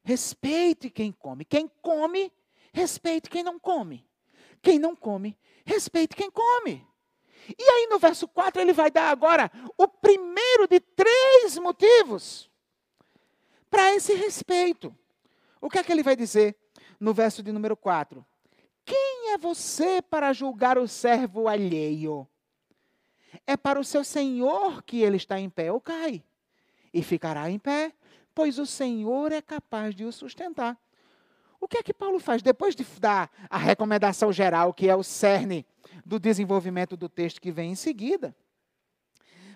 Respeite 0.02 0.88
quem 0.88 1.12
come. 1.12 1.44
Quem 1.44 1.68
come, 1.82 2.32
respeite 2.72 3.28
quem 3.28 3.42
não 3.42 3.60
come. 3.60 4.08
Quem 4.62 4.78
não 4.78 4.96
come, 4.96 5.38
respeite 5.62 6.16
quem 6.16 6.30
come. 6.30 6.82
E 7.58 7.62
aí 7.62 7.86
no 7.86 7.98
verso 7.98 8.26
4 8.26 8.62
ele 8.62 8.72
vai 8.72 8.90
dar 8.90 9.10
agora 9.10 9.52
o 9.76 9.86
primeiro 9.86 10.66
de 10.66 10.80
três 10.80 11.58
motivos 11.58 12.50
para 13.68 13.94
esse 13.94 14.14
respeito. 14.14 14.96
O 15.60 15.68
que 15.68 15.78
é 15.78 15.84
que 15.84 15.92
ele 15.92 16.02
vai 16.02 16.16
dizer 16.16 16.56
no 16.98 17.12
verso 17.12 17.42
de 17.42 17.52
número 17.52 17.76
4? 17.76 18.24
Quem 18.90 19.30
é 19.30 19.38
você 19.38 20.02
para 20.02 20.32
julgar 20.32 20.76
o 20.76 20.88
servo 20.88 21.46
alheio? 21.46 22.26
É 23.46 23.56
para 23.56 23.78
o 23.78 23.84
seu 23.84 24.02
senhor 24.02 24.82
que 24.82 25.00
ele 25.00 25.16
está 25.16 25.38
em 25.38 25.48
pé 25.48 25.70
ou 25.70 25.80
cai, 25.80 26.24
e 26.92 27.00
ficará 27.00 27.48
em 27.48 27.56
pé, 27.56 27.92
pois 28.34 28.58
o 28.58 28.66
Senhor 28.66 29.30
é 29.30 29.40
capaz 29.40 29.94
de 29.94 30.04
o 30.04 30.10
sustentar. 30.10 30.76
O 31.60 31.68
que 31.68 31.78
é 31.78 31.84
que 31.84 31.94
Paulo 31.94 32.18
faz? 32.18 32.42
Depois 32.42 32.74
de 32.74 32.84
dar 32.98 33.30
a 33.48 33.58
recomendação 33.58 34.32
geral, 34.32 34.74
que 34.74 34.88
é 34.88 34.96
o 34.96 35.04
cerne 35.04 35.64
do 36.04 36.18
desenvolvimento 36.18 36.96
do 36.96 37.08
texto 37.08 37.40
que 37.40 37.52
vem 37.52 37.70
em 37.70 37.76
seguida, 37.76 38.34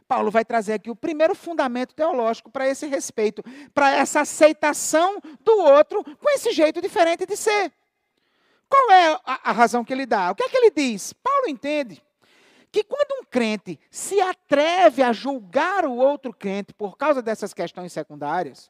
Paulo 0.06 0.30
vai 0.30 0.44
trazer 0.44 0.74
aqui 0.74 0.90
o 0.92 0.94
primeiro 0.94 1.34
fundamento 1.34 1.92
teológico 1.92 2.52
para 2.52 2.68
esse 2.68 2.86
respeito, 2.86 3.42
para 3.74 3.90
essa 3.96 4.20
aceitação 4.20 5.18
do 5.40 5.58
outro 5.58 6.04
com 6.04 6.30
esse 6.30 6.52
jeito 6.52 6.80
diferente 6.80 7.26
de 7.26 7.36
ser. 7.36 7.72
Qual 8.68 8.90
é 8.90 9.20
a, 9.24 9.50
a 9.50 9.53
razão 9.53 9.85
que 9.85 9.92
ele 9.92 10.07
dá? 10.07 10.31
O 10.31 10.35
que 10.35 10.42
é 10.42 10.48
que 10.48 10.57
ele 10.57 10.70
diz? 10.70 11.12
Paulo 11.12 11.48
entende 11.48 12.03
que 12.70 12.83
quando 12.83 13.20
um 13.20 13.24
crente 13.24 13.79
se 13.90 14.20
atreve 14.20 15.03
a 15.03 15.12
julgar 15.12 15.85
o 15.85 15.94
outro 15.94 16.35
crente 16.35 16.74
por 16.74 16.96
causa 16.96 17.22
dessas 17.22 17.55
questões 17.55 17.92
secundárias, 17.92 18.68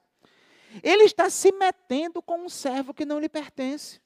ele 0.82 1.04
está 1.04 1.30
se 1.30 1.52
metendo 1.52 2.20
com 2.20 2.38
um 2.44 2.48
servo 2.48 2.92
que 2.92 3.04
não 3.04 3.18
lhe 3.18 3.28
pertence. 3.28 4.00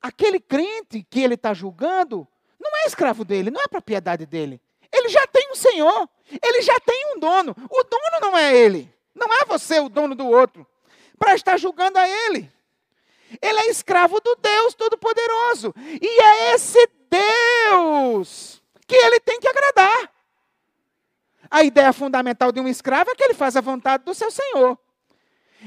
Aquele 0.00 0.38
crente 0.38 1.02
que 1.02 1.20
ele 1.20 1.34
está 1.34 1.54
julgando 1.54 2.28
não 2.60 2.76
é 2.78 2.86
escravo 2.86 3.24
dele, 3.24 3.50
não 3.50 3.60
é 3.60 3.66
propriedade 3.66 4.26
dele. 4.26 4.60
Ele 4.92 5.08
já 5.08 5.26
tem 5.26 5.50
um 5.50 5.56
senhor, 5.56 6.08
ele 6.30 6.62
já 6.62 6.78
tem 6.78 7.14
um 7.16 7.18
dono. 7.18 7.56
O 7.70 7.82
dono 7.82 8.20
não 8.20 8.36
é 8.36 8.54
ele, 8.54 8.94
não 9.14 9.32
é 9.32 9.44
você 9.44 9.80
o 9.80 9.88
dono 9.88 10.14
do 10.14 10.28
outro, 10.28 10.66
para 11.18 11.34
estar 11.34 11.56
julgando 11.56 11.98
a 11.98 12.08
ele. 12.08 12.52
Ele 13.40 13.60
é 13.60 13.70
escravo 13.70 14.20
do 14.20 14.36
Deus 14.36 14.74
Todo-Poderoso. 14.74 15.74
E 16.00 16.22
é 16.22 16.54
esse 16.54 16.88
Deus 17.10 18.62
que 18.86 18.94
ele 18.94 19.20
tem 19.20 19.40
que 19.40 19.48
agradar. 19.48 20.12
A 21.50 21.62
ideia 21.62 21.92
fundamental 21.92 22.50
de 22.50 22.60
um 22.60 22.68
escravo 22.68 23.10
é 23.10 23.14
que 23.14 23.24
ele 23.24 23.34
faz 23.34 23.56
a 23.56 23.60
vontade 23.60 24.04
do 24.04 24.14
seu 24.14 24.30
senhor. 24.30 24.78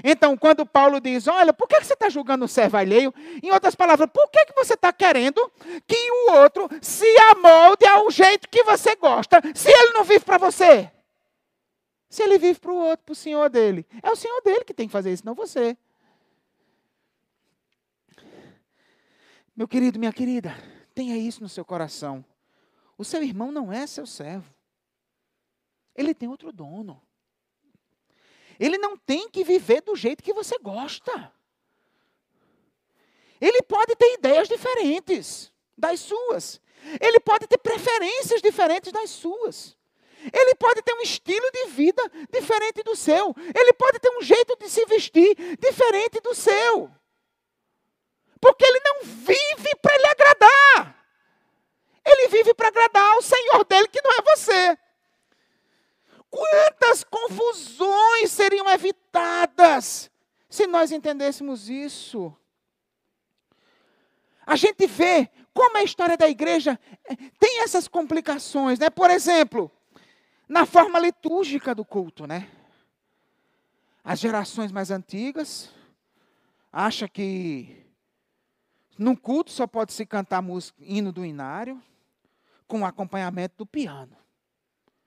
Então, 0.03 0.37
quando 0.37 0.65
Paulo 0.65 0.99
diz, 0.99 1.27
olha, 1.27 1.53
por 1.53 1.67
que 1.67 1.79
você 1.79 1.93
está 1.93 2.09
julgando 2.09 2.45
o 2.45 2.47
servo 2.47 2.77
alheio? 2.77 3.13
Em 3.41 3.51
outras 3.51 3.73
palavras, 3.73 4.09
por 4.11 4.29
que 4.29 4.45
você 4.55 4.73
está 4.73 4.93
querendo 4.93 5.51
que 5.87 6.11
o 6.11 6.33
outro 6.33 6.69
se 6.81 7.07
amolde 7.31 7.85
ao 7.85 8.11
jeito 8.11 8.49
que 8.49 8.63
você 8.63 8.95
gosta, 8.95 9.41
se 9.55 9.71
ele 9.71 9.93
não 9.93 10.03
vive 10.03 10.23
para 10.23 10.37
você? 10.37 10.91
Se 12.09 12.21
ele 12.23 12.37
vive 12.37 12.59
para 12.59 12.71
o 12.71 12.75
outro, 12.75 13.05
para 13.05 13.13
o 13.13 13.15
senhor 13.15 13.49
dele. 13.49 13.85
É 14.03 14.11
o 14.11 14.15
senhor 14.15 14.39
dele 14.41 14.63
que 14.63 14.73
tem 14.73 14.87
que 14.87 14.93
fazer 14.93 15.11
isso, 15.11 15.25
não 15.25 15.33
você. 15.33 15.75
Meu 19.57 19.67
querido, 19.67 19.97
minha 19.97 20.13
querida, 20.13 20.55
tenha 20.93 21.17
isso 21.17 21.41
no 21.41 21.49
seu 21.49 21.65
coração. 21.65 22.23
O 22.95 23.03
seu 23.03 23.23
irmão 23.23 23.51
não 23.51 23.73
é 23.73 23.87
seu 23.87 24.05
servo. 24.05 24.53
Ele 25.95 26.13
tem 26.13 26.29
outro 26.29 26.51
dono. 26.51 27.01
Ele 28.59 28.77
não 28.77 28.95
tem 28.95 29.27
que 29.27 29.43
viver 29.43 29.81
do 29.81 29.95
jeito 29.95 30.23
que 30.23 30.31
você 30.31 30.59
gosta. 30.59 31.33
Ele 33.41 33.63
pode 33.63 33.95
ter 33.95 34.13
ideias 34.13 34.47
diferentes 34.47 35.51
das 35.75 36.01
suas. 36.01 36.61
Ele 37.01 37.19
pode 37.19 37.47
ter 37.47 37.57
preferências 37.57 38.43
diferentes 38.43 38.91
das 38.91 39.09
suas. 39.09 39.75
Ele 40.31 40.53
pode 40.53 40.83
ter 40.83 40.93
um 40.93 41.01
estilo 41.01 41.49
de 41.51 41.65
vida 41.69 42.03
diferente 42.31 42.83
do 42.83 42.95
seu. 42.95 43.33
Ele 43.55 43.73
pode 43.73 43.97
ter 43.97 44.09
um 44.15 44.21
jeito 44.21 44.55
de 44.55 44.69
se 44.69 44.85
vestir 44.85 45.35
diferente 45.59 46.21
do 46.21 46.35
seu. 46.35 46.91
Porque 48.39 48.65
ele 48.65 48.79
não 48.79 49.03
vive 49.03 49.75
para 49.81 49.97
lhe 49.97 50.05
agradar. 50.07 51.05
Ele 52.05 52.27
vive 52.29 52.53
para 52.53 52.69
agradar 52.69 53.13
ao 53.13 53.21
Senhor 53.21 53.65
dele, 53.65 53.87
que 53.87 54.01
não 54.01 54.11
é 54.11 54.21
você. 54.21 54.77
Quantas 56.29 57.03
confusões 57.03 58.31
seriam 58.31 58.69
evitadas 58.69 60.09
se 60.49 60.67
nós 60.67 60.91
entendêssemos 60.91 61.69
isso? 61.69 62.35
A 64.45 64.55
gente 64.55 64.87
vê 64.87 65.29
como 65.53 65.77
a 65.77 65.83
história 65.83 66.15
da 66.15 66.29
igreja 66.29 66.79
eh, 67.03 67.15
tem 67.39 67.61
essas 67.61 67.87
complicações, 67.87 68.77
né? 68.79 68.89
Por 68.89 69.09
exemplo, 69.09 69.71
na 70.47 70.65
forma 70.65 70.99
litúrgica 70.99 71.73
do 71.73 71.83
culto, 71.83 72.25
né? 72.27 72.49
As 74.03 74.19
gerações 74.19 74.71
mais 74.71 74.91
antigas 74.91 75.69
acham 76.71 77.07
que 77.07 77.86
num 78.97 79.15
culto 79.15 79.51
só 79.51 79.67
pode 79.67 79.93
se 79.93 80.05
cantar 80.05 80.41
música, 80.41 80.77
hino 80.81 81.11
do 81.11 81.23
inário 81.23 81.81
com 82.67 82.85
acompanhamento 82.85 83.55
do 83.57 83.65
piano. 83.65 84.15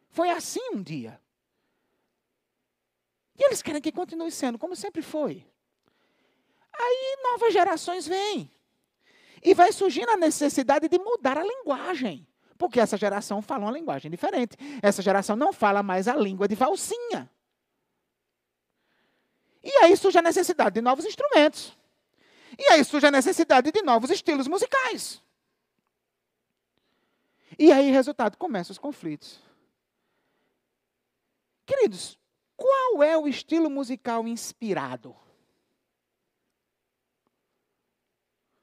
Foi 0.09 0.31
assim 0.31 0.61
um 0.72 0.83
dia. 0.83 1.20
E 3.38 3.44
eles 3.44 3.62
querem 3.62 3.81
que 3.81 3.92
continue 3.92 4.31
sendo 4.31 4.59
como 4.59 4.76
sempre 4.76 5.03
foi. 5.03 5.46
Aí 6.72 7.18
novas 7.22 7.53
gerações 7.53 8.07
vêm. 8.07 8.50
E 9.42 9.55
vai 9.55 9.72
surgindo 9.72 10.11
a 10.11 10.16
necessidade 10.16 10.88
de 10.88 10.98
mudar 10.98 11.38
a 11.38 11.44
linguagem. 11.44 12.26
Porque 12.59 12.79
essa 12.79 12.96
geração 12.96 13.40
fala 13.40 13.64
uma 13.64 13.72
linguagem 13.72 14.11
diferente. 14.11 14.57
Essa 14.83 15.00
geração 15.00 15.35
não 15.35 15.53
fala 15.53 15.83
mais 15.83 16.07
a 16.07 16.14
língua 16.14 16.46
de 16.46 16.55
valsinha. 16.55 17.31
E 19.62 19.70
aí 19.83 19.96
surge 19.96 20.18
a 20.18 20.22
necessidade 20.22 20.74
de 20.74 20.81
novos 20.81 21.05
instrumentos. 21.05 21.76
E 22.58 22.72
aí 22.72 22.84
surge 22.84 23.06
a 23.06 23.10
necessidade 23.10 23.70
de 23.70 23.82
novos 23.82 24.10
estilos 24.10 24.48
musicais. 24.48 25.22
E 27.58 27.70
aí, 27.72 27.90
resultado, 27.90 28.36
começam 28.36 28.72
os 28.72 28.78
conflitos. 28.78 29.40
Queridos, 31.66 32.18
qual 32.56 33.02
é 33.02 33.16
o 33.16 33.28
estilo 33.28 33.70
musical 33.70 34.26
inspirado? 34.26 35.14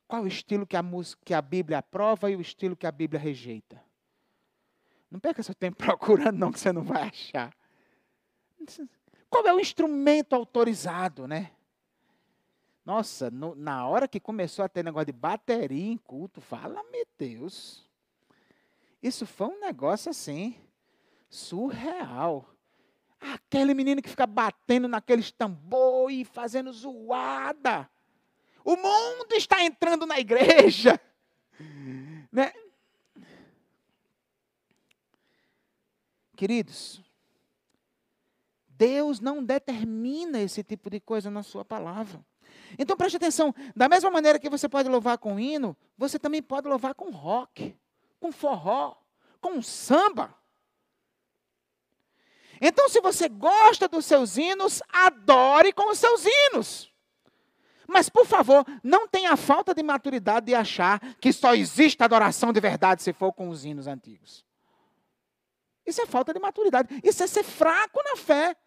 Qual 0.08 0.24
o 0.24 0.28
estilo 0.28 0.66
que 0.66 0.78
a, 0.78 0.84
música, 0.84 1.22
que 1.26 1.34
a 1.34 1.42
Bíblia 1.42 1.80
aprova 1.80 2.32
e 2.32 2.36
o 2.36 2.42
estilo 2.42 2.76
que 2.76 2.88
a 2.88 2.92
Bíblia 2.92 3.20
rejeita? 3.20 3.84
Não 5.12 5.20
perca 5.20 5.44
seu 5.44 5.56
tempo 5.56 5.78
procurando, 5.84 6.38
não, 6.38 6.52
que 6.52 6.60
você 6.60 6.72
não 6.72 6.84
vai 6.84 7.04
achar. 7.04 7.56
Qual 9.30 9.46
é 9.46 9.54
o 9.54 9.60
instrumento 9.60 10.34
autorizado, 10.34 11.28
né? 11.28 11.52
Nossa, 12.88 13.30
no, 13.30 13.54
na 13.54 13.86
hora 13.86 14.08
que 14.08 14.18
começou 14.18 14.64
a 14.64 14.70
ter 14.70 14.82
negócio 14.82 15.08
de 15.08 15.12
bateria 15.12 15.92
em 15.92 15.98
culto, 15.98 16.40
fala-me 16.40 17.06
Deus. 17.18 17.86
Isso 19.04 19.26
foi 19.26 19.48
um 19.48 19.60
negócio 19.60 20.10
assim, 20.10 20.56
surreal. 21.30 22.50
Aquele 23.20 23.74
menino 23.74 24.02
que 24.02 24.08
fica 24.08 24.26
batendo 24.26 24.88
naqueles 24.88 25.34
tambor 25.34 26.10
e 26.10 26.24
fazendo 26.24 26.72
zoada. 26.72 27.90
O 28.64 28.78
mundo 28.78 29.34
está 29.34 29.62
entrando 29.62 30.06
na 30.06 30.18
igreja. 30.18 30.98
Né? 32.32 32.54
Queridos, 36.36 37.02
Deus 38.68 39.20
não 39.20 39.44
determina 39.44 40.40
esse 40.40 40.62
tipo 40.64 40.90
de 40.90 41.00
coisa 41.00 41.32
na 41.32 41.42
sua 41.42 41.66
palavra. 41.66 42.24
Então 42.78 42.98
preste 42.98 43.18
atenção, 43.18 43.54
da 43.76 43.88
mesma 43.88 44.10
maneira 44.10 44.40
que 44.40 44.50
você 44.50 44.68
pode 44.68 44.90
louvar 44.90 45.18
com 45.18 45.40
hino, 45.40 45.76
você 45.98 46.18
também 46.18 46.42
pode 46.42 46.68
louvar 46.68 46.94
com 46.96 47.10
rock, 47.12 47.76
com 48.20 48.32
forró, 48.32 48.96
com 49.40 49.62
samba. 49.62 50.36
Então, 52.60 52.90
se 52.90 53.00
você 53.00 53.30
gosta 53.30 53.88
dos 53.88 54.06
seus 54.06 54.38
hinos, 54.38 54.82
adore 54.90 55.72
com 55.72 55.92
os 55.92 56.00
seus 56.00 56.26
hinos. 56.26 56.92
Mas, 57.88 58.10
por 58.10 58.26
favor, 58.26 58.66
não 58.84 59.08
tenha 59.08 59.38
falta 59.38 59.74
de 59.74 59.82
maturidade 59.82 60.48
de 60.48 60.56
achar 60.56 61.00
que 61.22 61.32
só 61.32 61.56
existe 61.56 62.04
adoração 62.04 62.52
de 62.52 62.60
verdade 62.60 63.02
se 63.02 63.14
for 63.14 63.32
com 63.32 63.50
os 63.50 63.64
hinos 63.64 63.88
antigos. 63.88 64.46
Isso 65.86 66.02
é 66.02 66.06
falta 66.06 66.34
de 66.34 66.40
maturidade. 66.40 67.00
Isso 67.02 67.24
é 67.24 67.28
ser 67.28 67.44
fraco 67.44 68.02
na 68.04 68.18
fé. 68.18 68.58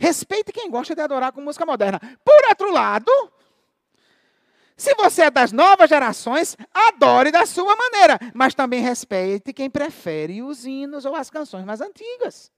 Respeite 0.00 0.50
quem 0.50 0.70
gosta 0.70 0.94
de 0.94 1.02
adorar 1.02 1.30
com 1.30 1.42
música 1.42 1.66
moderna. 1.66 2.00
Por 2.24 2.48
outro 2.48 2.72
lado, 2.72 3.12
se 4.74 4.94
você 4.94 5.24
é 5.24 5.30
das 5.30 5.52
novas 5.52 5.90
gerações, 5.90 6.56
adore 6.72 7.30
da 7.30 7.44
sua 7.44 7.76
maneira, 7.76 8.18
mas 8.32 8.54
também 8.54 8.80
respeite 8.80 9.52
quem 9.52 9.68
prefere 9.68 10.42
os 10.42 10.64
hinos 10.64 11.04
ou 11.04 11.14
as 11.14 11.28
canções 11.28 11.66
mais 11.66 11.82
antigas. 11.82 12.50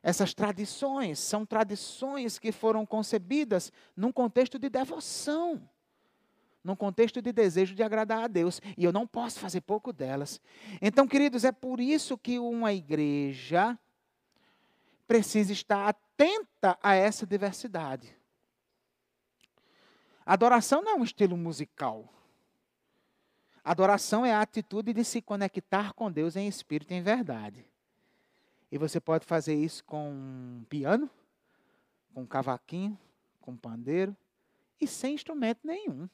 Essas 0.00 0.32
tradições 0.32 1.18
são 1.18 1.44
tradições 1.44 2.38
que 2.38 2.52
foram 2.52 2.86
concebidas 2.86 3.72
num 3.96 4.12
contexto 4.12 4.56
de 4.56 4.70
devoção 4.70 5.68
num 6.62 6.76
contexto 6.76 7.22
de 7.22 7.32
desejo 7.32 7.74
de 7.74 7.82
agradar 7.82 8.24
a 8.24 8.28
Deus, 8.28 8.60
e 8.76 8.84
eu 8.84 8.92
não 8.92 9.06
posso 9.06 9.40
fazer 9.40 9.60
pouco 9.62 9.92
delas. 9.92 10.40
Então, 10.80 11.08
queridos, 11.08 11.44
é 11.44 11.52
por 11.52 11.80
isso 11.80 12.18
que 12.18 12.38
uma 12.38 12.72
igreja 12.72 13.78
precisa 15.06 15.52
estar 15.52 15.88
atenta 15.88 16.78
a 16.82 16.94
essa 16.94 17.26
diversidade. 17.26 18.14
Adoração 20.24 20.82
não 20.82 20.92
é 20.92 20.94
um 20.94 21.02
estilo 21.02 21.36
musical. 21.36 22.08
Adoração 23.64 24.24
é 24.24 24.32
a 24.32 24.40
atitude 24.40 24.92
de 24.92 25.04
se 25.04 25.20
conectar 25.20 25.92
com 25.92 26.10
Deus 26.12 26.36
em 26.36 26.46
espírito 26.46 26.92
e 26.92 26.96
em 26.96 27.02
verdade. 27.02 27.64
E 28.70 28.78
você 28.78 29.00
pode 29.00 29.26
fazer 29.26 29.54
isso 29.54 29.82
com 29.84 30.64
piano, 30.68 31.10
com 32.14 32.26
cavaquinho, 32.26 32.96
com 33.40 33.56
pandeiro 33.56 34.16
e 34.80 34.86
sem 34.86 35.14
instrumento 35.14 35.66
nenhum 35.66 36.08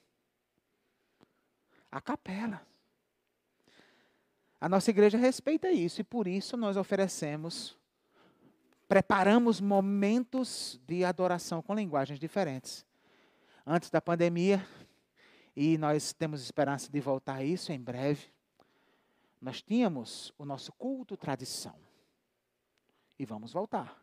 a 1.91 2.01
capela. 2.01 2.67
A 4.61 4.69
nossa 4.69 4.91
igreja 4.91 5.19
respeita 5.19 5.71
isso 5.71 6.01
e 6.01 6.05
por 6.05 6.27
isso 6.27 6.57
nós 6.57 6.77
oferecemos, 6.77 7.77
preparamos 8.89 9.61
momentos 9.61 10.81
de 10.87 11.05
adoração 11.05 11.61
com 11.63 11.75
linguagens 11.75 12.19
diferentes. 12.19 12.85
Antes 13.67 13.91
da 13.91 14.01
pandemia, 14.01 14.67
e 15.55 15.79
nós 15.79 16.13
temos 16.13 16.43
esperança 16.43 16.91
de 16.91 17.01
voltar 17.01 17.37
a 17.37 17.45
isso 17.45 17.73
em 17.73 17.81
breve, 17.81 18.27
nós 19.41 19.63
tínhamos 19.63 20.33
o 20.39 20.45
nosso 20.45 20.73
culto 20.73 21.17
tradição. 21.17 21.75
E 23.19 23.25
vamos 23.25 23.53
voltar. 23.53 24.01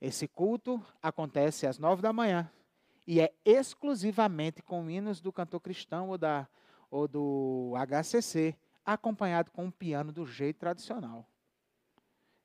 Esse 0.00 0.26
culto 0.28 0.84
acontece 1.02 1.66
às 1.66 1.78
nove 1.78 2.00
da 2.00 2.12
manhã 2.12 2.50
e 3.06 3.20
é 3.20 3.32
exclusivamente 3.44 4.62
com 4.62 4.90
hinos 4.90 5.20
do 5.20 5.32
cantor 5.32 5.60
cristão 5.60 6.10
ou, 6.10 6.18
da, 6.18 6.46
ou 6.90 7.08
do 7.08 7.74
HCC, 7.76 8.54
acompanhado 8.84 9.50
com 9.50 9.66
um 9.66 9.70
piano 9.70 10.12
do 10.12 10.26
jeito 10.26 10.58
tradicional. 10.58 11.26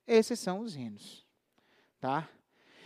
Esses 0.07 0.39
são 0.39 0.59
os 0.59 0.75
hinos. 0.75 1.25
Tá? 1.99 2.27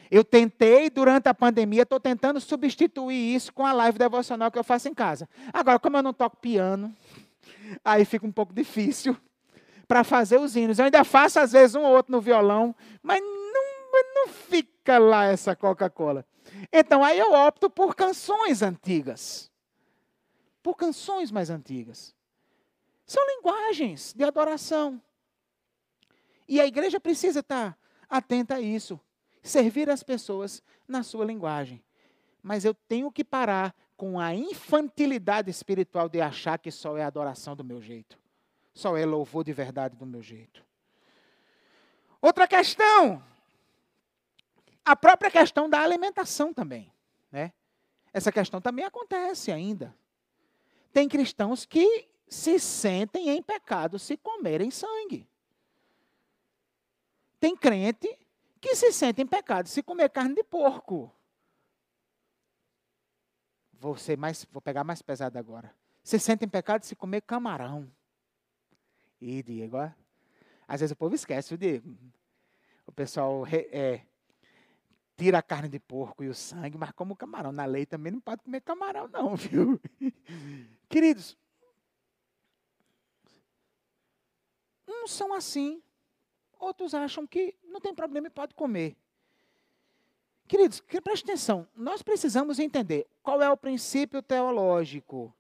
Eu 0.09 0.23
tentei, 0.23 0.89
durante 0.89 1.27
a 1.27 1.33
pandemia, 1.33 1.83
estou 1.83 1.99
tentando 1.99 2.39
substituir 2.39 3.35
isso 3.35 3.53
com 3.53 3.65
a 3.65 3.73
live 3.73 3.99
devocional 3.99 4.49
que 4.49 4.57
eu 4.57 4.63
faço 4.63 4.87
em 4.87 4.93
casa. 4.93 5.29
Agora, 5.53 5.77
como 5.79 5.97
eu 5.97 6.03
não 6.03 6.13
toco 6.13 6.37
piano, 6.37 6.95
aí 7.85 8.05
fica 8.05 8.25
um 8.25 8.31
pouco 8.31 8.53
difícil 8.53 9.15
para 9.87 10.03
fazer 10.03 10.39
os 10.39 10.55
hinos. 10.55 10.79
Eu 10.79 10.85
ainda 10.85 11.03
faço, 11.03 11.39
às 11.39 11.51
vezes, 11.51 11.75
um 11.75 11.83
ou 11.83 11.95
outro 11.95 12.11
no 12.11 12.21
violão, 12.21 12.75
mas 13.03 13.21
não, 13.21 14.03
não 14.15 14.27
fica 14.33 14.97
lá 14.97 15.25
essa 15.25 15.55
Coca-Cola. 15.55 16.25
Então 16.71 17.03
aí 17.03 17.17
eu 17.17 17.33
opto 17.33 17.69
por 17.69 17.95
canções 17.95 18.61
antigas. 18.61 19.51
Por 20.61 20.75
canções 20.75 21.31
mais 21.31 21.49
antigas. 21.49 22.15
São 23.05 23.25
linguagens 23.27 24.13
de 24.13 24.23
adoração. 24.23 25.01
E 26.47 26.59
a 26.59 26.65
igreja 26.65 26.99
precisa 26.99 27.39
estar 27.39 27.77
atenta 28.09 28.55
a 28.55 28.61
isso. 28.61 28.99
servir 29.41 29.89
as 29.89 30.03
pessoas 30.03 30.61
na 30.87 31.03
sua 31.03 31.25
linguagem. 31.25 31.81
Mas 32.41 32.65
eu 32.65 32.73
tenho 32.73 33.11
que 33.11 33.23
parar 33.23 33.73
com 33.95 34.19
a 34.19 34.33
infantilidade 34.33 35.49
espiritual 35.49 36.07
de 36.07 36.21
achar 36.21 36.57
que 36.57 36.71
só 36.71 36.97
é 36.97 37.03
adoração 37.03 37.55
do 37.55 37.63
meu 37.63 37.81
jeito. 37.81 38.17
Só 38.73 38.95
é 38.97 39.05
louvor 39.05 39.43
de 39.43 39.53
verdade 39.53 39.95
do 39.95 40.05
meu 40.05 40.21
jeito. 40.21 40.63
Outra 42.21 42.47
questão. 42.47 43.23
A 44.89 44.95
própria 44.95 45.29
questão 45.29 45.69
da 45.69 45.81
alimentação 45.81 46.51
também. 46.51 46.91
Né? 47.31 47.53
Essa 48.11 48.31
questão 48.31 48.59
também 48.59 48.83
acontece 48.83 49.51
ainda. 49.51 49.95
Tem 50.91 51.07
cristãos 51.07 51.63
que 51.63 52.09
se 52.27 52.59
sentem 52.59 53.29
em 53.29 53.39
pecado 53.39 53.99
se 53.99 54.17
comerem 54.17 54.71
sangue. 54.71 55.29
Tem 57.39 57.55
crente 57.55 58.17
que 58.59 58.75
se 58.75 58.91
sente 58.91 59.21
em 59.21 59.27
pecado 59.27 59.69
se 59.69 59.83
comer 59.83 60.09
carne 60.09 60.33
de 60.33 60.43
porco. 60.43 61.13
Vou, 63.73 63.95
ser 63.95 64.17
mais, 64.17 64.43
vou 64.51 64.59
pegar 64.59 64.83
mais 64.83 65.03
pesado 65.03 65.37
agora. 65.37 65.71
Se 66.01 66.17
sente 66.17 66.45
em 66.45 66.49
pecado 66.49 66.83
se 66.83 66.95
comer 66.95 67.21
camarão. 67.21 67.87
E 69.21 69.43
Diego, 69.43 69.77
às 70.67 70.79
vezes 70.79 70.93
o 70.93 70.95
povo 70.95 71.13
esquece, 71.13 71.49
viu, 71.49 71.57
Diego? 71.59 71.95
O 72.87 72.91
pessoal 72.91 73.45
é, 73.45 74.01
tira 75.19 75.39
a 75.39 75.41
carne 75.41 75.67
de 75.67 75.79
porco 75.79 76.23
e 76.23 76.29
o 76.29 76.33
sangue, 76.33 76.77
mas 76.77 76.91
como 76.91 77.13
camarão. 77.13 77.51
Na 77.51 77.65
lei 77.65 77.85
também 77.85 78.13
não 78.13 78.21
pode 78.21 78.41
comer 78.41 78.61
camarão, 78.61 79.09
não, 79.09 79.35
viu? 79.37 79.79
Queridos, 80.87 81.37
uns 84.87 85.11
são 85.11 85.33
assim, 85.33 85.83
outros 86.57 86.93
acham 86.93 87.27
que 87.27 87.53
não 87.65 87.81
tem 87.81 87.93
problema 87.93 88.27
e 88.27 88.29
pode 88.29 88.55
comer. 88.55 88.95
Queridos, 90.47 90.79
preste 90.79 91.25
atenção, 91.25 91.67
nós 91.75 92.01
precisamos 92.01 92.57
entender 92.57 93.05
qual 93.21 93.41
é 93.41 93.51
o 93.51 93.57
princípio 93.57 94.21
teológico. 94.21 95.35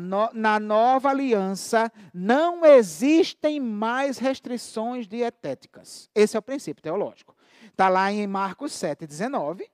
No, 0.00 0.28
na 0.34 0.58
nova 0.58 1.08
aliança 1.08 1.90
não 2.12 2.66
existem 2.66 3.60
mais 3.60 4.18
restrições 4.18 5.06
dietéticas. 5.06 6.10
Esse 6.14 6.36
é 6.36 6.40
o 6.40 6.42
princípio 6.42 6.82
teológico. 6.82 7.37
Está 7.70 7.88
lá 7.88 8.10
em 8.12 8.26
Marcos 8.26 8.72
7, 8.72 9.06
19. 9.06 9.68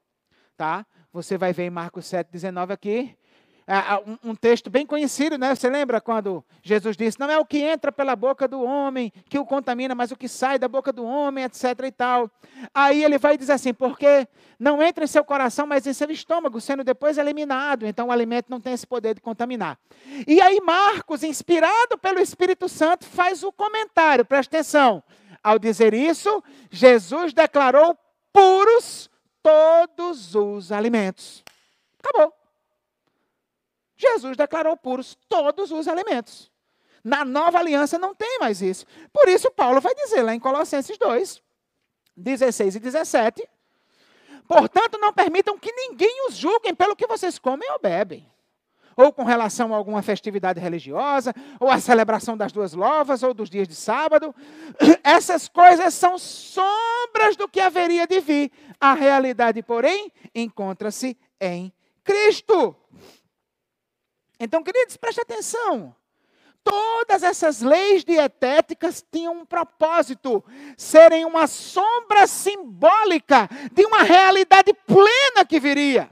Tá? 0.57 0.87
Você 1.13 1.37
vai 1.37 1.53
ver 1.53 1.65
em 1.65 1.71
Marcos 1.71 2.07
7, 2.07 2.31
19 2.31 2.73
aqui. 2.73 3.17
É, 3.67 3.79
um, 4.07 4.31
um, 4.31 4.35
texto 4.35 4.69
bem 4.69 4.85
conhecido, 4.85 5.39
né? 5.39 5.55
Você 5.55 5.71
lembra 5.71 5.99
quando 5.99 6.45
Jesus 6.63 6.99
disse: 6.99 7.19
Não 7.19 7.31
é 7.31 7.39
o 7.39 7.47
que 7.47 7.59
entra 7.59 7.91
pela 7.91 8.15
boca 8.15 8.47
do 8.47 8.63
homem 8.63 9.11
que 9.27 9.39
o 9.39 9.47
contamina, 9.47 9.95
mas 9.95 10.11
o 10.11 10.17
que 10.17 10.29
sai 10.29 10.59
da 10.59 10.69
boca 10.69 10.93
do 10.93 11.03
homem, 11.03 11.45
etc. 11.45 11.65
e 11.87 11.91
tal. 11.91 12.31
Aí 12.75 13.03
ele 13.03 13.17
vai 13.17 13.39
dizer 13.39 13.53
assim: 13.53 13.73
Porque 13.73 14.29
não 14.59 14.83
entra 14.83 15.05
em 15.05 15.07
seu 15.07 15.25
coração, 15.25 15.67
mas 15.67 15.87
em 15.87 15.95
seu 15.95 16.11
estômago, 16.11 16.61
sendo 16.61 16.85
depois 16.85 17.17
eliminado. 17.17 17.87
Então 17.87 18.09
o 18.09 18.13
alimento 18.13 18.51
não 18.51 18.61
tem 18.61 18.75
esse 18.75 18.87
poder 18.87 19.15
de 19.15 19.23
contaminar. 19.23 19.79
E 20.27 20.43
aí 20.43 20.61
Marcos, 20.61 21.23
inspirado 21.23 21.97
pelo 21.97 22.21
Espírito 22.21 22.69
Santo, 22.69 23.07
faz 23.07 23.43
o 23.43 23.51
comentário, 23.51 24.27
presta 24.27 24.59
atenção. 24.59 25.03
Ao 25.45 25.59
dizer 25.59 25.93
isso, 25.93 26.43
Jesus 26.71 27.35
declarou 27.35 27.97
puros 28.33 29.11
todos 29.43 30.35
os 30.35 30.73
alimentos. 30.73 31.45
Acabou. 32.03 32.33
Jesus 33.95 34.39
declarou 34.39 34.75
puros 34.75 35.19
todos 35.29 35.71
os 35.71 35.87
alimentos. 35.87 36.51
Na 37.05 37.27
nova 37.27 37.59
aliança 37.59 37.99
não 37.99 38.15
tem 38.15 38.39
mais 38.39 38.63
isso. 38.63 38.87
Por 39.13 39.29
isso, 39.29 39.51
Paulo 39.51 39.83
vai 39.83 39.95
dizer 39.95 40.23
lá 40.23 40.35
em 40.35 40.41
Colossenses 40.41 40.97
2, 40.97 41.43
16 42.17 42.77
e 42.77 42.81
17: 42.81 43.47
Portanto, 44.49 44.97
não 44.99 45.13
permitam 45.13 45.59
que 45.59 45.71
ninguém 45.71 46.27
os 46.27 46.37
julguem 46.37 46.75
pelo 46.75 46.97
que 46.97 47.07
vocês 47.07 47.39
comem 47.39 47.71
ou 47.73 47.79
bebem, 47.79 48.27
ou 48.97 49.13
com 49.13 49.25
relação 49.25 49.73
a 49.73 49.77
alguma 49.77 50.03
festividade 50.03 50.61
religiosa, 50.61 51.35
ou 51.61 51.71
a 51.71 51.81
celebração 51.81 52.37
das 52.37 52.53
duas 52.53 52.73
lovas, 52.73 53.23
ou 53.23 53.35
dos 53.35 53.51
dias 53.51 53.69
de 53.69 53.75
sábado. 53.75 54.35
Essas 55.03 55.49
coisas 55.49 55.95
são 55.95 56.19
sombras 56.19 57.37
do 57.37 57.49
que 57.49 57.61
haveria 57.61 58.07
de 58.07 58.21
vir. 58.21 58.51
A 58.81 58.95
realidade, 58.95 59.63
porém, 59.63 60.11
encontra-se 60.35 61.17
em 61.41 61.73
Cristo. 62.03 62.77
Então, 64.39 64.63
queridos, 64.63 64.97
preste 64.97 65.21
atenção. 65.21 65.95
Todas 66.65 67.23
essas 67.23 67.61
leis 67.61 68.03
dietéticas 68.03 69.05
tinham 69.13 69.35
um 69.35 69.45
propósito: 69.45 70.43
serem 70.79 71.27
uma 71.27 71.47
sombra 71.47 72.27
simbólica 72.27 73.49
de 73.71 73.85
uma 73.85 74.03
realidade 74.03 74.73
plena 74.87 75.45
que 75.47 75.61
viria. 75.61 76.09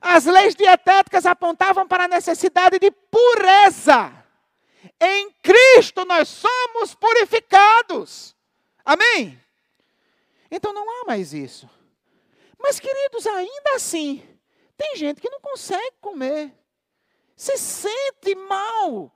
As 0.00 0.24
leis 0.24 0.54
dietéticas 0.54 1.26
apontavam 1.26 1.86
para 1.86 2.04
a 2.04 2.08
necessidade 2.08 2.78
de 2.78 2.90
pureza. 2.90 4.12
Em 5.00 5.30
Cristo 5.42 6.04
nós 6.04 6.28
somos 6.28 6.94
purificados. 6.94 8.34
Amém? 8.84 9.40
Então 10.50 10.72
não 10.72 10.88
há 10.88 11.04
mais 11.06 11.32
isso. 11.32 11.68
Mas, 12.58 12.80
queridos, 12.80 13.26
ainda 13.26 13.74
assim, 13.74 14.26
tem 14.76 14.96
gente 14.96 15.20
que 15.20 15.30
não 15.30 15.40
consegue 15.40 15.96
comer 16.00 16.52
se 17.36 17.58
sente 17.58 18.34
mal, 18.34 19.12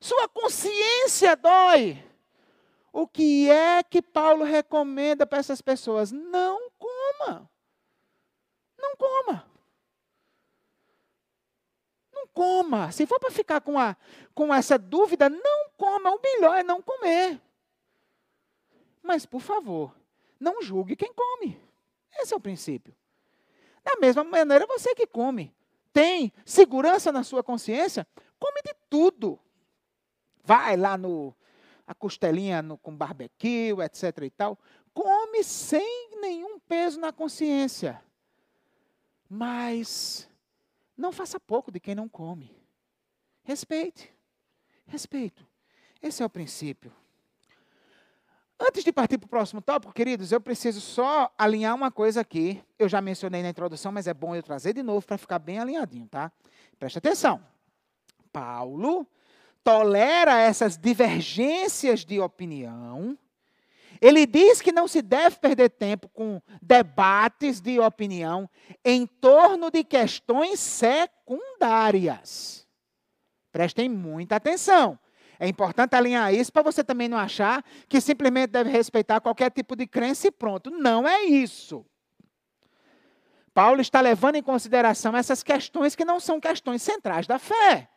sua 0.00 0.28
consciência 0.28 1.36
dói. 1.36 2.04
O 2.92 3.06
que 3.06 3.48
é 3.48 3.82
que 3.82 4.02
Paulo 4.02 4.44
recomenda 4.44 5.26
para 5.26 5.38
essas 5.38 5.62
pessoas? 5.62 6.12
Não 6.12 6.70
coma. 6.78 7.50
Não 8.78 8.96
coma. 8.96 9.50
Não 12.24 12.28
coma. 12.28 12.90
Se 12.90 13.06
for 13.06 13.20
para 13.20 13.30
ficar 13.30 13.60
com, 13.60 13.78
a, 13.78 13.96
com 14.34 14.52
essa 14.54 14.78
dúvida, 14.78 15.28
não 15.28 15.68
coma. 15.76 16.10
O 16.10 16.20
melhor 16.20 16.56
é 16.56 16.62
não 16.62 16.80
comer. 16.80 17.40
Mas, 19.02 19.26
por 19.26 19.40
favor, 19.40 19.94
não 20.40 20.62
julgue 20.62 20.96
quem 20.96 21.12
come. 21.12 21.60
Esse 22.16 22.32
é 22.32 22.36
o 22.36 22.40
princípio. 22.40 22.94
Da 23.84 23.96
mesma 24.00 24.24
maneira, 24.24 24.66
você 24.66 24.94
que 24.94 25.06
come 25.06 25.54
tem 25.92 26.32
segurança 26.44 27.12
na 27.12 27.22
sua 27.22 27.42
consciência, 27.42 28.06
come 28.38 28.62
de 28.62 28.74
tudo. 28.88 29.38
Vai 30.42 30.76
lá 30.76 30.96
no 30.96 31.34
a 31.86 31.94
costelinha 31.94 32.62
no, 32.62 32.78
com 32.78 32.96
barbecue, 32.96 33.76
etc 33.82 34.24
e 34.24 34.30
tal, 34.30 34.58
come 34.94 35.44
sem 35.44 36.18
nenhum 36.18 36.58
peso 36.58 36.98
na 36.98 37.12
consciência. 37.12 38.02
Mas 39.28 40.26
não 40.96 41.12
faça 41.12 41.38
pouco 41.40 41.70
de 41.70 41.80
quem 41.80 41.94
não 41.94 42.08
come. 42.08 42.54
Respeite. 43.42 44.12
Respeito. 44.86 45.46
Esse 46.00 46.22
é 46.22 46.26
o 46.26 46.30
princípio. 46.30 46.92
Antes 48.58 48.84
de 48.84 48.92
partir 48.92 49.18
para 49.18 49.26
o 49.26 49.28
próximo 49.28 49.60
tópico, 49.60 49.92
queridos, 49.92 50.30
eu 50.30 50.40
preciso 50.40 50.80
só 50.80 51.32
alinhar 51.36 51.74
uma 51.74 51.90
coisa 51.90 52.20
aqui. 52.20 52.62
Eu 52.78 52.88
já 52.88 53.00
mencionei 53.00 53.42
na 53.42 53.48
introdução, 53.48 53.90
mas 53.90 54.06
é 54.06 54.14
bom 54.14 54.34
eu 54.34 54.42
trazer 54.42 54.72
de 54.72 54.82
novo 54.82 55.04
para 55.04 55.18
ficar 55.18 55.38
bem 55.38 55.58
alinhadinho, 55.58 56.06
tá? 56.06 56.30
Preste 56.78 56.98
atenção. 56.98 57.44
Paulo 58.32 59.06
tolera 59.64 60.38
essas 60.38 60.76
divergências 60.76 62.04
de 62.04 62.20
opinião. 62.20 63.18
Ele 64.04 64.26
diz 64.26 64.60
que 64.60 64.70
não 64.70 64.86
se 64.86 65.00
deve 65.00 65.36
perder 65.36 65.70
tempo 65.70 66.10
com 66.10 66.38
debates 66.60 67.58
de 67.58 67.80
opinião 67.80 68.50
em 68.84 69.06
torno 69.06 69.70
de 69.70 69.82
questões 69.82 70.60
secundárias. 70.60 72.68
Prestem 73.50 73.88
muita 73.88 74.36
atenção. 74.36 74.98
É 75.40 75.48
importante 75.48 75.96
alinhar 75.96 76.34
isso 76.34 76.52
para 76.52 76.60
você 76.60 76.84
também 76.84 77.08
não 77.08 77.16
achar 77.16 77.64
que 77.88 77.98
simplesmente 77.98 78.50
deve 78.50 78.68
respeitar 78.68 79.22
qualquer 79.22 79.50
tipo 79.50 79.74
de 79.74 79.86
crença 79.86 80.28
e 80.28 80.30
pronto. 80.30 80.68
Não 80.68 81.08
é 81.08 81.22
isso. 81.22 81.82
Paulo 83.54 83.80
está 83.80 84.02
levando 84.02 84.36
em 84.36 84.42
consideração 84.42 85.16
essas 85.16 85.42
questões 85.42 85.96
que 85.96 86.04
não 86.04 86.20
são 86.20 86.38
questões 86.38 86.82
centrais 86.82 87.26
da 87.26 87.38
fé. 87.38 87.88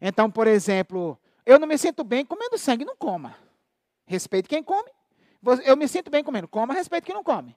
Então, 0.00 0.30
por 0.30 0.46
exemplo, 0.46 1.18
eu 1.44 1.58
não 1.58 1.66
me 1.66 1.76
sinto 1.76 2.04
bem 2.04 2.24
comendo 2.24 2.56
sangue, 2.56 2.84
não 2.84 2.96
coma. 2.96 3.47
Respeite 4.08 4.48
quem 4.48 4.62
come. 4.62 4.90
Eu 5.64 5.76
me 5.76 5.86
sinto 5.86 6.10
bem 6.10 6.24
comendo, 6.24 6.48
coma, 6.48 6.74
respeite 6.74 7.04
quem 7.04 7.14
não 7.14 7.22
come. 7.22 7.54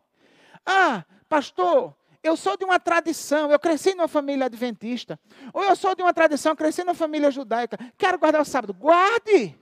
Ah, 0.66 1.04
pastor, 1.28 1.96
eu 2.22 2.36
sou 2.36 2.56
de 2.56 2.66
uma 2.66 2.80
tradição, 2.80 3.50
eu 3.52 3.58
cresci 3.58 3.96
numa 3.96 4.08
família 4.08 4.46
adventista. 4.46 5.20
Ou 5.54 5.64
eu 5.64 5.76
sou 5.76 5.96
de 5.96 6.04
uma 6.04 6.14
tradição, 6.14 6.56
cresci 6.56 6.84
numa 6.84 6.94
família 6.94 7.32
judaica. 7.32 7.78
Quero 7.98 8.20
guardar 8.20 8.42
o 8.42 8.46
sábado. 8.46 8.74
Guarde! 8.74 9.58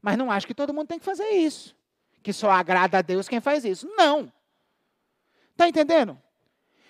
Mas 0.00 0.16
não 0.16 0.30
acho 0.30 0.46
que 0.46 0.54
todo 0.54 0.72
mundo 0.72 0.86
tem 0.86 0.98
que 0.98 1.04
fazer 1.04 1.28
isso. 1.30 1.76
Que 2.22 2.32
só 2.32 2.50
agrada 2.50 2.98
a 2.98 3.02
Deus 3.02 3.28
quem 3.28 3.40
faz 3.40 3.64
isso. 3.64 3.86
Não. 3.96 4.32
Está 5.52 5.68
entendendo? 5.68 6.16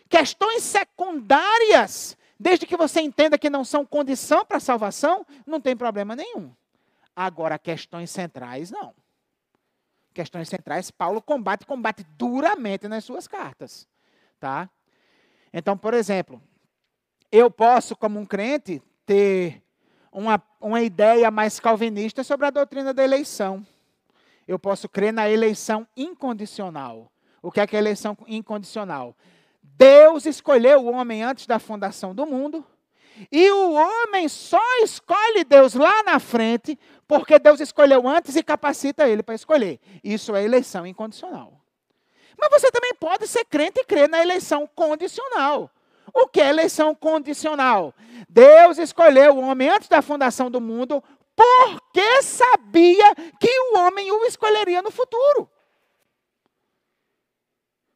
Questões 0.08 0.62
secundárias, 0.62 2.16
desde 2.38 2.66
que 2.66 2.76
você 2.76 3.00
entenda 3.00 3.38
que 3.38 3.48
não 3.48 3.64
são 3.64 3.84
condição 3.84 4.44
para 4.44 4.60
salvação, 4.60 5.26
não 5.46 5.60
tem 5.60 5.74
problema 5.74 6.14
nenhum. 6.14 6.54
Agora, 7.14 7.58
questões 7.58 8.10
centrais, 8.10 8.70
não. 8.70 8.94
Questões 10.16 10.48
centrais, 10.48 10.90
Paulo 10.90 11.20
combate, 11.20 11.66
combate 11.66 12.02
duramente 12.16 12.88
nas 12.88 13.04
suas 13.04 13.28
cartas. 13.28 13.86
Tá? 14.40 14.70
Então, 15.52 15.76
por 15.76 15.92
exemplo, 15.92 16.40
eu 17.30 17.50
posso, 17.50 17.94
como 17.94 18.18
um 18.18 18.24
crente, 18.24 18.82
ter 19.04 19.62
uma, 20.10 20.42
uma 20.58 20.80
ideia 20.80 21.30
mais 21.30 21.60
calvinista 21.60 22.24
sobre 22.24 22.46
a 22.46 22.50
doutrina 22.50 22.94
da 22.94 23.04
eleição. 23.04 23.64
Eu 24.48 24.58
posso 24.58 24.88
crer 24.88 25.12
na 25.12 25.28
eleição 25.28 25.86
incondicional. 25.94 27.12
O 27.42 27.52
que 27.52 27.60
é 27.60 27.66
que 27.66 27.76
é 27.76 27.78
eleição 27.78 28.16
incondicional? 28.26 29.14
Deus 29.62 30.24
escolheu 30.24 30.80
o 30.80 30.92
homem 30.92 31.22
antes 31.22 31.46
da 31.46 31.58
fundação 31.58 32.14
do 32.14 32.24
mundo, 32.24 32.64
e 33.30 33.50
o 33.50 33.72
homem 33.72 34.28
só 34.28 34.62
escolhe 34.82 35.44
Deus 35.44 35.74
lá 35.74 36.02
na 36.02 36.18
frente, 36.18 36.78
porque 37.08 37.38
Deus 37.38 37.60
escolheu 37.60 38.06
antes 38.06 38.34
e 38.36 38.42
capacita 38.42 39.08
ele 39.08 39.22
para 39.22 39.34
escolher. 39.34 39.80
Isso 40.02 40.34
é 40.34 40.44
eleição 40.44 40.86
incondicional. 40.86 41.60
Mas 42.38 42.50
você 42.50 42.70
também 42.70 42.94
pode 42.94 43.26
ser 43.26 43.44
crente 43.44 43.80
e 43.80 43.84
crer 43.84 44.08
na 44.08 44.20
eleição 44.20 44.66
condicional. 44.74 45.70
O 46.12 46.26
que 46.26 46.40
é 46.40 46.48
eleição 46.48 46.94
condicional? 46.94 47.94
Deus 48.28 48.78
escolheu 48.78 49.36
o 49.36 49.40
homem 49.40 49.68
antes 49.68 49.88
da 49.88 50.02
fundação 50.02 50.50
do 50.50 50.60
mundo 50.60 51.02
porque 51.34 52.22
sabia 52.22 53.14
que 53.38 53.60
o 53.60 53.78
homem 53.78 54.10
o 54.10 54.24
escolheria 54.24 54.82
no 54.82 54.90
futuro. 54.90 55.50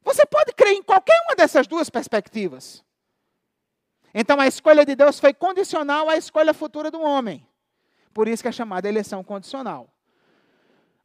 Você 0.03 0.25
pode 0.25 0.53
crer 0.53 0.73
em 0.73 0.83
qualquer 0.83 1.19
uma 1.27 1.35
dessas 1.35 1.67
duas 1.67 1.89
perspectivas. 1.89 2.83
Então 4.13 4.39
a 4.39 4.47
escolha 4.47 4.85
de 4.85 4.95
Deus 4.95 5.19
foi 5.19 5.33
condicional 5.33 6.09
à 6.09 6.17
escolha 6.17 6.53
futura 6.53 6.91
do 6.91 7.01
homem. 7.01 7.47
Por 8.13 8.27
isso 8.27 8.43
que 8.43 8.49
é 8.49 8.51
chamada 8.51 8.87
eleição 8.87 9.23
condicional. 9.23 9.89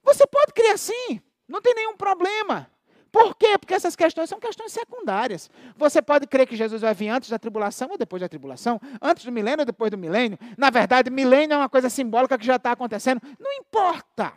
Você 0.03 0.27
pode 0.27 0.53
crer 0.53 0.73
assim, 0.73 1.21
não 1.49 1.61
tem 1.61 1.75
nenhum 1.75 1.97
problema. 1.97 2.71
Por 3.11 3.35
quê? 3.35 3.57
Porque 3.59 3.73
essas 3.73 3.97
questões 3.97 4.29
são 4.29 4.39
questões 4.39 4.73
secundárias. 4.73 5.51
Você 5.77 6.03
pode 6.03 6.27
crer 6.27 6.47
que 6.47 6.55
Jesus 6.55 6.83
vai 6.83 6.93
vir 6.93 7.09
antes 7.09 7.31
da 7.31 7.39
tribulação 7.39 7.89
ou 7.91 7.97
depois 7.97 8.21
da 8.21 8.29
tribulação, 8.29 8.79
antes 9.01 9.25
do 9.25 9.33
milênio 9.33 9.61
ou 9.61 9.65
depois 9.65 9.91
do 9.91 9.97
milênio. 9.97 10.39
Na 10.57 10.69
verdade, 10.69 11.11
milênio 11.11 11.55
é 11.55 11.57
uma 11.57 11.69
coisa 11.69 11.89
simbólica 11.89 12.37
que 12.37 12.45
já 12.45 12.57
está 12.57 12.73
acontecendo. 12.73 13.23
Não 13.39 13.53
importa. 13.55 14.35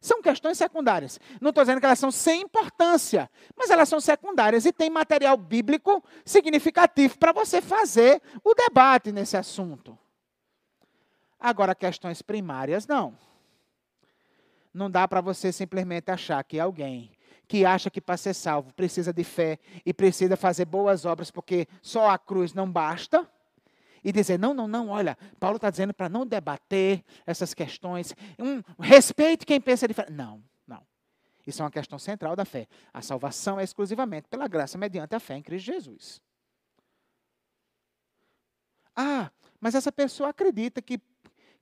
São 0.00 0.22
questões 0.22 0.56
secundárias. 0.58 1.20
Não 1.40 1.50
estou 1.50 1.62
dizendo 1.62 1.80
que 1.80 1.86
elas 1.86 1.98
são 1.98 2.10
sem 2.10 2.40
importância, 2.40 3.30
mas 3.54 3.70
elas 3.70 3.88
são 3.88 4.00
secundárias 4.00 4.64
e 4.64 4.72
tem 4.72 4.90
material 4.90 5.36
bíblico 5.36 6.02
significativo 6.24 7.18
para 7.18 7.32
você 7.32 7.60
fazer 7.60 8.20
o 8.42 8.54
debate 8.54 9.12
nesse 9.12 9.36
assunto. 9.36 9.96
Agora, 11.42 11.74
questões 11.74 12.22
primárias, 12.22 12.86
não. 12.86 13.18
Não 14.72 14.88
dá 14.88 15.08
para 15.08 15.20
você 15.20 15.50
simplesmente 15.50 16.08
achar 16.08 16.42
que 16.44 16.60
alguém 16.60 17.10
que 17.48 17.66
acha 17.66 17.90
que 17.90 18.00
para 18.00 18.16
ser 18.16 18.32
salvo 18.32 18.72
precisa 18.72 19.12
de 19.12 19.24
fé 19.24 19.58
e 19.84 19.92
precisa 19.92 20.36
fazer 20.36 20.64
boas 20.64 21.04
obras 21.04 21.32
porque 21.32 21.66
só 21.82 22.08
a 22.08 22.16
cruz 22.16 22.54
não 22.54 22.70
basta 22.70 23.28
e 24.04 24.12
dizer: 24.12 24.38
não, 24.38 24.54
não, 24.54 24.68
não, 24.68 24.88
olha, 24.88 25.18
Paulo 25.40 25.56
está 25.56 25.68
dizendo 25.68 25.92
para 25.92 26.08
não 26.08 26.24
debater 26.24 27.04
essas 27.26 27.52
questões, 27.52 28.14
um, 28.38 28.62
respeite 28.80 29.44
quem 29.44 29.60
pensa 29.60 29.88
diferente. 29.88 30.12
Não, 30.12 30.42
não. 30.64 30.86
Isso 31.44 31.60
é 31.60 31.64
uma 31.64 31.72
questão 31.72 31.98
central 31.98 32.36
da 32.36 32.44
fé. 32.44 32.68
A 32.94 33.02
salvação 33.02 33.58
é 33.58 33.64
exclusivamente 33.64 34.28
pela 34.28 34.46
graça 34.46 34.78
mediante 34.78 35.14
a 35.14 35.20
fé 35.20 35.36
em 35.36 35.42
Cristo 35.42 35.66
Jesus. 35.66 36.22
Ah, 38.94 39.30
mas 39.60 39.74
essa 39.74 39.92
pessoa 39.92 40.30
acredita 40.30 40.82
que, 40.82 41.00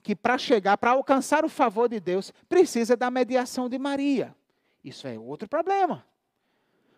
que 0.03 0.17
para 0.17 0.39
chegar, 0.39 0.77
para 0.79 0.93
alcançar 0.93 1.45
o 1.45 1.49
favor 1.49 1.89
de 1.89 2.01
Deus, 2.01 2.33
precisa 2.49 2.97
da 2.97 3.11
mediação 3.11 3.69
de 3.69 3.79
Maria. 3.79 4.35
Isso 4.83 5.07
é 5.07 5.19
outro 5.19 5.49
problema. 5.49 6.05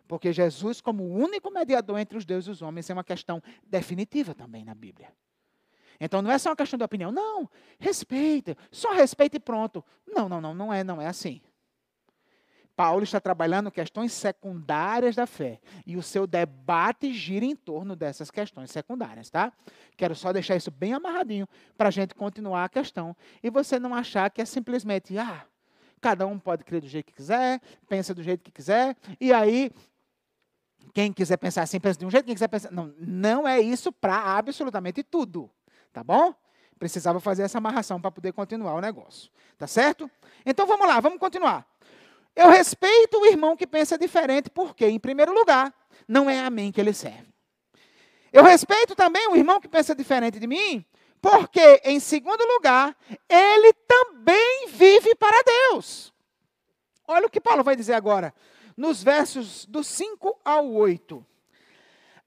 Porque 0.06 0.32
Jesus, 0.32 0.80
como 0.80 1.04
o 1.04 1.14
único 1.14 1.50
mediador 1.50 1.98
entre 1.98 2.18
os 2.18 2.24
deuses 2.24 2.48
e 2.48 2.50
os 2.50 2.62
homens, 2.62 2.88
é 2.90 2.92
uma 2.92 3.04
questão 3.04 3.42
definitiva 3.64 4.34
também 4.34 4.64
na 4.64 4.74
Bíblia. 4.74 5.12
Então 5.98 6.20
não 6.20 6.30
é 6.30 6.38
só 6.38 6.50
uma 6.50 6.56
questão 6.56 6.76
de 6.76 6.84
opinião. 6.84 7.12
Não, 7.12 7.48
respeita, 7.78 8.56
só 8.70 8.92
respeita 8.92 9.36
e 9.36 9.40
pronto. 9.40 9.84
Não, 10.06 10.28
não, 10.28 10.40
não, 10.40 10.54
não 10.54 10.72
é, 10.72 10.84
não 10.84 11.00
é 11.00 11.06
assim. 11.06 11.40
Paulo 12.74 13.02
está 13.02 13.20
trabalhando 13.20 13.70
questões 13.70 14.12
secundárias 14.12 15.14
da 15.14 15.26
fé. 15.26 15.60
E 15.86 15.96
o 15.96 16.02
seu 16.02 16.26
debate 16.26 17.12
gira 17.12 17.44
em 17.44 17.54
torno 17.54 17.94
dessas 17.94 18.30
questões 18.30 18.70
secundárias, 18.70 19.30
tá? 19.30 19.52
Quero 19.96 20.14
só 20.14 20.32
deixar 20.32 20.56
isso 20.56 20.70
bem 20.70 20.94
amarradinho 20.94 21.48
para 21.76 21.88
a 21.88 21.90
gente 21.90 22.14
continuar 22.14 22.64
a 22.64 22.68
questão. 22.68 23.16
E 23.42 23.50
você 23.50 23.78
não 23.78 23.94
achar 23.94 24.30
que 24.30 24.40
é 24.40 24.44
simplesmente, 24.44 25.16
ah, 25.18 25.44
cada 26.00 26.26
um 26.26 26.38
pode 26.38 26.64
crer 26.64 26.80
do 26.80 26.88
jeito 26.88 27.06
que 27.06 27.12
quiser, 27.12 27.60
pensa 27.88 28.14
do 28.14 28.22
jeito 28.22 28.42
que 28.42 28.50
quiser, 28.50 28.96
e 29.20 29.32
aí 29.32 29.70
quem 30.92 31.12
quiser 31.12 31.36
pensar 31.36 31.62
assim, 31.62 31.78
pensa 31.78 31.98
de 31.98 32.06
um 32.06 32.10
jeito, 32.10 32.24
quem 32.24 32.34
quiser 32.34 32.48
pensar. 32.48 32.70
Não, 32.70 32.94
não 32.98 33.46
é 33.46 33.60
isso 33.60 33.92
para 33.92 34.16
absolutamente 34.36 35.02
tudo. 35.02 35.50
Tá 35.92 36.02
bom? 36.02 36.34
Precisava 36.78 37.20
fazer 37.20 37.42
essa 37.42 37.58
amarração 37.58 38.00
para 38.00 38.10
poder 38.10 38.32
continuar 38.32 38.74
o 38.74 38.80
negócio. 38.80 39.30
Tá 39.56 39.66
certo? 39.66 40.10
Então 40.44 40.66
vamos 40.66 40.86
lá, 40.86 40.98
vamos 41.00 41.18
continuar. 41.18 41.71
Eu 42.34 42.48
respeito 42.48 43.18
o 43.18 43.26
irmão 43.26 43.56
que 43.56 43.66
pensa 43.66 43.98
diferente, 43.98 44.50
porque, 44.50 44.86
em 44.86 44.98
primeiro 44.98 45.32
lugar, 45.32 45.72
não 46.08 46.28
é 46.28 46.40
a 46.40 46.50
mim 46.50 46.72
que 46.72 46.80
ele 46.80 46.92
serve. 46.92 47.32
Eu 48.32 48.42
respeito 48.42 48.94
também 48.94 49.28
o 49.28 49.36
irmão 49.36 49.60
que 49.60 49.68
pensa 49.68 49.94
diferente 49.94 50.38
de 50.38 50.46
mim, 50.46 50.84
porque, 51.20 51.80
em 51.84 52.00
segundo 52.00 52.42
lugar, 52.54 52.96
ele 53.28 53.72
também 53.86 54.68
vive 54.68 55.14
para 55.14 55.42
Deus. 55.42 56.12
Olha 57.06 57.26
o 57.26 57.30
que 57.30 57.40
Paulo 57.40 57.62
vai 57.62 57.76
dizer 57.76 57.94
agora, 57.94 58.34
nos 58.76 59.02
versos 59.02 59.66
do 59.66 59.84
5 59.84 60.40
ao 60.44 60.70
8. 60.72 61.24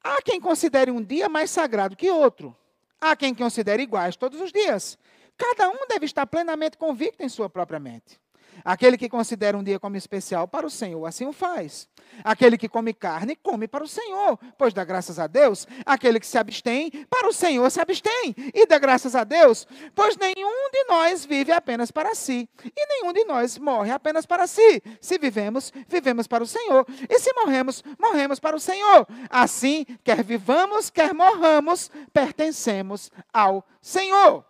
Há 0.04 0.22
quem 0.22 0.40
considere 0.40 0.92
um 0.92 1.02
dia 1.02 1.28
mais 1.28 1.50
sagrado 1.50 1.96
que 1.96 2.12
outro 2.12 2.56
Há 3.00 3.16
quem 3.16 3.36
considere 3.36 3.84
iguais 3.84 4.16
todos 4.16 4.42
os 4.42 4.52
dias. 4.52 4.98
Cada 5.38 5.70
um 5.70 5.86
deve 5.88 6.06
estar 6.06 6.26
plenamente 6.26 6.78
convicto 6.78 7.24
em 7.24 7.30
sua 7.30 7.50
própria 7.50 7.80
mente. 7.80 8.20
Aquele 8.66 8.98
que 8.98 9.08
considera 9.08 9.56
um 9.56 9.64
dia 9.64 9.80
como 9.80 9.96
especial 9.96 10.48
para 10.48 10.66
o 10.66 10.72
Senhor, 10.72 11.06
assim 11.06 11.28
o 11.28 11.32
faz. 11.32 11.88
Aquele 12.24 12.58
que 12.58 12.68
come 12.68 12.96
carne, 12.96 13.36
come 13.36 13.68
para 13.68 13.84
o 13.84 13.88
Senhor, 13.88 14.40
pois 14.58 14.74
dá 14.74 14.84
graças 14.84 15.20
a 15.20 15.28
Deus. 15.28 15.68
Aquele 15.86 16.20
que 16.20 16.26
se 16.26 16.36
abstém, 16.36 16.90
para 17.08 17.28
o 17.28 17.34
Senhor 17.34 17.70
se 17.70 17.80
abstém, 17.80 18.34
e 18.56 18.66
dá 18.66 18.80
graças 18.80 19.16
a 19.16 19.24
Deus, 19.24 19.68
pois 19.94 20.18
nenhum 20.18 20.72
de 20.72 20.84
nós 20.86 21.24
vive 21.26 21.52
apenas 21.52 21.92
para 21.92 22.16
si, 22.16 22.50
e 22.66 22.88
nenhum 22.88 23.14
de 23.14 23.24
nós 23.26 23.56
morre 23.60 23.92
apenas 23.92 24.26
para 24.26 24.48
si. 24.48 24.82
Se 25.00 25.20
vivemos, 25.20 25.72
vivemos 25.88 26.26
para 26.26 26.44
o 26.44 26.48
Senhor, 26.48 26.88
e 27.08 27.20
se 27.20 27.32
morremos, 27.34 27.84
morremos 28.00 28.40
para 28.40 28.56
o 28.56 28.60
Senhor. 28.60 29.06
Assim, 29.30 29.86
quer 30.04 30.24
vivamos, 30.24 30.90
quer 30.90 31.14
morramos, 31.14 31.92
pertencemos 32.12 33.12
ao 33.32 33.64
Senhor. 33.80 34.44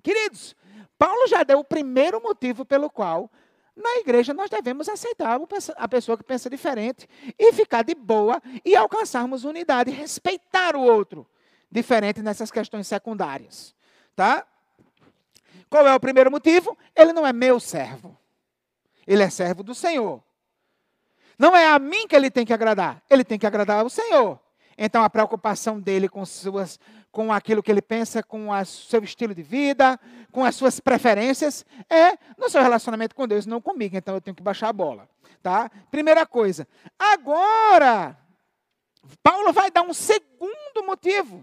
Queridos, 0.00 0.54
Paulo 0.98 1.26
já 1.26 1.42
deu 1.42 1.58
o 1.58 1.64
primeiro 1.64 2.22
motivo 2.22 2.64
pelo 2.64 2.90
qual 2.90 3.30
na 3.76 3.96
igreja 3.96 4.32
nós 4.32 4.48
devemos 4.48 4.88
aceitar 4.88 5.38
a 5.76 5.88
pessoa 5.88 6.16
que 6.16 6.24
pensa 6.24 6.48
diferente 6.48 7.06
e 7.38 7.52
ficar 7.52 7.82
de 7.82 7.94
boa 7.94 8.42
e 8.64 8.74
alcançarmos 8.74 9.44
unidade, 9.44 9.90
respeitar 9.90 10.74
o 10.74 10.80
outro, 10.80 11.26
diferente 11.70 12.22
nessas 12.22 12.50
questões 12.50 12.86
secundárias, 12.86 13.74
tá? 14.14 14.46
Qual 15.68 15.86
é 15.86 15.94
o 15.94 16.00
primeiro 16.00 16.30
motivo? 16.30 16.76
Ele 16.94 17.12
não 17.12 17.26
é 17.26 17.32
meu 17.32 17.60
servo. 17.60 18.16
Ele 19.06 19.22
é 19.22 19.28
servo 19.28 19.62
do 19.62 19.74
Senhor. 19.74 20.22
Não 21.38 21.54
é 21.54 21.66
a 21.66 21.78
mim 21.78 22.08
que 22.08 22.16
ele 22.16 22.30
tem 22.30 22.46
que 22.46 22.52
agradar, 22.52 23.02
ele 23.10 23.24
tem 23.24 23.38
que 23.38 23.46
agradar 23.46 23.80
ao 23.80 23.90
Senhor. 23.90 24.40
Então 24.78 25.02
a 25.04 25.10
preocupação 25.10 25.78
dele 25.78 26.08
com 26.08 26.24
suas 26.24 26.80
com 27.16 27.32
aquilo 27.32 27.62
que 27.62 27.70
ele 27.70 27.80
pensa, 27.80 28.22
com 28.22 28.50
o 28.50 28.64
seu 28.66 29.02
estilo 29.02 29.34
de 29.34 29.42
vida, 29.42 29.98
com 30.30 30.44
as 30.44 30.54
suas 30.54 30.78
preferências, 30.78 31.64
é 31.88 32.18
no 32.36 32.50
seu 32.50 32.60
relacionamento 32.60 33.14
com 33.14 33.26
Deus, 33.26 33.46
não 33.46 33.58
comigo. 33.58 33.96
Então 33.96 34.16
eu 34.16 34.20
tenho 34.20 34.34
que 34.34 34.42
baixar 34.42 34.68
a 34.68 34.72
bola. 34.74 35.08
Tá? 35.42 35.70
Primeira 35.90 36.26
coisa. 36.26 36.68
Agora, 36.98 38.18
Paulo 39.22 39.50
vai 39.50 39.70
dar 39.70 39.80
um 39.80 39.94
segundo 39.94 40.84
motivo. 40.84 41.42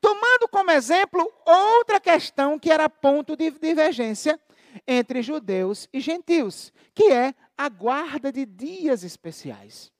Tomando 0.00 0.46
como 0.48 0.70
exemplo 0.70 1.28
outra 1.44 1.98
questão 1.98 2.56
que 2.56 2.70
era 2.70 2.88
ponto 2.88 3.36
de 3.36 3.50
divergência 3.50 4.38
entre 4.86 5.22
judeus 5.22 5.88
e 5.92 5.98
gentios, 5.98 6.72
que 6.94 7.10
é 7.10 7.34
a 7.58 7.68
guarda 7.68 8.30
de 8.30 8.46
dias 8.46 9.02
especiais. 9.02 9.90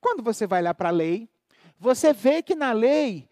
Quando 0.00 0.22
você 0.22 0.46
vai 0.46 0.62
lá 0.62 0.72
para 0.72 0.88
a 0.88 0.92
lei, 0.92 1.28
você 1.78 2.14
vê 2.14 2.42
que 2.42 2.54
na 2.54 2.72
lei 2.72 3.28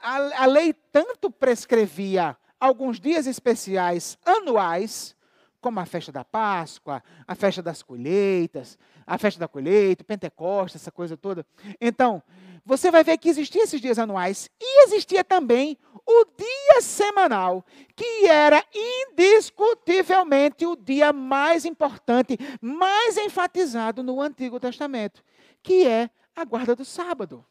a, 0.00 0.46
lei 0.46 0.72
tanto 0.72 1.30
prescrevia 1.30 2.36
alguns 2.58 3.00
dias 3.00 3.26
especiais 3.26 4.18
anuais, 4.24 5.16
como 5.60 5.80
a 5.80 5.86
festa 5.86 6.12
da 6.12 6.24
Páscoa, 6.24 7.02
a 7.26 7.34
festa 7.34 7.62
das 7.62 7.82
colheitas, 7.82 8.78
a 9.06 9.18
festa 9.18 9.40
da 9.40 9.48
colheita, 9.48 10.04
Pentecostes, 10.04 10.80
essa 10.80 10.92
coisa 10.92 11.16
toda. 11.16 11.44
Então, 11.80 12.22
você 12.64 12.90
vai 12.90 13.04
ver 13.04 13.16
que 13.18 13.28
existiam 13.28 13.62
esses 13.62 13.80
dias 13.80 13.98
anuais 13.98 14.50
e 14.60 14.84
existia 14.84 15.22
também 15.22 15.78
o 16.04 16.24
dia 16.36 16.82
semanal, 16.82 17.64
que 17.94 18.26
era 18.26 18.64
indiscutivelmente 18.74 20.66
o 20.66 20.76
dia 20.76 21.12
mais 21.12 21.64
importante, 21.64 22.38
mais 22.60 23.16
enfatizado 23.16 24.02
no 24.02 24.20
Antigo 24.20 24.58
Testamento, 24.60 25.22
que 25.62 25.86
é 25.86 26.10
a 26.34 26.44
guarda 26.44 26.76
do 26.76 26.84
sábado. 26.84 27.44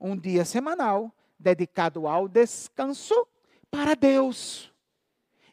Um 0.00 0.16
dia 0.16 0.44
semanal 0.44 1.12
dedicado 1.38 2.06
ao 2.06 2.28
descanso 2.28 3.26
para 3.70 3.94
Deus 3.94 4.72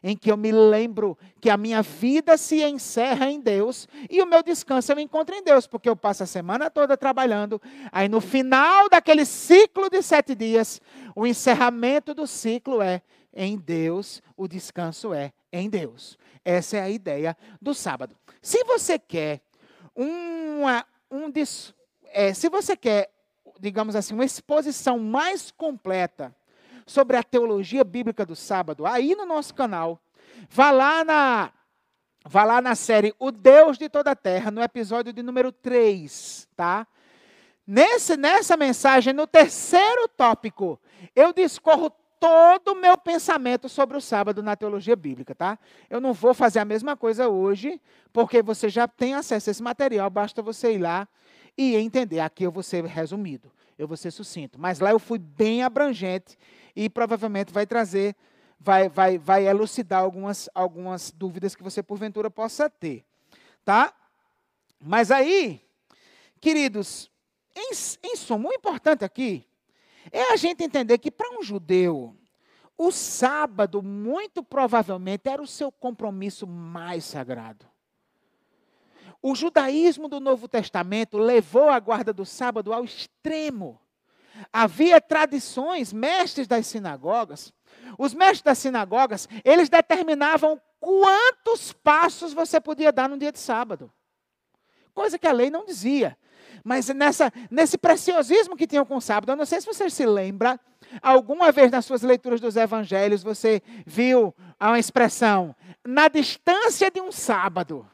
em 0.02 0.16
que 0.16 0.30
eu 0.30 0.36
me 0.36 0.52
lembro 0.52 1.18
que 1.40 1.50
a 1.50 1.56
minha 1.56 1.82
vida 1.82 2.36
se 2.36 2.62
encerra 2.62 3.28
em 3.28 3.40
Deus 3.40 3.88
e 4.08 4.22
o 4.22 4.26
meu 4.26 4.40
descanso 4.40 4.92
eu 4.92 5.00
encontro 5.00 5.34
em 5.34 5.42
Deus, 5.42 5.66
porque 5.66 5.88
eu 5.88 5.96
passo 5.96 6.22
a 6.22 6.26
semana 6.26 6.70
toda 6.70 6.96
trabalhando. 6.96 7.60
Aí 7.90 8.08
no 8.08 8.20
final 8.20 8.88
daquele 8.88 9.24
ciclo 9.24 9.90
de 9.90 10.00
sete 10.02 10.36
dias, 10.36 10.80
o 11.14 11.26
encerramento 11.26 12.14
do 12.14 12.24
ciclo 12.24 12.80
é 12.80 13.02
em 13.34 13.56
Deus, 13.56 14.22
o 14.36 14.46
descanso 14.46 15.12
é 15.12 15.32
em 15.52 15.68
Deus. 15.68 16.16
Essa 16.44 16.76
é 16.76 16.82
a 16.82 16.88
ideia 16.88 17.36
do 17.60 17.74
sábado. 17.74 18.16
Se 18.40 18.62
você 18.62 19.00
quer 19.00 19.40
uma, 19.92 20.86
um, 21.10 21.32
é, 22.12 22.32
se 22.32 22.48
você 22.48 22.76
quer, 22.76 23.10
digamos 23.60 23.96
assim, 23.96 24.14
uma 24.14 24.24
exposição 24.24 24.98
mais 24.98 25.50
completa 25.50 26.34
sobre 26.86 27.16
a 27.16 27.22
teologia 27.22 27.82
bíblica 27.82 28.24
do 28.24 28.36
sábado, 28.36 28.86
aí 28.86 29.14
no 29.14 29.26
nosso 29.26 29.54
canal. 29.54 30.00
Vá 30.48 30.70
lá 30.70 31.04
na, 31.04 31.50
vá 32.24 32.44
lá 32.44 32.60
na 32.60 32.74
série 32.74 33.14
O 33.18 33.30
Deus 33.30 33.76
de 33.78 33.88
toda 33.88 34.12
a 34.12 34.16
Terra, 34.16 34.50
no 34.50 34.62
episódio 34.62 35.12
de 35.12 35.22
número 35.22 35.50
3, 35.50 36.48
tá? 36.56 36.86
Nesse, 37.66 38.16
nessa 38.16 38.56
mensagem, 38.56 39.12
no 39.12 39.26
terceiro 39.26 40.06
tópico, 40.08 40.78
eu 41.16 41.32
discorro 41.32 41.90
todo 42.20 42.72
o 42.72 42.74
meu 42.74 42.96
pensamento 42.96 43.68
sobre 43.68 43.96
o 43.96 44.00
sábado 44.00 44.42
na 44.42 44.56
teologia 44.56 44.94
bíblica, 44.94 45.34
tá? 45.34 45.58
Eu 45.90 46.00
não 46.00 46.12
vou 46.12 46.32
fazer 46.32 46.60
a 46.60 46.64
mesma 46.64 46.96
coisa 46.96 47.28
hoje, 47.28 47.80
porque 48.12 48.40
você 48.40 48.68
já 48.68 48.86
tem 48.86 49.14
acesso 49.14 49.50
a 49.50 49.52
esse 49.52 49.62
material, 49.62 50.08
basta 50.08 50.40
você 50.40 50.74
ir 50.74 50.78
lá 50.78 51.08
e 51.56 51.76
entender. 51.76 52.20
Aqui 52.20 52.44
eu 52.44 52.52
vou 52.52 52.62
ser 52.62 52.84
resumido, 52.84 53.50
eu 53.78 53.88
vou 53.88 53.96
ser 53.96 54.10
sucinto. 54.10 54.58
Mas 54.58 54.80
lá 54.80 54.90
eu 54.90 54.98
fui 54.98 55.18
bem 55.18 55.62
abrangente 55.62 56.36
e 56.74 56.88
provavelmente 56.88 57.52
vai 57.52 57.66
trazer, 57.66 58.14
vai, 58.58 58.88
vai, 58.88 59.18
vai 59.18 59.46
elucidar 59.46 60.02
algumas, 60.02 60.48
algumas 60.54 61.10
dúvidas 61.10 61.54
que 61.54 61.62
você 61.62 61.82
porventura 61.82 62.30
possa 62.30 62.68
ter. 62.68 63.04
Tá? 63.64 63.92
Mas 64.78 65.10
aí, 65.10 65.60
queridos, 66.40 67.10
em, 67.54 67.70
em 68.04 68.16
suma, 68.16 68.48
o 68.48 68.52
importante 68.52 69.04
aqui 69.04 69.46
é 70.12 70.32
a 70.32 70.36
gente 70.36 70.62
entender 70.62 70.98
que 70.98 71.10
para 71.10 71.36
um 71.36 71.42
judeu, 71.42 72.14
o 72.78 72.92
sábado, 72.92 73.82
muito 73.82 74.42
provavelmente, 74.42 75.28
era 75.28 75.42
o 75.42 75.46
seu 75.46 75.72
compromisso 75.72 76.46
mais 76.46 77.04
sagrado. 77.04 77.66
O 79.28 79.34
judaísmo 79.34 80.06
do 80.06 80.20
Novo 80.20 80.46
Testamento 80.46 81.18
levou 81.18 81.68
a 81.68 81.80
guarda 81.80 82.12
do 82.12 82.24
sábado 82.24 82.72
ao 82.72 82.84
extremo. 82.84 83.80
Havia 84.52 85.00
tradições, 85.00 85.92
mestres 85.92 86.46
das 86.46 86.64
sinagogas. 86.68 87.52
Os 87.98 88.14
mestres 88.14 88.42
das 88.42 88.58
sinagogas, 88.58 89.28
eles 89.44 89.68
determinavam 89.68 90.62
quantos 90.78 91.72
passos 91.72 92.32
você 92.32 92.60
podia 92.60 92.92
dar 92.92 93.08
no 93.08 93.18
dia 93.18 93.32
de 93.32 93.40
sábado. 93.40 93.92
Coisa 94.94 95.18
que 95.18 95.26
a 95.26 95.32
lei 95.32 95.50
não 95.50 95.64
dizia. 95.64 96.16
Mas 96.62 96.88
nessa, 96.90 97.32
nesse 97.50 97.76
preciosismo 97.76 98.56
que 98.56 98.64
tinham 98.64 98.86
com 98.86 98.94
o 98.94 99.00
sábado, 99.00 99.32
eu 99.32 99.36
não 99.36 99.44
sei 99.44 99.60
se 99.60 99.66
você 99.66 99.90
se 99.90 100.06
lembra, 100.06 100.60
alguma 101.02 101.50
vez 101.50 101.72
nas 101.72 101.84
suas 101.84 102.02
leituras 102.02 102.40
dos 102.40 102.54
evangelhos 102.54 103.24
você 103.24 103.60
viu 103.84 104.32
uma 104.60 104.78
expressão, 104.78 105.52
na 105.84 106.06
distância 106.06 106.92
de 106.92 107.00
um 107.00 107.10
sábado. 107.10 107.90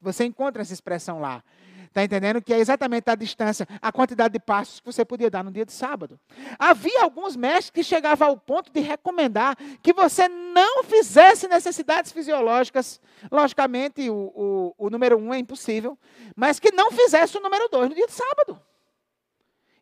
Você 0.00 0.24
encontra 0.24 0.62
essa 0.62 0.72
expressão 0.72 1.20
lá. 1.20 1.42
Está 1.90 2.04
entendendo? 2.04 2.40
Que 2.40 2.54
é 2.54 2.58
exatamente 2.60 3.10
a 3.10 3.16
distância, 3.16 3.66
a 3.82 3.90
quantidade 3.90 4.32
de 4.32 4.38
passos 4.38 4.78
que 4.78 4.86
você 4.86 5.04
podia 5.04 5.28
dar 5.28 5.42
no 5.42 5.50
dia 5.50 5.66
de 5.66 5.72
sábado. 5.72 6.20
Havia 6.56 7.02
alguns 7.02 7.34
mestres 7.34 7.70
que 7.70 7.82
chegavam 7.82 8.28
ao 8.28 8.36
ponto 8.36 8.72
de 8.72 8.78
recomendar 8.78 9.56
que 9.82 9.92
você 9.92 10.28
não 10.28 10.84
fizesse 10.84 11.48
necessidades 11.48 12.12
fisiológicas. 12.12 13.00
Logicamente, 13.30 14.08
o, 14.08 14.14
o, 14.14 14.86
o 14.86 14.88
número 14.88 15.18
um 15.18 15.34
é 15.34 15.38
impossível, 15.38 15.98
mas 16.36 16.60
que 16.60 16.70
não 16.70 16.92
fizesse 16.92 17.36
o 17.36 17.40
número 17.40 17.68
dois 17.68 17.88
no 17.88 17.94
dia 17.96 18.06
de 18.06 18.12
sábado. 18.12 18.62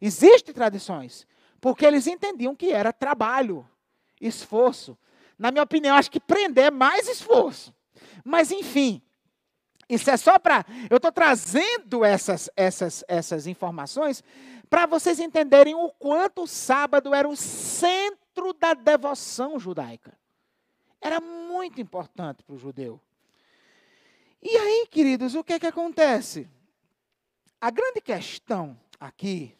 Existem 0.00 0.54
tradições, 0.54 1.26
porque 1.60 1.84
eles 1.84 2.06
entendiam 2.06 2.56
que 2.56 2.72
era 2.72 2.90
trabalho, 2.90 3.68
esforço. 4.18 4.96
Na 5.38 5.50
minha 5.50 5.62
opinião, 5.62 5.94
acho 5.94 6.10
que 6.10 6.20
prender 6.20 6.64
é 6.64 6.70
mais 6.70 7.06
esforço. 7.06 7.74
Mas, 8.24 8.50
enfim, 8.50 9.02
isso 9.88 10.10
é 10.10 10.16
só 10.16 10.38
para. 10.38 10.64
Eu 10.90 10.96
estou 10.96 11.10
trazendo 11.10 12.04
essas, 12.04 12.50
essas, 12.54 13.04
essas 13.08 13.46
informações 13.46 14.22
para 14.68 14.84
vocês 14.84 15.18
entenderem 15.18 15.74
o 15.74 15.90
quanto 15.90 16.42
o 16.42 16.46
sábado 16.46 17.14
era 17.14 17.26
o 17.26 17.36
centro 17.36 18.52
da 18.52 18.74
devoção 18.74 19.58
judaica. 19.58 20.12
Era 21.00 21.20
muito 21.20 21.80
importante 21.80 22.42
para 22.42 22.54
o 22.54 22.58
judeu. 22.58 23.00
E 24.42 24.56
aí, 24.56 24.86
queridos, 24.90 25.34
o 25.34 25.42
que 25.42 25.54
é 25.54 25.58
que 25.58 25.66
acontece? 25.66 26.48
A 27.60 27.70
grande 27.70 28.00
questão 28.00 28.78
aqui 29.00 29.56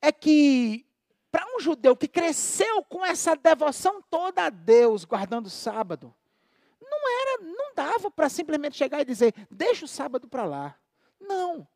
é 0.00 0.12
que 0.12 0.86
para 1.30 1.44
um 1.54 1.60
judeu 1.60 1.96
que 1.96 2.08
cresceu 2.08 2.82
com 2.84 3.04
essa 3.04 3.36
devoção 3.36 4.02
toda 4.02 4.44
a 4.44 4.50
Deus, 4.50 5.04
guardando 5.04 5.46
o 5.46 5.50
sábado, 5.50 6.14
não 6.80 6.98
era, 7.08 7.42
não 7.42 7.74
dava 7.74 8.10
para 8.10 8.28
simplesmente 8.28 8.76
chegar 8.76 9.00
e 9.00 9.04
dizer, 9.04 9.34
deixa 9.50 9.84
o 9.84 9.88
sábado 9.88 10.28
para 10.28 10.44
lá. 10.44 10.76
Não. 11.20 11.66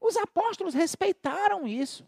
Os 0.00 0.16
apóstolos 0.16 0.74
respeitaram 0.74 1.66
isso. 1.66 2.04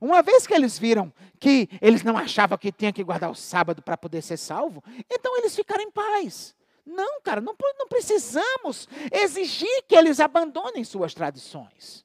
Uma 0.00 0.22
vez 0.22 0.46
que 0.46 0.54
eles 0.54 0.78
viram 0.78 1.12
que 1.38 1.68
eles 1.80 2.02
não 2.02 2.16
achavam 2.16 2.58
que 2.58 2.72
tinha 2.72 2.92
que 2.92 3.04
guardar 3.04 3.30
o 3.30 3.34
sábado 3.34 3.82
para 3.82 3.96
poder 3.96 4.22
ser 4.22 4.36
salvo, 4.36 4.82
então 5.10 5.36
eles 5.36 5.54
ficaram 5.54 5.82
em 5.82 5.90
paz. 5.90 6.54
Não, 6.84 7.20
cara, 7.22 7.40
não, 7.40 7.54
não 7.78 7.88
precisamos 7.88 8.88
exigir 9.10 9.84
que 9.88 9.94
eles 9.94 10.20
abandonem 10.20 10.84
suas 10.84 11.14
tradições. 11.14 12.04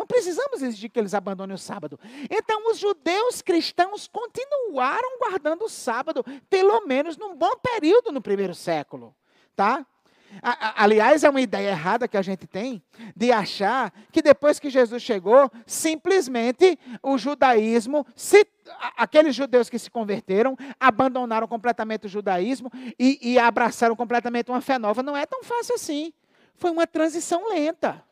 Não 0.00 0.06
precisamos 0.06 0.62
exigir 0.62 0.88
que 0.88 0.98
eles 0.98 1.12
abandonem 1.12 1.54
o 1.54 1.58
sábado. 1.58 2.00
Então, 2.30 2.70
os 2.70 2.78
judeus 2.78 3.42
cristãos 3.42 4.08
continuaram 4.08 5.18
guardando 5.18 5.66
o 5.66 5.68
sábado, 5.68 6.24
pelo 6.48 6.86
menos 6.86 7.18
num 7.18 7.36
bom 7.36 7.54
período 7.58 8.10
no 8.10 8.22
primeiro 8.22 8.54
século. 8.54 9.14
Tá? 9.54 9.84
Aliás, 10.42 11.22
é 11.22 11.28
uma 11.28 11.42
ideia 11.42 11.68
errada 11.68 12.08
que 12.08 12.16
a 12.16 12.22
gente 12.22 12.46
tem 12.46 12.82
de 13.14 13.30
achar 13.30 13.92
que 14.10 14.22
depois 14.22 14.58
que 14.58 14.70
Jesus 14.70 15.02
chegou, 15.02 15.50
simplesmente 15.66 16.78
o 17.02 17.18
judaísmo, 17.18 18.06
se, 18.16 18.46
aqueles 18.96 19.34
judeus 19.34 19.68
que 19.68 19.78
se 19.78 19.90
converteram, 19.90 20.56
abandonaram 20.80 21.46
completamente 21.46 22.06
o 22.06 22.08
judaísmo 22.08 22.72
e, 22.98 23.18
e 23.20 23.38
abraçaram 23.38 23.94
completamente 23.94 24.50
uma 24.50 24.62
fé 24.62 24.78
nova. 24.78 25.02
Não 25.02 25.14
é 25.14 25.26
tão 25.26 25.44
fácil 25.44 25.74
assim. 25.74 26.10
Foi 26.54 26.70
uma 26.70 26.86
transição 26.86 27.50
lenta. 27.50 28.02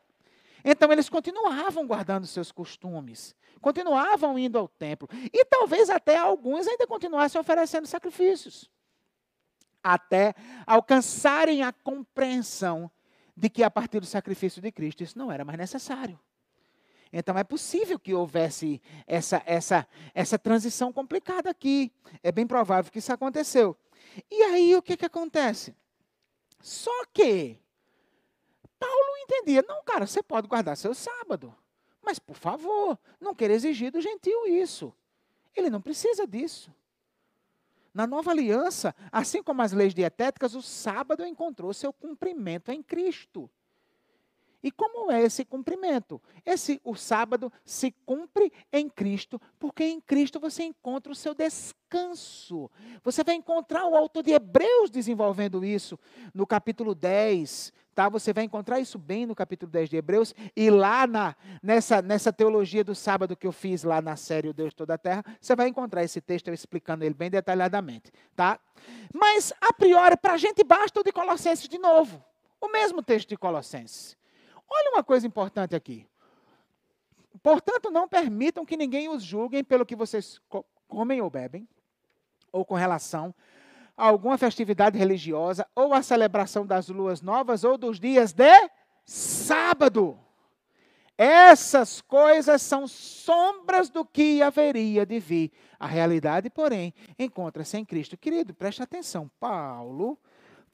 Então 0.71 0.93
eles 0.93 1.09
continuavam 1.09 1.87
guardando 1.87 2.27
seus 2.27 2.53
costumes, 2.53 3.35
continuavam 3.59 4.39
indo 4.39 4.59
ao 4.59 4.69
templo, 4.69 5.09
e 5.33 5.43
talvez 5.47 5.89
até 5.89 6.19
alguns 6.19 6.69
ainda 6.69 6.87
continuassem 6.87 7.41
oferecendo 7.41 7.87
sacrifícios, 7.87 8.71
até 9.83 10.35
alcançarem 10.67 11.63
a 11.63 11.73
compreensão 11.73 12.91
de 13.35 13.49
que 13.49 13.63
a 13.63 13.71
partir 13.71 13.99
do 13.99 14.05
sacrifício 14.05 14.61
de 14.61 14.71
Cristo 14.71 15.03
isso 15.03 15.17
não 15.17 15.33
era 15.33 15.43
mais 15.43 15.59
necessário. 15.59 16.21
Então 17.11 17.39
é 17.39 17.45
possível 17.45 17.99
que 17.99 18.13
houvesse 18.13 18.83
essa, 19.07 19.43
essa, 19.47 19.89
essa 20.13 20.39
transição 20.39 20.93
complicada 20.93 21.49
aqui. 21.49 21.91
É 22.23 22.31
bem 22.31 22.47
provável 22.47 22.93
que 22.93 22.99
isso 22.99 23.11
aconteceu. 23.11 23.75
E 24.31 24.43
aí 24.43 24.77
o 24.77 24.83
que, 24.83 24.99
que 24.99 25.07
acontece? 25.07 25.75
Só 26.61 27.07
que 27.07 27.59
Paulo 28.79 29.17
entendia, 29.23 29.65
não, 29.67 29.83
cara, 29.83 30.07
você 30.07 30.23
pode 30.23 30.47
guardar 30.49 30.77
seu 30.77 30.95
sábado. 30.95 31.55
Mas, 32.03 32.19
por 32.19 32.37
favor, 32.37 32.99
não 33.21 33.35
queira 33.35 33.55
exigir 33.55 33.91
do 33.91 34.01
gentil 34.01 34.47
isso. 34.47 34.95
Ele 35.55 35.71
não 35.71 35.81
precisa 35.81 36.27
disso. 36.27 36.73
Na 37.93 38.07
nova 38.07 38.31
aliança, 38.31 38.95
assim 39.11 39.43
como 39.43 39.61
as 39.61 39.73
leis 39.73 39.95
dietéticas, 39.95 40.55
o 40.55 40.63
sábado 40.63 41.27
encontrou 41.27 41.75
seu 41.75 41.93
cumprimento 41.93 42.71
em 42.71 42.83
Cristo. 42.83 43.51
E 44.63 44.73
como 44.73 45.11
é 45.11 45.23
esse 45.23 45.45
cumprimento? 45.45 46.21
Esse 46.45 46.81
o 46.83 46.95
sábado 46.97 47.53
se 47.65 47.93
cumpre 48.05 48.53
em 48.73 48.89
Cristo, 48.89 49.41
porque 49.59 49.85
em 49.85 50.01
Cristo 50.01 50.41
você 50.41 50.65
encontra 50.65 51.13
o 51.13 51.15
seu 51.15 51.33
descanso. 51.33 52.69
Você 53.05 53.23
vai 53.23 53.37
encontrar 53.37 53.87
o 53.87 53.95
autor 53.95 54.23
de 54.25 54.33
Hebreus 54.33 54.91
desenvolvendo 54.91 55.65
isso 55.65 55.99
no 56.35 56.47
capítulo 56.47 56.93
10, 56.93 57.73
tá? 57.99 58.09
Você 58.09 58.33
vai 58.33 58.45
encontrar 58.45 58.79
isso 58.79 58.97
bem 58.97 59.27
no 59.27 59.35
capítulo 59.35 59.73
10 59.73 59.89
de 59.89 59.97
Hebreus 59.97 60.33
e 60.55 60.71
lá 60.71 61.05
na 61.05 61.35
nessa 61.61 62.01
nessa 62.01 62.33
teologia 62.33 62.85
do 62.85 62.95
sábado 62.95 63.37
que 63.37 63.45
eu 63.45 63.51
fiz 63.51 63.83
lá 63.83 64.01
na 64.01 64.15
série 64.15 64.49
O 64.49 64.55
Deus 64.55 64.73
toda 64.73 64.95
a 64.95 64.99
Terra, 64.99 65.25
você 65.41 65.57
vai 65.57 65.67
encontrar 65.67 66.05
esse 66.05 66.21
texto 66.21 66.47
eu 66.47 66.55
explicando 66.55 67.05
ele 67.05 67.13
bem 67.13 67.29
detalhadamente, 67.29 68.13
tá? 68.37 68.61
Mas 69.13 69.53
a 69.61 69.73
priori 69.73 70.17
para 70.17 70.35
a 70.35 70.37
gente 70.37 70.63
basta 70.63 71.01
o 71.01 71.03
de 71.03 71.11
Colossenses 71.11 71.69
de 71.69 71.77
novo. 71.77 72.25
O 72.61 72.69
mesmo 72.69 73.03
texto 73.03 73.31
de 73.31 73.37
Colossenses. 73.37 74.17
Olha 74.71 74.93
uma 74.93 75.03
coisa 75.03 75.27
importante 75.27 75.75
aqui. 75.75 76.07
Portanto, 77.43 77.91
não 77.91 78.07
permitam 78.07 78.65
que 78.65 78.77
ninguém 78.77 79.09
os 79.09 79.25
julguem 79.25 79.65
pelo 79.65 79.85
que 79.85 79.97
vocês 79.97 80.41
comem 80.87 81.21
ou 81.21 81.29
bebem, 81.29 81.69
ou 82.53 82.65
com 82.65 82.77
relação 82.77 83.35
alguma 83.99 84.39
festividade 84.39 84.97
religiosa, 84.97 85.67
ou 85.75 85.93
a 85.93 86.03
celebração 86.03 86.65
das 86.65 86.89
luas 86.89 87.21
novas, 87.21 87.65
ou 87.65 87.77
dos 87.77 87.99
dias 87.99 88.33
de 88.33 88.71
sábado. 89.05 90.17
Essas 91.17 92.01
coisas 92.01 92.63
são 92.63 92.87
sombras 92.87 93.91
do 93.91 94.05
que 94.05 94.41
haveria 94.41 95.05
de 95.05 95.19
vir. 95.19 95.51
A 95.81 95.87
realidade, 95.87 96.49
porém, 96.49 96.95
encontra-se 97.19 97.77
em 97.77 97.85
Cristo. 97.85 98.17
Querido, 98.17 98.55
preste 98.55 98.81
atenção. 98.81 99.29
Paulo 99.41 100.17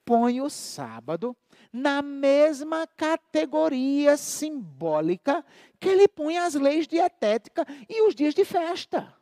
põe 0.05 0.43
o 0.43 0.51
sábado 0.51 1.35
na 1.73 2.03
mesma 2.03 2.87
categoria 2.87 4.19
simbólica 4.19 5.43
que 5.81 5.89
ele 5.89 6.07
põe 6.07 6.37
as 6.37 6.55
leis 6.55 6.87
dietéticas 6.87 7.65
e 7.89 8.07
os 8.07 8.15
dias 8.15 8.35
de 8.35 8.45
festa. 8.45 9.15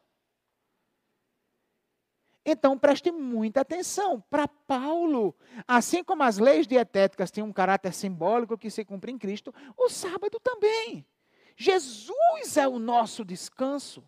Então 2.45 2.77
preste 2.77 3.13
muita 3.13 3.61
atenção. 3.61 4.21
Para 4.29 4.49
Paulo, 4.49 5.35
assim 5.67 6.03
como 6.03 6.23
as 6.23 6.39
leis 6.39 6.67
dietéticas 6.67 7.31
têm 7.31 7.45
um 7.45 7.53
caráter 7.53 7.95
simbólico 7.95 8.59
que 8.59 8.71
se 8.71 8.85
cumpre 8.85 9.13
em 9.13 9.19
Cristo, 9.19 9.55
o 9.77 9.89
sábado 9.89 10.41
também. 10.41 11.07
Jesus 11.57 12.57
é 12.57 12.67
o 12.67 12.79
nosso 12.79 13.25
descanso. 13.25 14.03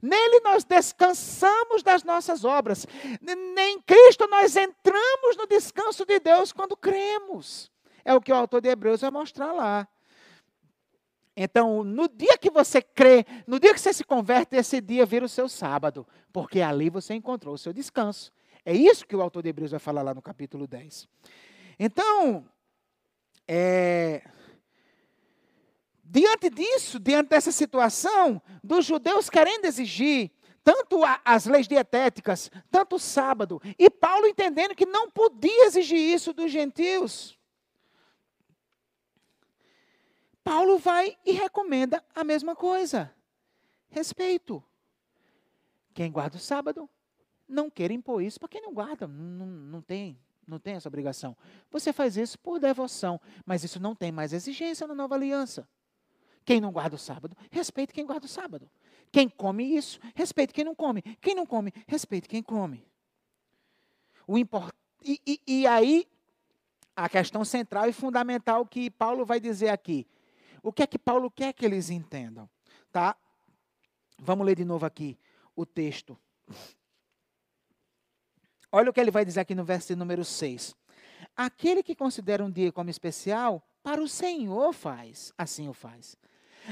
Nele 0.00 0.40
nós 0.40 0.64
descansamos 0.64 1.82
das 1.82 2.04
nossas 2.04 2.44
obras. 2.44 2.86
Nem 3.20 3.80
Cristo 3.80 4.28
nós 4.28 4.56
entramos 4.56 5.36
no 5.36 5.46
descanso 5.46 6.06
de 6.06 6.20
Deus 6.20 6.52
quando 6.52 6.76
cremos. 6.76 7.70
É 8.04 8.14
o 8.14 8.20
que 8.20 8.32
o 8.32 8.36
autor 8.36 8.60
de 8.60 8.68
Hebreus 8.68 9.00
vai 9.00 9.10
mostrar 9.10 9.52
lá. 9.52 9.88
Então, 11.36 11.82
no 11.82 12.08
dia 12.08 12.36
que 12.36 12.50
você 12.50 12.82
crê, 12.82 13.24
no 13.46 13.58
dia 13.58 13.72
que 13.72 13.80
você 13.80 13.92
se 13.92 14.04
converte, 14.04 14.56
esse 14.56 14.80
dia 14.80 15.06
vira 15.06 15.24
o 15.24 15.28
seu 15.28 15.48
sábado, 15.48 16.06
porque 16.32 16.60
ali 16.60 16.90
você 16.90 17.14
encontrou 17.14 17.54
o 17.54 17.58
seu 17.58 17.72
descanso. 17.72 18.30
É 18.64 18.74
isso 18.74 19.06
que 19.06 19.16
o 19.16 19.22
autor 19.22 19.42
de 19.42 19.48
Hebreus 19.48 19.70
vai 19.70 19.80
falar 19.80 20.02
lá 20.02 20.14
no 20.14 20.22
capítulo 20.22 20.66
10. 20.66 21.08
Então, 21.78 22.46
é, 23.48 24.22
diante 26.04 26.50
disso, 26.50 27.00
diante 27.00 27.30
dessa 27.30 27.50
situação, 27.50 28.40
dos 28.62 28.84
judeus 28.84 29.30
querendo 29.30 29.64
exigir 29.64 30.30
tanto 30.62 31.00
as 31.24 31.46
leis 31.46 31.66
dietéticas, 31.66 32.50
tanto 32.70 32.96
o 32.96 32.98
sábado, 32.98 33.60
e 33.78 33.90
Paulo 33.90 34.26
entendendo 34.26 34.76
que 34.76 34.86
não 34.86 35.10
podia 35.10 35.66
exigir 35.66 35.98
isso 35.98 36.32
dos 36.32 36.52
gentios. 36.52 37.36
Paulo 40.44 40.78
vai 40.78 41.16
e 41.24 41.32
recomenda 41.32 42.04
a 42.14 42.24
mesma 42.24 42.56
coisa. 42.56 43.14
Respeito. 43.88 44.62
Quem 45.94 46.10
guarda 46.10 46.36
o 46.36 46.40
sábado, 46.40 46.88
não 47.46 47.70
queira 47.70 47.92
impor 47.92 48.22
isso 48.22 48.40
para 48.40 48.48
quem 48.48 48.62
não 48.62 48.72
guarda, 48.72 49.06
não, 49.06 49.46
não, 49.46 49.82
tem, 49.82 50.18
não 50.46 50.58
tem 50.58 50.74
essa 50.74 50.88
obrigação. 50.88 51.36
Você 51.70 51.92
faz 51.92 52.16
isso 52.16 52.38
por 52.38 52.58
devoção, 52.58 53.20
mas 53.44 53.62
isso 53.62 53.78
não 53.78 53.94
tem 53.94 54.10
mais 54.10 54.32
exigência 54.32 54.86
na 54.86 54.94
nova 54.94 55.14
aliança. 55.14 55.68
Quem 56.44 56.60
não 56.60 56.72
guarda 56.72 56.96
o 56.96 56.98
sábado, 56.98 57.36
respeite 57.50 57.92
quem 57.92 58.06
guarda 58.06 58.26
o 58.26 58.28
sábado. 58.28 58.68
Quem 59.12 59.28
come 59.28 59.76
isso, 59.76 60.00
respeite 60.14 60.52
quem 60.52 60.64
não 60.64 60.74
come. 60.74 61.02
Quem 61.20 61.34
não 61.34 61.46
come, 61.46 61.72
respeite 61.86 62.26
quem 62.26 62.42
come. 62.42 62.84
O 64.26 64.38
import... 64.38 64.74
e, 65.04 65.20
e, 65.26 65.40
e 65.46 65.66
aí, 65.66 66.08
a 66.96 67.08
questão 67.08 67.44
central 67.44 67.88
e 67.88 67.92
fundamental 67.92 68.66
que 68.66 68.90
Paulo 68.90 69.24
vai 69.24 69.38
dizer 69.38 69.68
aqui. 69.68 70.06
O 70.62 70.72
que 70.72 70.82
é 70.82 70.86
que 70.86 70.98
Paulo 70.98 71.30
quer 71.30 71.52
que 71.52 71.64
eles 71.64 71.90
entendam? 71.90 72.48
Tá? 72.90 73.16
Vamos 74.18 74.46
ler 74.46 74.56
de 74.56 74.64
novo 74.64 74.86
aqui 74.86 75.18
o 75.56 75.66
texto. 75.66 76.16
Olha 78.70 78.90
o 78.90 78.92
que 78.92 79.00
ele 79.00 79.10
vai 79.10 79.24
dizer 79.24 79.40
aqui 79.40 79.54
no 79.54 79.64
verso 79.64 79.94
número 79.96 80.24
6. 80.24 80.74
Aquele 81.36 81.82
que 81.82 81.94
considera 81.94 82.44
um 82.44 82.50
dia 82.50 82.72
como 82.72 82.88
especial, 82.88 83.66
para 83.82 84.00
o 84.00 84.08
Senhor 84.08 84.72
faz, 84.72 85.32
assim 85.36 85.68
o 85.68 85.72
faz. 85.72 86.16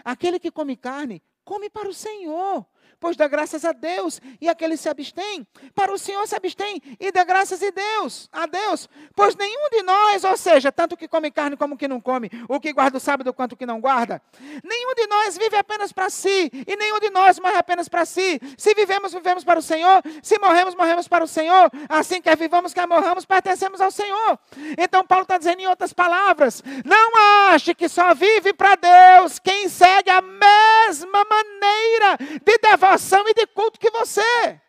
Aquele 0.04 0.38
que 0.38 0.50
come 0.50 0.76
carne, 0.76 1.22
come 1.44 1.68
para 1.68 1.88
o 1.88 1.94
Senhor, 1.94 2.64
pois 2.98 3.16
dá 3.16 3.28
graças 3.28 3.64
a 3.64 3.72
Deus, 3.72 4.20
e 4.40 4.48
aquele 4.48 4.76
se 4.76 4.88
abstém, 4.88 5.46
para 5.74 5.92
o 5.92 5.98
Senhor 5.98 6.26
se 6.26 6.34
abstém, 6.34 6.82
e 6.98 7.12
dá 7.12 7.24
graças 7.24 7.62
a 7.62 7.70
Deus, 7.70 8.28
a 8.32 8.46
Deus, 8.46 8.88
pois 9.14 9.36
nenhum 9.36 9.68
de 9.70 9.82
nós, 9.82 10.24
ou 10.24 10.36
seja, 10.36 10.72
tanto 10.72 10.96
que 10.96 11.08
come 11.08 11.30
carne 11.30 11.56
como 11.56 11.76
que 11.76 11.88
não 11.88 12.00
come, 12.00 12.30
o 12.48 12.60
que 12.60 12.72
guarda 12.72 12.96
o 12.96 13.00
sábado 13.00 13.32
quanto 13.32 13.56
que 13.56 13.64
não 13.64 13.80
guarda, 13.80 14.20
nenhum 14.64 14.94
de 14.94 15.06
nós 15.06 15.38
vive 15.38 15.56
apenas 15.56 15.92
para 15.92 16.10
si, 16.10 16.50
e 16.66 16.76
nenhum 16.76 16.98
de 16.98 17.10
nós 17.10 17.38
morre 17.38 17.56
apenas 17.56 17.88
para 17.88 18.04
si, 18.04 18.40
se 18.56 18.74
vivemos, 18.74 19.12
vivemos 19.12 19.44
para 19.44 19.58
o 19.58 19.62
Senhor, 19.62 20.02
se 20.22 20.38
morremos, 20.38 20.74
morremos 20.74 21.08
para 21.08 21.24
o 21.24 21.28
Senhor, 21.28 21.70
assim 21.88 22.20
quer 22.20 22.36
vivamos, 22.36 22.74
quer 22.74 22.86
morramos, 22.86 23.24
pertencemos 23.24 23.80
ao 23.80 23.90
Senhor. 23.90 24.38
Então 24.78 25.06
Paulo 25.06 25.22
está 25.22 25.38
dizendo 25.38 25.60
em 25.60 25.66
outras 25.66 25.92
palavras, 25.92 26.62
não 26.84 27.50
ache 27.50 27.74
que 27.74 27.88
só 27.88 28.14
vive 28.14 28.52
para 28.52 28.76
Deus 28.76 29.38
quem 29.38 29.68
segue 29.68 30.10
a 30.10 30.20
mesma 30.20 31.24
maneira 31.24 32.16
de 32.42 32.58
devoção 32.58 32.79
e 33.28 33.34
de 33.34 33.46
culto 33.48 33.78
que 33.78 33.90
você. 33.90 34.60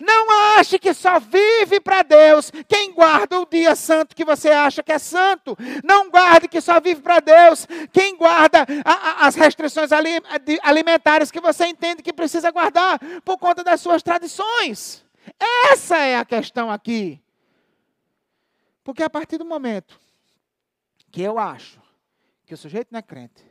Não 0.00 0.58
ache 0.58 0.78
que 0.78 0.92
só 0.92 1.18
vive 1.18 1.80
para 1.80 2.02
Deus 2.02 2.50
quem 2.68 2.92
guarda 2.92 3.40
o 3.40 3.46
dia 3.46 3.74
santo 3.74 4.14
que 4.14 4.24
você 4.24 4.50
acha 4.50 4.82
que 4.82 4.92
é 4.92 4.98
santo. 4.98 5.56
Não 5.82 6.10
guarde 6.10 6.48
que 6.48 6.60
só 6.60 6.80
vive 6.80 7.00
para 7.00 7.20
Deus 7.20 7.66
quem 7.92 8.16
guarda 8.16 8.66
a, 8.84 8.92
a, 8.92 9.26
as 9.26 9.34
restrições 9.34 9.90
alimentares 10.62 11.30
que 11.30 11.40
você 11.40 11.66
entende 11.66 12.02
que 12.02 12.12
precisa 12.12 12.50
guardar 12.50 12.98
por 13.24 13.38
conta 13.38 13.64
das 13.64 13.80
suas 13.80 14.02
tradições. 14.02 15.04
Essa 15.70 15.98
é 15.98 16.16
a 16.16 16.24
questão 16.24 16.70
aqui. 16.70 17.22
Porque 18.84 19.02
a 19.02 19.10
partir 19.10 19.38
do 19.38 19.44
momento 19.44 19.98
que 21.10 21.22
eu 21.22 21.38
acho 21.38 21.80
que 22.46 22.54
o 22.54 22.56
sujeito 22.56 22.88
não 22.90 22.98
é 22.98 23.02
crente, 23.02 23.44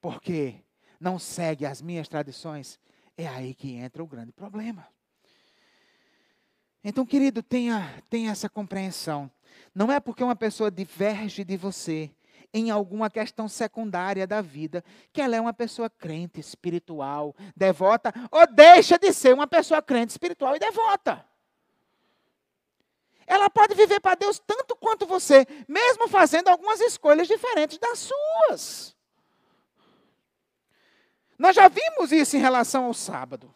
porque 0.00 0.54
não 1.00 1.18
segue 1.18 1.66
as 1.66 1.82
minhas 1.82 2.08
tradições, 2.08 2.78
é 3.16 3.26
aí 3.26 3.54
que 3.54 3.74
entra 3.74 4.02
o 4.02 4.06
grande 4.06 4.32
problema. 4.32 4.86
Então, 6.84 7.04
querido, 7.04 7.42
tenha, 7.42 8.02
tenha 8.08 8.30
essa 8.30 8.48
compreensão. 8.48 9.30
Não 9.74 9.90
é 9.90 9.98
porque 9.98 10.22
uma 10.22 10.36
pessoa 10.36 10.70
diverge 10.70 11.44
de 11.44 11.56
você 11.56 12.10
em 12.52 12.70
alguma 12.70 13.10
questão 13.10 13.48
secundária 13.48 14.26
da 14.26 14.40
vida 14.40 14.84
que 15.12 15.20
ela 15.20 15.36
é 15.36 15.40
uma 15.40 15.52
pessoa 15.52 15.90
crente, 15.90 16.40
espiritual, 16.40 17.34
devota, 17.56 18.14
ou 18.30 18.46
deixa 18.46 18.98
de 18.98 19.12
ser 19.12 19.34
uma 19.34 19.46
pessoa 19.46 19.82
crente, 19.82 20.10
espiritual 20.10 20.56
e 20.56 20.58
devota. 20.58 21.24
Ela 23.26 23.50
pode 23.50 23.74
viver 23.74 24.00
para 24.00 24.14
Deus 24.14 24.38
tanto 24.38 24.76
quanto 24.76 25.04
você, 25.04 25.44
mesmo 25.66 26.08
fazendo 26.08 26.48
algumas 26.48 26.80
escolhas 26.80 27.26
diferentes 27.26 27.78
das 27.78 27.98
suas. 27.98 28.95
Nós 31.38 31.54
já 31.54 31.68
vimos 31.68 32.12
isso 32.12 32.36
em 32.36 32.40
relação 32.40 32.84
ao 32.84 32.94
sábado. 32.94 33.52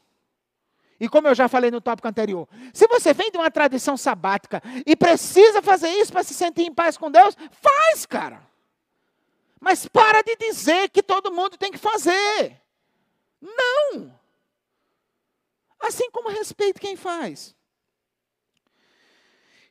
E 0.99 1.09
como 1.09 1.29
eu 1.29 1.35
já 1.35 1.49
falei 1.49 1.71
no 1.71 1.81
tópico 1.81 2.07
anterior, 2.07 2.47
se 2.75 2.87
você 2.87 3.15
vem 3.15 3.31
de 3.31 3.39
uma 3.39 3.51
tradição 3.51 3.97
sabática 3.97 4.63
e 4.85 4.95
precisa 4.95 5.63
fazer 5.63 5.89
isso 5.89 6.13
para 6.13 6.23
se 6.23 6.35
sentir 6.35 6.63
em 6.63 6.75
paz 6.75 6.99
com 6.99 7.11
Deus, 7.11 7.35
faz, 7.51 8.05
cara. 8.05 8.43
Mas 9.59 9.89
para 9.89 10.23
de 10.23 10.37
dizer 10.37 10.91
que 10.91 11.03
todo 11.03 11.33
mundo 11.33 11.57
tem 11.57 11.73
que 11.73 11.79
fazer. 11.79 12.61
Não. 13.41 14.15
Assim 15.81 16.11
como 16.11 16.29
respeite 16.29 16.79
quem 16.79 16.97
faz. 16.97 17.57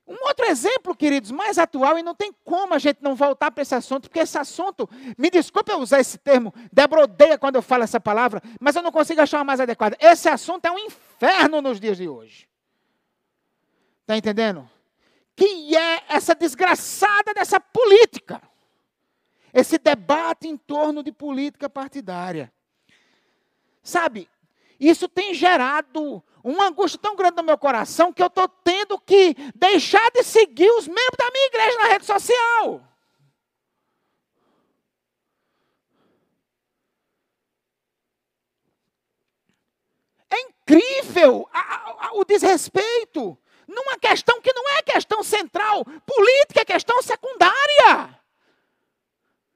Um 0.10 0.28
outro 0.28 0.44
exemplo, 0.48 0.96
queridos, 0.96 1.30
mais 1.30 1.60
atual, 1.60 1.96
e 2.00 2.02
não 2.02 2.16
tem 2.16 2.34
como 2.44 2.74
a 2.74 2.80
gente 2.80 2.98
não 3.00 3.14
voltar 3.14 3.52
para 3.52 3.62
esse 3.62 3.76
assunto, 3.76 4.10
porque 4.10 4.18
esse 4.18 4.40
assunto, 4.40 4.90
me 5.16 5.30
desculpe 5.30 5.72
eu 5.72 5.78
usar 5.78 6.00
esse 6.00 6.18
termo, 6.18 6.52
Débora 6.74 7.04
odeia 7.04 7.38
quando 7.38 7.58
eu 7.58 7.62
falo 7.62 7.84
essa 7.84 8.00
palavra, 8.00 8.42
mas 8.60 8.76
eu 8.76 8.82
não 8.82 8.92
consigo 8.92 9.22
achar 9.22 9.38
uma 9.38 9.44
mais 9.44 9.60
adequada. 9.60 9.96
Esse 10.00 10.28
assunto 10.28 10.66
é 10.66 10.72
um 10.72 10.80
inferno 10.80 11.62
nos 11.62 11.80
dias 11.80 11.98
de 11.98 12.10
hoje. 12.10 12.50
Está 14.02 14.18
entendendo? 14.18 14.68
Que 15.36 15.78
é 15.78 16.04
essa 16.10 16.34
desgraçada 16.34 17.32
dessa 17.36 17.60
política. 17.60 18.42
esse 19.54 19.78
debate 19.78 20.48
em 20.48 20.58
torno 20.58 21.04
de 21.04 21.12
política 21.12 21.70
partidária. 21.70 22.52
Sabe, 23.84 24.30
isso 24.80 25.08
tem 25.08 25.34
gerado 25.34 26.24
uma 26.44 26.68
angústia 26.68 27.00
tão 27.02 27.16
grande 27.16 27.38
no 27.38 27.44
meu 27.44 27.58
coração 27.58 28.14
que 28.14 28.22
eu 28.22 28.28
estou 28.28 28.48
tendo 28.48 29.00
que 29.00 29.36
deixar 29.56 30.10
de 30.12 30.24
seguir 30.24 30.70
os 30.72 30.88
membros 30.88 31.18
da 31.18 31.32
minha 31.32 31.48
igreja 31.48 31.78
na 31.78 31.88
rede 31.88 32.06
social. 32.06 32.82
É 40.30 40.40
incrível 40.42 41.50
a, 41.52 42.08
a, 42.08 42.14
o 42.14 42.24
desrespeito 42.24 43.38
numa 43.68 43.98
questão 43.98 44.42
que 44.42 44.54
não 44.54 44.70
é 44.78 44.82
questão 44.82 45.24
central. 45.24 45.84
Política 46.06 46.62
é 46.62 46.66
questão 46.66 47.02
secundária. 47.02 48.20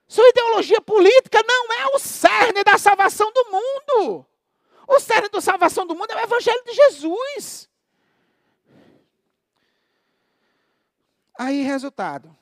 Sua 0.07 0.27
ideologia 0.29 0.81
política 0.81 1.41
não 1.47 1.73
é 1.73 1.87
o 1.95 1.99
cerne 1.99 2.63
da 2.63 2.77
salvação 2.77 3.31
do 3.31 3.45
mundo. 3.49 4.25
O 4.87 4.99
cerne 4.99 5.29
da 5.29 5.41
salvação 5.41 5.85
do 5.85 5.95
mundo 5.95 6.11
é 6.11 6.15
o 6.15 6.23
Evangelho 6.23 6.63
de 6.65 6.73
Jesus. 6.73 7.69
Aí, 11.37 11.63
resultado. 11.63 12.35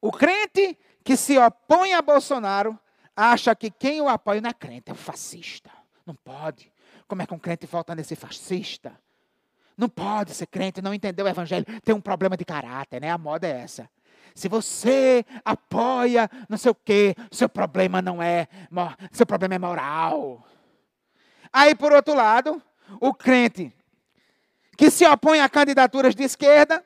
O 0.00 0.10
crente 0.10 0.78
que 1.04 1.16
se 1.16 1.38
opõe 1.38 1.94
a 1.94 2.02
Bolsonaro 2.02 2.78
acha 3.16 3.54
que 3.54 3.70
quem 3.70 4.00
o 4.00 4.08
apoia 4.08 4.40
não 4.40 4.50
é 4.50 4.52
crente, 4.52 4.90
é 4.90 4.92
um 4.92 4.96
fascista. 4.96 5.70
Não 6.04 6.14
pode. 6.14 6.72
Como 7.08 7.22
é 7.22 7.26
que 7.26 7.34
um 7.34 7.38
crente 7.38 7.66
volta 7.66 7.94
nesse 7.94 8.14
fascista? 8.16 8.98
Não 9.76 9.88
pode 9.88 10.34
ser 10.34 10.46
crente, 10.46 10.82
não 10.82 10.94
entendeu 10.94 11.26
o 11.26 11.28
evangelho, 11.28 11.64
tem 11.82 11.94
um 11.94 12.00
problema 12.00 12.36
de 12.36 12.44
caráter, 12.44 13.00
né? 13.00 13.10
A 13.10 13.18
moda 13.18 13.46
é 13.46 13.60
essa. 13.60 13.88
Se 14.34 14.48
você 14.48 15.24
apoia 15.44 16.30
não 16.48 16.58
sei 16.58 16.70
o 16.70 16.74
quê, 16.74 17.14
seu 17.30 17.48
problema 17.48 18.02
não 18.02 18.22
é, 18.22 18.48
seu 19.12 19.26
problema 19.26 19.54
é 19.54 19.58
moral. 19.58 20.46
Aí, 21.52 21.74
por 21.74 21.92
outro 21.92 22.14
lado, 22.14 22.62
o 23.00 23.14
crente 23.14 23.72
que 24.76 24.90
se 24.90 25.06
opõe 25.06 25.40
a 25.40 25.48
candidaturas 25.48 26.14
de 26.14 26.22
esquerda, 26.22 26.84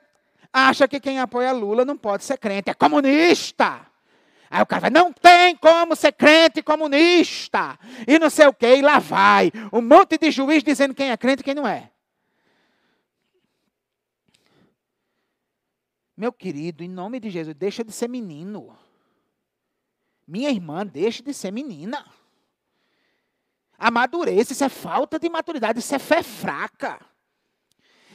acha 0.53 0.87
que 0.87 1.01
quem 1.01 1.19
apoia 1.19 1.53
Lula 1.53 1.85
não 1.85 1.97
pode 1.97 2.25
ser 2.25 2.39
crente, 2.39 2.71
é 2.71 2.75
comunista. 2.75 3.87
Aí 4.49 4.63
o 4.63 4.67
cara 4.67 4.83
vai, 4.83 4.91
não 4.91 5.13
tem 5.13 5.57
como 5.57 5.95
ser 5.95 6.13
crente 6.13 6.63
comunista. 6.63 7.79
E 8.07 8.19
não 8.19 8.31
sei 8.31 8.47
o 8.47 8.53
quê, 8.53 8.77
e 8.77 8.83
lá 8.83 8.99
vai. 8.99 9.53
Um 9.73 9.81
monte 9.81 10.19
de 10.19 10.31
juiz 10.31 10.63
dizendo 10.63 10.95
quem 10.95 11.11
é 11.11 11.17
crente 11.17 11.41
e 11.41 11.45
quem 11.45 11.55
não 11.55 11.67
é. 11.67 11.91
Meu 16.17 16.33
querido, 16.33 16.85
em 16.85 16.89
nome 16.89 17.19
de 17.19 17.31
Jesus, 17.31 17.57
deixa 17.57 17.83
de 17.83 17.93
ser 17.93 18.09
menino. 18.09 18.77
Minha 20.27 20.51
irmã, 20.51 20.87
deixa 20.87 21.23
de 21.23 21.33
ser 21.33 21.51
menina. 21.51 22.05
Amadureça, 23.81 24.53
isso 24.53 24.63
é 24.63 24.69
falta 24.69 25.19
de 25.19 25.31
maturidade, 25.31 25.79
isso 25.79 25.95
é 25.95 25.99
fé 25.99 26.23
fraca. 26.23 27.01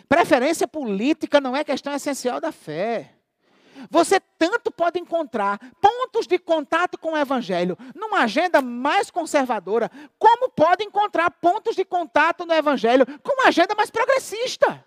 Preferência 0.08 0.68
política 0.68 1.42
não 1.42 1.56
é 1.56 1.64
questão 1.64 1.92
essencial 1.92 2.40
da 2.40 2.52
fé. 2.52 3.12
Você 3.90 4.20
tanto 4.38 4.72
pode 4.72 5.00
encontrar 5.00 5.60
pontos 5.82 6.28
de 6.28 6.38
contato 6.38 7.00
com 7.00 7.14
o 7.14 7.18
Evangelho 7.18 7.76
numa 7.96 8.20
agenda 8.20 8.62
mais 8.62 9.10
conservadora, 9.10 9.90
como 10.20 10.50
pode 10.50 10.84
encontrar 10.84 11.32
pontos 11.32 11.76
de 11.76 11.84
contato 11.84 12.46
no 12.46 12.54
Evangelho 12.54 13.06
com 13.24 13.34
uma 13.34 13.48
agenda 13.48 13.74
mais 13.74 13.90
progressista. 13.90 14.86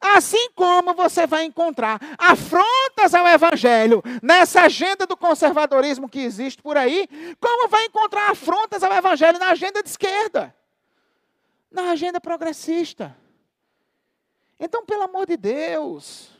Assim 0.00 0.50
como 0.52 0.94
você 0.94 1.26
vai 1.26 1.44
encontrar 1.44 2.00
afrontas 2.18 3.14
ao 3.14 3.26
Evangelho 3.26 4.02
nessa 4.22 4.62
agenda 4.62 5.06
do 5.06 5.16
conservadorismo 5.16 6.08
que 6.08 6.20
existe 6.20 6.62
por 6.62 6.76
aí, 6.76 7.08
como 7.40 7.68
vai 7.68 7.84
encontrar 7.84 8.30
afrontas 8.30 8.82
ao 8.82 8.92
Evangelho 8.92 9.38
na 9.38 9.50
agenda 9.50 9.82
de 9.82 9.88
esquerda, 9.88 10.54
na 11.70 11.90
agenda 11.90 12.20
progressista. 12.20 13.16
Então, 14.58 14.84
pelo 14.84 15.02
amor 15.02 15.26
de 15.26 15.36
Deus, 15.36 16.30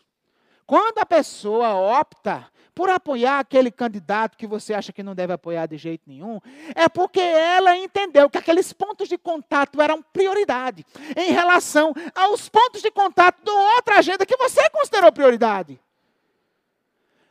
quando 0.67 0.99
a 0.99 1.07
pessoa 1.07 1.75
opta 1.75 2.51
por 2.77 2.91
apoiar 2.91 3.39
aquele 3.39 3.71
candidato 3.71 4.37
que 4.37 4.47
você 4.47 4.75
acha 4.75 4.93
que 4.93 5.03
não 5.03 5.15
deve 5.15 5.33
apoiar 5.33 5.65
de 5.65 5.79
jeito 5.79 6.03
nenhum, 6.07 6.39
é 6.75 6.91
porque 6.91 7.19
ela 7.19 7.75
entendeu 7.75 8.29
que 8.29 8.37
aqueles 8.37 8.71
pontos 8.71 9.09
de 9.09 9.17
contato 9.17 9.81
eram 9.81 10.03
prioridade 10.03 10.85
em 11.17 11.33
relação 11.33 11.95
aos 12.15 12.51
pontos 12.51 12.83
de 12.83 12.91
contato 12.91 13.43
de 13.43 13.51
outra 13.51 13.97
agenda 13.97 14.27
que 14.27 14.37
você 14.37 14.69
considerou 14.69 15.11
prioridade. 15.11 15.81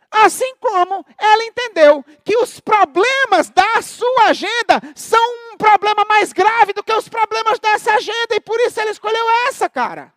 Assim 0.10 0.56
como 0.56 1.06
ela 1.16 1.44
entendeu 1.44 2.04
que 2.24 2.36
os 2.38 2.60
problemas 2.60 3.52
da 3.52 3.84
sua 3.84 4.30
agenda 4.30 4.82
são 4.96 5.24
um 5.54 5.58
problema 5.58 6.04
mais 6.06 6.34
grave 6.34 6.74
do 6.74 6.84
que 6.84 6.94
os 6.94 7.08
problemas 7.08 7.60
dessa 7.60 7.94
agenda, 7.94 8.34
e 8.34 8.40
por 8.40 8.60
isso 8.62 8.82
ela 8.82 8.90
escolheu 8.90 9.30
essa, 9.48 9.70
cara. 9.70 10.12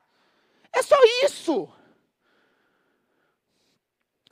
É 0.72 0.80
só 0.80 0.96
isso. 1.26 1.68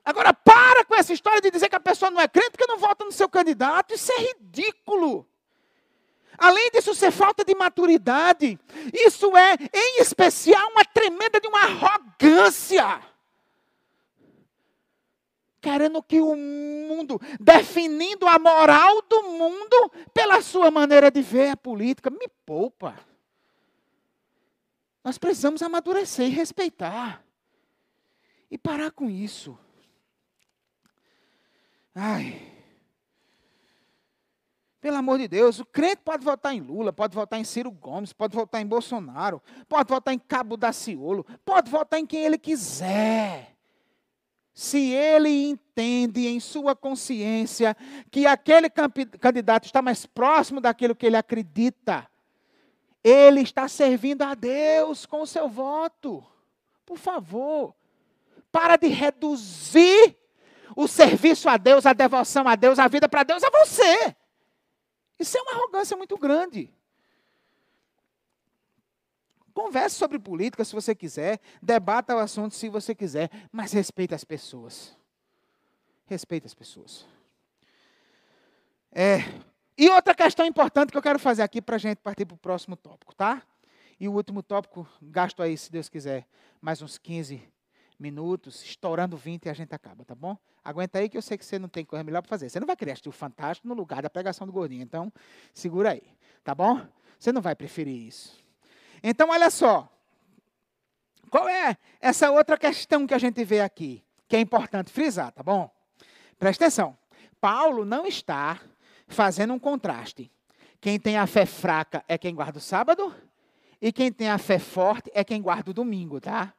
Agora, 0.07 0.33
para 0.33 0.85
com 0.85 0.95
essa 0.95 1.13
história 1.13 1.41
de 1.41 1.51
dizer 1.51 1.69
que 1.69 1.75
a 1.75 1.81
pessoa 1.81 2.13
não 2.13 2.21
é 2.21 2.29
crente 2.29 2.53
porque 2.53 2.67
não 2.69 2.79
vota 2.79 3.05
no 3.05 3.11
seu 3.11 3.29
candidato. 3.29 3.93
Isso 3.93 4.13
é 4.13 4.21
ridículo. 4.21 5.27
Além 6.39 6.71
disso 6.71 6.95
ser 6.95 7.11
falta 7.11 7.45
de 7.45 7.57
maturidade, 7.57 8.57
isso 8.93 9.37
é, 9.37 9.55
em 9.75 10.01
especial, 10.01 10.71
uma 10.71 10.85
tremenda 10.85 11.41
de 11.41 11.49
uma 11.49 11.61
arrogância. 11.61 13.03
Querendo 15.61 16.01
que 16.05 16.21
o 16.21 16.37
mundo, 16.37 17.21
definindo 17.41 18.29
a 18.29 18.39
moral 18.39 19.03
do 19.03 19.25
mundo 19.25 19.91
pela 20.15 20.41
sua 20.41 20.71
maneira 20.71 21.11
de 21.11 21.21
ver 21.21 21.51
a 21.51 21.57
política. 21.57 22.11
Me 22.11 22.29
poupa. 22.45 22.95
Nós 25.03 25.19
precisamos 25.19 25.63
amadurecer 25.63 26.27
e 26.27 26.31
respeitar. 26.31 27.25
E 28.49 28.57
parar 28.57 28.93
com 28.93 29.11
isso. 29.11 29.59
Ai. 31.99 32.42
Pelo 34.82 34.99
amor 34.99 35.18
de 35.18 35.26
Deus, 35.26 35.59
o 35.59 35.64
crente 35.64 36.03
pode 36.05 36.22
votar 36.22 36.55
em 36.55 36.61
Lula, 36.61 36.92
pode 36.92 37.14
votar 37.14 37.40
em 37.40 37.44
Ciro 37.44 37.70
Gomes, 37.70 38.12
pode 38.12 38.36
votar 38.36 38.61
em 38.61 38.66
Bolsonaro, 38.66 39.42
pode 39.66 39.88
votar 39.88 40.12
em 40.12 40.18
Cabo 40.18 40.59
Daciolo, 40.59 41.26
pode 41.44 41.70
votar 41.70 41.99
em 41.99 42.07
quem 42.07 42.22
ele 42.22 42.36
quiser. 42.36 43.57
Se 44.53 44.92
ele 44.92 45.49
entende 45.49 46.26
em 46.26 46.38
sua 46.38 46.76
consciência 46.76 47.74
que 48.11 48.26
aquele 48.26 48.68
candidato 48.70 49.64
está 49.64 49.80
mais 49.80 50.05
próximo 50.07 50.61
daquilo 50.61 50.94
que 50.94 51.07
ele 51.07 51.16
acredita, 51.16 52.07
ele 53.03 53.40
está 53.40 53.68
servindo 53.68 54.22
a 54.22 54.34
Deus 54.34 55.07
com 55.07 55.22
o 55.22 55.26
seu 55.26 55.49
voto. 55.49 56.22
Por 56.84 56.99
favor, 56.99 57.74
para 58.53 58.76
de 58.76 58.88
reduzir 58.88 60.16
o 60.77 60.87
serviço 60.87 61.49
a 61.49 61.57
Deus, 61.57 61.87
a 61.87 61.95
devoção 61.95 62.47
a 62.47 62.55
Deus, 62.55 62.79
a 62.79 62.87
vida 62.87 63.09
para 63.09 63.22
Deus 63.22 63.43
é 63.43 63.51
você. 63.51 64.14
Isso 65.18 65.39
é 65.39 65.41
uma 65.41 65.53
arrogância 65.53 65.97
muito 65.97 66.18
grande. 66.18 66.70
Converse 69.55 69.97
sobre 69.97 70.18
política 70.18 70.62
se 70.62 70.74
você 70.74 70.95
quiser, 70.95 71.41
debata 71.62 72.14
o 72.14 72.18
assunto 72.18 72.55
se 72.55 72.68
você 72.68 72.95
quiser, 72.95 73.31
mas 73.51 73.72
respeite 73.72 74.14
as 74.14 74.22
pessoas. 74.22 74.95
Respeite 76.05 76.45
as 76.45 76.53
pessoas. 76.53 77.07
É, 78.93 79.20
e 79.79 79.89
outra 79.89 80.14
questão 80.14 80.45
importante 80.45 80.91
que 80.91 80.99
eu 80.99 81.03
quero 81.03 81.18
fazer 81.18 81.43
aqui 81.43 81.62
para 81.62 81.77
a 81.77 81.79
gente 81.79 81.99
partir 81.99 82.27
para 82.27 82.35
o 82.35 82.39
próximo 82.39 82.77
tópico, 82.77 83.14
tá? 83.14 83.43
E 83.99 84.07
o 84.07 84.12
último 84.12 84.43
tópico, 84.43 84.87
gasto 85.01 85.43
aí, 85.43 85.57
se 85.57 85.72
Deus 85.72 85.89
quiser, 85.89 86.27
mais 86.61 86.83
uns 86.83 86.99
15 86.99 87.43
minutos, 87.99 88.62
estourando 88.62 89.16
20 89.16 89.47
e 89.47 89.49
a 89.49 89.55
gente 89.55 89.74
acaba, 89.74 90.05
tá 90.05 90.14
bom? 90.14 90.37
Aguenta 90.67 90.99
aí 90.99 91.09
que 91.09 91.17
eu 91.17 91.23
sei 91.23 91.39
que 91.39 91.45
você 91.45 91.61
não 91.61 91.69
tem 91.69 91.85
coisa 91.85 92.03
melhor 92.03 92.21
para 92.23 92.29
fazer. 92.29 92.51
Você 92.51 92.59
não 92.59 92.67
vai 92.67 92.75
querer 92.75 92.91
assistir 92.91 93.09
o 93.09 93.12
Fantástico 93.12 93.69
no 93.69 93.75
lugar 93.75 94.03
da 94.03 94.11
pregação 94.11 94.45
do 94.45 94.53
gordinho. 94.53 94.83
Então, 94.83 95.12
segura 95.55 95.93
aí, 95.93 96.03
tá 96.43 96.57
bom? 96.57 96.85
Você 97.17 97.31
não 97.31 97.41
vai 97.41 97.55
preferir 97.55 97.95
isso. 98.09 98.37
Então, 99.01 99.31
olha 99.31 99.49
só. 99.49 99.89
Qual 101.31 101.49
é 101.49 101.77
essa 102.01 102.33
outra 102.33 102.59
questão 102.59 103.07
que 103.07 103.14
a 103.14 103.19
gente 103.19 103.45
vê 103.45 103.61
aqui? 103.61 104.05
Que 104.27 104.35
é 104.35 104.41
importante 104.41 104.91
frisar, 104.91 105.31
tá 105.31 105.41
bom? 105.41 105.71
Presta 106.37 106.64
atenção. 106.64 106.99
Paulo 107.41 107.85
não 107.85 108.05
está 108.05 108.61
fazendo 109.07 109.55
um 109.55 109.59
contraste. 109.61 110.33
Quem 110.81 110.99
tem 110.99 111.17
a 111.17 111.29
fé 111.29 111.47
fraca 111.47 112.05
é 112.09 112.19
quem 112.19 112.35
guarda 112.35 112.59
o 112.59 112.61
sábado, 112.61 113.14
e 113.81 113.93
quem 113.93 114.11
tem 114.11 114.29
a 114.29 114.39
fé 114.39 114.59
forte 114.59 115.12
é 115.14 115.23
quem 115.23 115.41
guarda 115.41 115.71
o 115.71 115.75
domingo, 115.75 116.21
tá? 116.21 116.53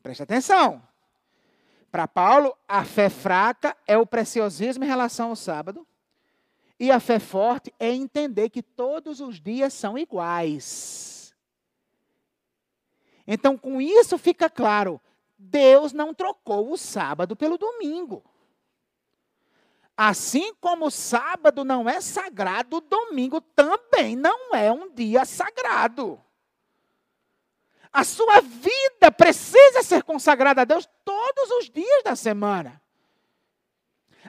Presta 0.00 0.22
atenção. 0.22 0.80
Para 1.92 2.08
Paulo, 2.08 2.56
a 2.66 2.86
fé 2.86 3.10
fraca 3.10 3.76
é 3.86 3.98
o 3.98 4.06
preciosismo 4.06 4.82
em 4.82 4.88
relação 4.88 5.28
ao 5.28 5.36
sábado. 5.36 5.86
E 6.80 6.90
a 6.90 6.98
fé 6.98 7.18
forte 7.18 7.72
é 7.78 7.92
entender 7.92 8.48
que 8.48 8.62
todos 8.62 9.20
os 9.20 9.38
dias 9.38 9.74
são 9.74 9.98
iguais. 9.98 11.34
Então, 13.26 13.58
com 13.58 13.78
isso 13.78 14.16
fica 14.16 14.48
claro: 14.48 14.98
Deus 15.36 15.92
não 15.92 16.14
trocou 16.14 16.72
o 16.72 16.78
sábado 16.78 17.36
pelo 17.36 17.58
domingo. 17.58 18.24
Assim 19.94 20.54
como 20.54 20.86
o 20.86 20.90
sábado 20.90 21.62
não 21.62 21.86
é 21.86 22.00
sagrado, 22.00 22.78
o 22.78 22.80
domingo 22.80 23.38
também 23.38 24.16
não 24.16 24.54
é 24.54 24.72
um 24.72 24.90
dia 24.90 25.26
sagrado. 25.26 26.18
A 27.92 28.04
sua 28.04 28.40
vida 28.40 29.12
precisa 29.14 29.82
ser 29.82 30.02
consagrada 30.02 30.62
a 30.62 30.64
Deus 30.64 30.88
todos 31.04 31.50
os 31.58 31.68
dias 31.68 32.02
da 32.02 32.16
semana. 32.16 32.80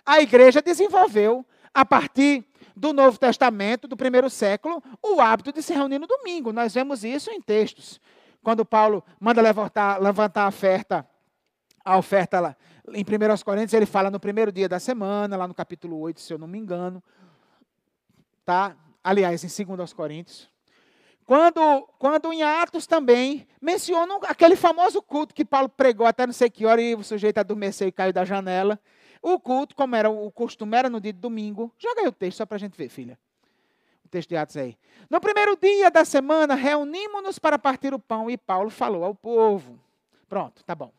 A 0.06 0.20
igreja 0.20 0.62
desenvolveu, 0.62 1.46
a 1.74 1.86
partir 1.86 2.46
do 2.76 2.92
Novo 2.92 3.18
Testamento, 3.18 3.88
do 3.88 3.96
primeiro 3.96 4.30
século, 4.30 4.84
o 5.02 5.22
hábito 5.22 5.54
de 5.54 5.62
se 5.62 5.74
reunir 5.74 6.00
no 6.00 6.08
domingo. 6.08 6.52
Nós 6.52 6.74
vemos 6.74 7.04
isso 7.04 7.32
em 7.32 7.42
textos. 7.42 8.02
Quando 8.42 8.66
Paulo 8.66 9.04
manda 9.20 9.42
levantar, 9.42 10.02
levantar 10.02 10.44
a 10.44 10.48
oferta, 10.50 11.08
a 11.86 11.98
oferta 11.98 12.42
lá, 12.42 12.58
em 12.90 13.02
1 13.02 13.44
Coríntios, 13.46 13.74
ele 13.74 13.86
fala 13.86 14.12
no 14.12 14.20
primeiro 14.20 14.52
dia 14.52 14.68
da 14.68 14.80
semana, 14.80 15.38
lá 15.38 15.48
no 15.48 15.54
capítulo 15.54 15.98
8, 16.00 16.20
se 16.20 16.34
eu 16.34 16.38
não 16.38 16.48
me 16.48 16.60
engano. 16.60 17.02
Tá? 18.44 18.76
Aliás, 19.02 19.44
em 19.44 19.66
2 19.66 19.94
Coríntios. 19.94 20.53
Quando, 21.26 21.88
quando 21.98 22.34
em 22.34 22.44
Atos 22.44 22.86
também 22.86 23.48
mencionam 23.62 24.20
aquele 24.24 24.56
famoso 24.56 25.02
culto 25.02 25.34
que 25.34 25.46
Paulo 25.46 25.70
pregou 25.70 26.06
até 26.06 26.26
não 26.26 26.34
sei 26.34 26.50
que 26.50 26.66
hora 26.66 26.82
e 26.82 26.96
o 26.96 27.04
sujeito 27.04 27.38
adormeceu 27.38 27.88
e 27.88 27.92
caiu 27.92 28.12
da 28.12 28.26
janela. 28.26 28.80
O 29.22 29.40
culto, 29.40 29.74
como 29.74 29.96
era 29.96 30.10
o 30.10 30.30
costume, 30.32 30.78
era 30.78 30.90
no 30.90 31.00
dia 31.00 31.14
de 31.14 31.20
domingo. 31.20 31.72
Joga 31.78 32.02
aí 32.02 32.08
o 32.08 32.12
texto 32.12 32.40
só 32.40 32.46
para 32.46 32.58
a 32.58 32.60
gente 32.60 32.78
ver, 32.78 32.90
filha. 32.90 33.18
O 34.04 34.10
texto 34.10 34.30
de 34.30 34.36
Atos 34.36 34.58
aí. 34.58 34.78
No 35.10 35.22
primeiro 35.22 35.56
dia 35.56 35.90
da 35.90 36.04
semana, 36.04 36.56
reunimos-nos 36.56 37.40
para 37.40 37.58
partir 37.58 37.94
o 37.94 38.00
pão 38.00 38.30
e 38.30 38.38
Paulo 38.38 38.70
falou 38.70 39.06
ao 39.06 39.16
povo. 39.16 39.80
Pronto, 40.28 40.62
tá 40.66 40.76
bom. 40.76 40.92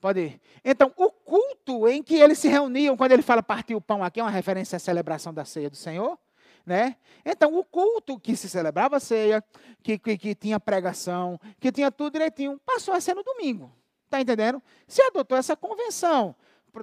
Pode 0.00 0.20
ir. 0.20 0.40
Então, 0.64 0.92
o 0.96 1.10
culto 1.10 1.86
em 1.88 2.02
que 2.02 2.14
eles 2.14 2.38
se 2.38 2.48
reuniam, 2.48 2.96
quando 2.96 3.12
ele 3.12 3.22
fala 3.22 3.42
partir 3.42 3.74
o 3.74 3.80
pão 3.80 4.02
aqui, 4.02 4.20
é 4.20 4.22
uma 4.22 4.30
referência 4.30 4.76
à 4.76 4.78
celebração 4.78 5.34
da 5.34 5.44
ceia 5.44 5.68
do 5.68 5.76
Senhor. 5.76 6.18
Né? 6.66 6.96
Então, 7.24 7.58
o 7.58 7.64
culto 7.64 8.18
que 8.18 8.34
se 8.34 8.48
celebrava 8.48 8.98
ceia, 8.98 9.44
que, 9.82 9.98
que, 9.98 10.16
que 10.16 10.34
tinha 10.34 10.58
pregação, 10.58 11.38
que 11.60 11.70
tinha 11.70 11.92
tudo 11.92 12.14
direitinho, 12.14 12.58
passou 12.64 12.94
a 12.94 13.00
ser 13.00 13.14
no 13.14 13.22
domingo. 13.22 13.70
Está 14.04 14.20
entendendo? 14.20 14.62
Se 14.86 15.02
adotou 15.02 15.36
essa 15.36 15.56
convenção. 15.56 16.34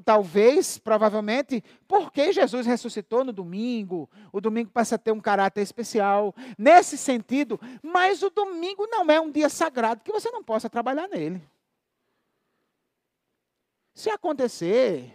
Talvez, 0.05 0.77
provavelmente, 0.77 1.61
porque 1.85 2.31
Jesus 2.31 2.65
ressuscitou 2.65 3.25
no 3.25 3.33
domingo, 3.33 4.09
o 4.31 4.39
domingo 4.39 4.69
passa 4.69 4.95
a 4.95 4.97
ter 4.97 5.11
um 5.11 5.19
caráter 5.19 5.61
especial, 5.61 6.33
nesse 6.57 6.97
sentido, 6.97 7.59
mas 7.83 8.23
o 8.23 8.29
domingo 8.29 8.87
não 8.87 9.03
é 9.11 9.19
um 9.19 9.29
dia 9.29 9.49
sagrado 9.49 10.01
que 10.01 10.11
você 10.11 10.31
não 10.31 10.41
possa 10.41 10.69
trabalhar 10.69 11.09
nele. 11.09 11.43
Se 13.93 14.09
acontecer 14.09 15.11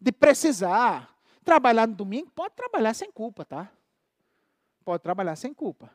de 0.00 0.10
precisar 0.10 1.14
trabalhar 1.44 1.86
no 1.86 1.94
domingo, 1.94 2.30
pode 2.34 2.54
trabalhar 2.54 2.94
sem 2.94 3.12
culpa, 3.12 3.44
tá? 3.44 3.70
Pode 4.84 5.02
trabalhar 5.02 5.36
sem 5.36 5.54
culpa. 5.54 5.90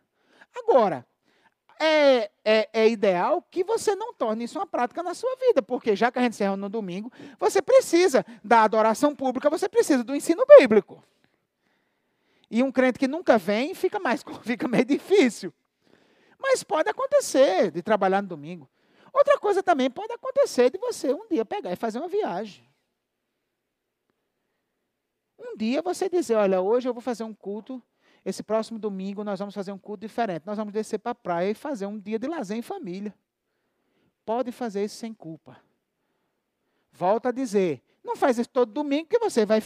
Agora, 0.56 1.06
é, 1.80 2.30
é, 2.44 2.70
é, 2.74 2.90
ideal 2.90 3.42
que 3.50 3.64
você 3.64 3.96
não 3.96 4.14
torne 4.14 4.44
isso 4.44 4.60
uma 4.60 4.68
prática 4.68 5.02
na 5.02 5.14
sua 5.14 5.34
vida, 5.38 5.62
porque 5.62 5.96
já 5.96 6.12
que 6.12 6.20
a 6.20 6.22
gente 6.22 6.36
se 6.36 6.44
reúne 6.44 6.62
no 6.62 6.70
domingo, 6.70 7.12
você 7.40 7.62
precisa 7.62 8.26
da 8.44 8.64
adoração 8.64 9.16
pública, 9.16 9.50
você 9.50 9.70
precisa 9.70 10.04
do 10.04 10.14
ensino 10.14 10.44
bíblico. 10.46 11.02
E 12.52 12.62
um 12.64 12.72
crente 12.72 13.00
que 13.00 13.08
nunca 13.08 13.38
vem 13.38 13.74
fica 13.74 14.00
mais 14.00 14.24
fica 14.44 14.68
meio 14.68 14.84
difícil. 14.84 15.54
Mas 16.38 16.64
pode 16.64 16.90
acontecer 16.90 17.72
de 17.72 17.82
trabalhar 17.82 18.22
no 18.22 18.28
domingo. 18.28 18.70
Outra 19.14 19.38
coisa 19.38 19.64
também 19.64 19.90
pode 19.90 20.12
acontecer 20.14 20.70
de 20.70 20.78
você 20.78 21.14
um 21.14 21.28
dia 21.28 21.46
pegar 21.46 21.72
e 21.72 21.76
fazer 21.76 22.00
uma 22.00 22.08
viagem. 22.08 22.68
Um 25.38 25.56
dia 25.56 25.82
você 25.82 26.10
dizer, 26.10 26.36
olha, 26.36 26.62
hoje 26.62 26.88
eu 26.88 26.94
vou 26.94 27.02
fazer 27.02 27.24
um 27.24 27.34
culto 27.34 27.82
esse 28.26 28.44
próximo 28.44 28.78
domingo 28.78 29.24
nós 29.24 29.40
vamos 29.40 29.56
fazer 29.56 29.72
um 29.72 29.78
culto 29.78 30.02
diferente. 30.02 30.44
Nós 30.46 30.58
vamos 30.58 30.74
descer 30.74 31.00
para 31.00 31.12
a 31.12 31.16
praia 31.16 31.52
e 31.52 31.54
fazer 31.54 31.86
um 31.86 32.00
dia 32.00 32.20
de 32.20 32.28
lazer 32.28 32.58
em 32.58 32.62
família. 32.62 33.14
Pode 34.26 34.52
fazer 34.52 34.84
isso 34.84 34.98
sem 34.98 35.14
culpa. 35.14 35.58
Volta 36.92 37.30
a 37.30 37.32
dizer, 37.32 37.82
não 38.04 38.16
faz 38.16 38.38
isso 38.38 38.50
todo 38.50 38.72
domingo 38.72 39.08
que 39.08 39.20
você 39.20 39.46
vai 39.46 39.62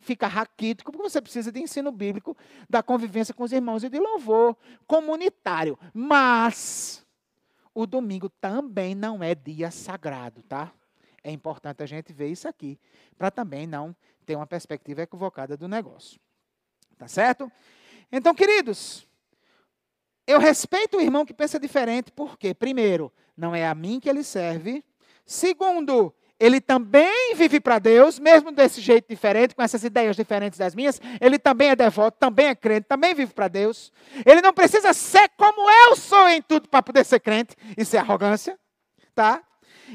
ficar 0.00 0.28
raquítico, 0.28 0.92
porque 0.92 1.08
você 1.08 1.20
precisa 1.20 1.50
de 1.50 1.60
ensino 1.60 1.90
bíblico, 1.90 2.36
da 2.68 2.82
convivência 2.82 3.32
com 3.32 3.42
os 3.42 3.52
irmãos 3.52 3.82
e 3.82 3.88
de 3.88 3.98
louvor 3.98 4.56
comunitário. 4.86 5.78
Mas 5.92 7.04
o 7.74 7.86
domingo 7.86 8.28
também 8.28 8.94
não 8.94 9.22
é 9.22 9.34
dia 9.34 9.70
sagrado, 9.70 10.42
tá? 10.42 10.72
É 11.22 11.30
importante 11.30 11.82
a 11.82 11.86
gente 11.86 12.12
ver 12.12 12.28
isso 12.28 12.46
aqui, 12.46 12.78
para 13.16 13.30
também 13.30 13.66
não 13.66 13.96
ter 14.26 14.36
uma 14.36 14.46
perspectiva 14.46 15.02
equivocada 15.02 15.56
do 15.56 15.66
negócio. 15.66 16.20
Tá 16.98 17.08
certo? 17.08 17.50
Então, 18.16 18.32
queridos, 18.32 19.04
eu 20.24 20.38
respeito 20.38 20.96
o 20.96 21.00
irmão 21.00 21.26
que 21.26 21.34
pensa 21.34 21.58
diferente, 21.58 22.12
porque, 22.12 22.54
primeiro, 22.54 23.12
não 23.36 23.52
é 23.52 23.66
a 23.66 23.74
mim 23.74 23.98
que 23.98 24.08
ele 24.08 24.22
serve. 24.22 24.84
Segundo, 25.26 26.14
ele 26.38 26.60
também 26.60 27.34
vive 27.34 27.58
para 27.58 27.80
Deus, 27.80 28.20
mesmo 28.20 28.52
desse 28.52 28.80
jeito 28.80 29.08
diferente, 29.08 29.52
com 29.52 29.62
essas 29.62 29.82
ideias 29.82 30.14
diferentes 30.14 30.60
das 30.60 30.76
minhas. 30.76 31.00
Ele 31.20 31.40
também 31.40 31.70
é 31.70 31.74
devoto, 31.74 32.16
também 32.16 32.46
é 32.46 32.54
crente, 32.54 32.86
também 32.86 33.14
vive 33.14 33.34
para 33.34 33.48
Deus. 33.48 33.92
Ele 34.24 34.40
não 34.40 34.52
precisa 34.52 34.92
ser 34.92 35.28
como 35.36 35.68
eu 35.68 35.96
sou 35.96 36.28
em 36.28 36.40
tudo 36.40 36.68
para 36.68 36.84
poder 36.84 37.04
ser 37.04 37.18
crente. 37.18 37.56
Isso 37.76 37.96
é 37.96 37.98
arrogância, 37.98 38.56
tá? 39.12 39.42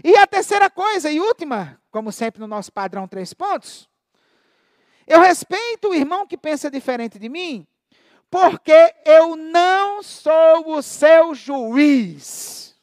E 0.03 0.17
a 0.17 0.27
terceira 0.27 0.69
coisa 0.69 1.09
e 1.09 1.21
última, 1.21 1.81
como 1.89 2.11
sempre 2.11 2.41
no 2.41 2.47
nosso 2.47 2.69
padrão 2.69 3.07
três 3.07 3.33
pontos, 3.33 3.87
eu 5.07 5.21
respeito 5.21 5.87
o 5.87 5.95
irmão 5.95 6.27
que 6.27 6.37
pensa 6.37 6.69
diferente 6.69 7.17
de 7.17 7.29
mim, 7.29 7.65
porque 8.29 8.93
eu 9.05 9.35
não 9.35 10.03
sou 10.03 10.75
o 10.77 10.81
seu 10.81 11.33
juiz. 11.33 12.75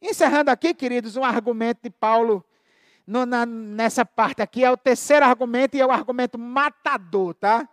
Encerrando 0.00 0.50
aqui, 0.50 0.74
queridos, 0.74 1.16
um 1.16 1.24
argumento 1.24 1.80
de 1.82 1.90
Paulo 1.90 2.44
no, 3.06 3.24
na, 3.24 3.46
nessa 3.46 4.04
parte 4.04 4.42
aqui, 4.42 4.64
é 4.64 4.70
o 4.70 4.76
terceiro 4.76 5.24
argumento 5.24 5.76
e 5.76 5.80
é 5.80 5.86
o 5.86 5.90
argumento 5.90 6.38
matador, 6.38 7.34
tá? 7.34 7.68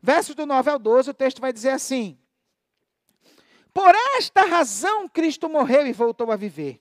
Versos 0.00 0.34
do 0.34 0.46
9 0.46 0.70
ao 0.70 0.78
12, 0.78 1.10
o 1.10 1.14
texto 1.14 1.40
vai 1.40 1.52
dizer 1.52 1.70
assim: 1.70 2.18
Por 3.72 3.94
esta 4.16 4.44
razão 4.44 5.08
Cristo 5.08 5.48
morreu 5.48 5.86
e 5.86 5.92
voltou 5.92 6.30
a 6.30 6.36
viver, 6.36 6.80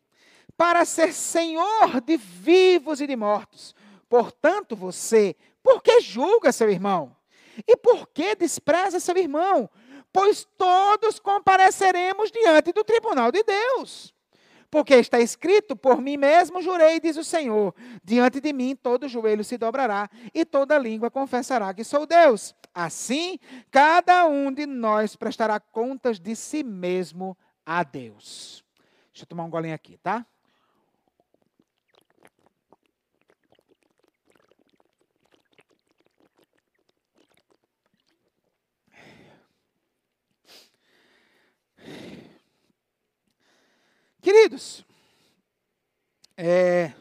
para 0.58 0.86
ser 0.86 1.14
Senhor 1.14 2.02
de 2.02 2.18
vivos 2.18 2.99
e 2.99 3.08
de 3.08 3.16
mortos. 3.16 3.76
Portanto, 4.10 4.76
você, 4.76 5.36
por 5.64 5.82
que 5.82 6.02
julga 6.02 6.52
seu 6.52 6.70
irmão? 6.70 7.16
E 7.68 7.78
por 7.78 8.07
que 8.07 8.36
despreza 8.36 8.99
seu 8.99 9.18
irmão? 9.18 9.70
Pois 10.14 10.45
todos 10.57 11.20
compareceremos 11.20 12.32
diante 12.32 12.74
do 12.74 12.84
tribunal 12.84 13.32
de 13.32 13.43
Deus. 13.43 14.14
Porque 14.70 14.95
está 14.95 15.20
escrito: 15.20 15.76
Por 15.76 16.01
mim 16.01 16.16
mesmo 16.16 16.62
jurei, 16.62 16.99
diz 16.99 17.18
o 17.18 17.24
Senhor, 17.24 17.76
diante 18.03 18.39
de 18.39 18.53
mim 18.53 18.74
todo 18.74 19.09
joelho 19.09 19.43
se 19.43 19.57
dobrará 19.57 20.09
e 20.34 20.45
toda 20.45 20.78
língua 20.78 21.12
confessará 21.12 21.74
que 21.74 21.84
sou 21.84 22.05
Deus. 22.05 22.55
Assim, 22.74 23.38
cada 23.70 24.26
um 24.26 24.51
de 24.51 24.66
nós 24.66 25.16
prestará 25.18 25.59
contas 25.59 26.20
de 26.20 26.36
si 26.38 26.64
mesmo 26.64 27.38
a 27.66 27.84
Deus. 27.84 28.64
Deixa 29.12 29.24
eu 29.24 29.28
tomar 29.28 29.43
um 29.43 29.49
golinho 29.49 29.76
aqui, 29.76 29.97
tá? 29.97 30.26
Queridos, 44.22 44.86
é, 46.38 46.94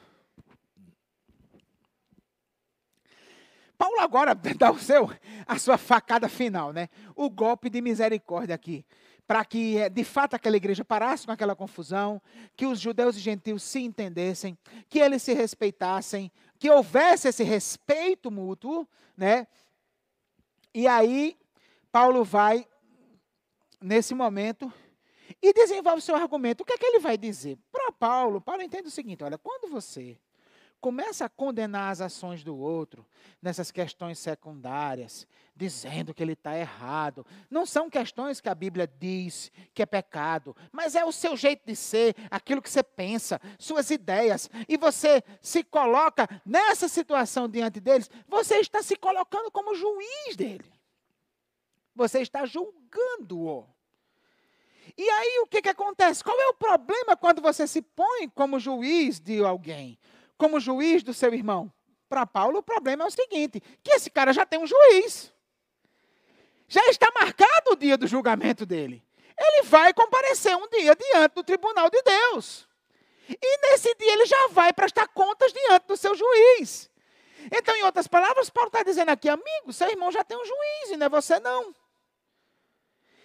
Paulo 3.81 4.01
agora 4.01 4.35
dá 4.57 4.71
o 4.71 4.79
seu, 4.79 5.11
a 5.47 5.59
sua 5.59 5.79
facada 5.79 6.29
final, 6.29 6.73
né? 6.73 6.89
O 7.17 7.31
golpe 7.31 7.71
de 7.71 7.81
misericórdia 7.81 8.55
aqui, 8.55 8.85
para 9.27 9.45
que 9.45 9.79
é, 9.79 9.89
de 9.89 10.05
fato 10.05 10.35
aquela 10.35 10.57
igreja 10.57 10.85
parasse 10.85 11.27
com 11.27 11.33
aquela 11.33 11.57
confusão, 11.57 12.21
que 12.57 12.67
os 12.67 12.79
judeus 12.79 13.17
e 13.17 13.21
gentios 13.21 13.63
se 13.63 13.81
entendessem, 13.81 14.57
que 14.89 14.99
eles 14.99 15.23
se 15.23 15.33
respeitassem, 15.33 16.33
que 16.59 16.71
houvesse 16.71 17.29
esse 17.29 17.43
respeito 17.43 18.31
mútuo, 18.31 18.87
né? 19.17 19.47
E 20.75 20.87
aí 20.87 21.37
Paulo 21.91 22.25
vai 22.25 22.67
nesse 23.81 24.15
momento 24.15 24.73
e 25.43 25.53
desenvolve 25.53 26.03
seu 26.03 26.15
argumento. 26.15 26.63
O 26.63 26.65
que 26.65 26.73
é 26.73 26.79
que 26.79 26.87
ele 26.87 27.01
vai 27.01 27.17
dizer? 27.17 27.59
Para 27.71 27.93
Paulo, 27.93 28.41
Paulo 28.41 28.63
entende 28.63 28.89
o 28.89 28.91
seguinte: 28.91 29.25
olha, 29.25 29.39
quando 29.39 29.71
você 29.71 30.19
começa 30.81 31.27
a 31.27 31.29
condenar 31.29 31.93
as 31.93 32.01
ações 32.01 32.43
do 32.43 32.57
outro 32.57 33.07
nessas 33.41 33.71
questões 33.71 34.19
secundárias, 34.19 35.27
dizendo 35.55 36.15
que 36.15 36.23
ele 36.23 36.33
está 36.33 36.57
errado. 36.57 37.27
Não 37.51 37.67
são 37.67 37.91
questões 37.91 38.41
que 38.41 38.49
a 38.49 38.55
Bíblia 38.55 38.91
diz 38.99 39.53
que 39.75 39.83
é 39.83 39.87
pecado, 39.87 40.57
mas 40.73 40.95
é 40.95 41.05
o 41.05 41.13
seu 41.13 41.37
jeito 41.37 41.67
de 41.67 41.77
ser, 41.77 42.17
aquilo 42.31 42.63
que 42.63 42.71
você 42.71 42.83
pensa, 42.83 43.41
suas 43.59 43.91
ideias, 43.91 44.49
e 44.69 44.77
você 44.77 45.23
se 45.43 45.63
coloca 45.63 46.27
nessa 46.45 46.89
situação 46.89 47.49
diante 47.49 47.79
deles, 47.79 48.11
você 48.27 48.57
está 48.57 48.83
se 48.83 48.97
colocando 48.97 49.51
como 49.51 49.75
juiz 49.75 50.35
dele. 50.37 50.73
Você 51.95 52.21
está 52.21 52.47
julgando-o. 52.47 53.67
E 54.97 55.11
aí 55.11 55.41
o 55.43 55.47
que, 55.47 55.63
que 55.63 55.69
acontece? 55.69 56.23
Qual 56.25 56.39
é 56.41 56.49
o 56.49 56.55
problema 56.55 57.17
quando 57.17 57.41
você 57.41 57.67
se 57.67 57.83
põe 57.83 58.29
como 58.29 58.59
juiz 58.59 59.21
de 59.21 59.45
alguém? 59.45 59.99
Como 60.37 60.61
juiz 60.61 61.03
do 61.03 61.13
seu 61.13 61.33
irmão? 61.35 61.73
Para 62.09 62.27
Paulo, 62.27 62.59
o 62.59 62.63
problema 62.63 63.05
é 63.05 63.07
o 63.07 63.11
seguinte: 63.11 63.61
que 63.83 63.93
esse 63.93 64.11
cara 64.11 64.33
já 64.33 64.45
tem 64.45 64.59
um 64.59 64.67
juiz. 64.67 65.33
Já 66.69 66.85
está 66.87 67.11
marcado 67.15 67.73
o 67.73 67.77
dia 67.77 67.97
do 67.97 68.07
julgamento 68.07 68.65
dele. 68.65 69.05
Ele 69.37 69.63
vai 69.63 69.93
comparecer 69.93 70.57
um 70.57 70.69
dia 70.69 70.95
diante 70.95 71.35
do 71.35 71.43
tribunal 71.43 71.89
de 71.91 72.01
Deus. 72.03 72.69
E 73.29 73.59
nesse 73.71 73.95
dia 73.95 74.13
ele 74.13 74.27
já 74.27 74.49
vai 74.49 74.73
prestar 74.73 75.09
contas 75.09 75.53
diante 75.53 75.87
do 75.87 75.97
seu 75.97 76.15
juiz. 76.15 76.91
Então, 77.51 77.75
em 77.75 77.83
outras 77.85 78.07
palavras, 78.07 78.51
Paulo 78.51 78.69
está 78.69 78.83
dizendo 78.83 79.09
aqui, 79.11 79.29
amigo, 79.29 79.73
seu 79.73 79.89
irmão 79.89 80.11
já 80.11 80.23
tem 80.23 80.37
um 80.37 80.45
juiz 80.45 80.91
e 80.91 80.97
não 80.97 81.07
é 81.07 81.09
você 81.09 81.41
não 81.41 81.75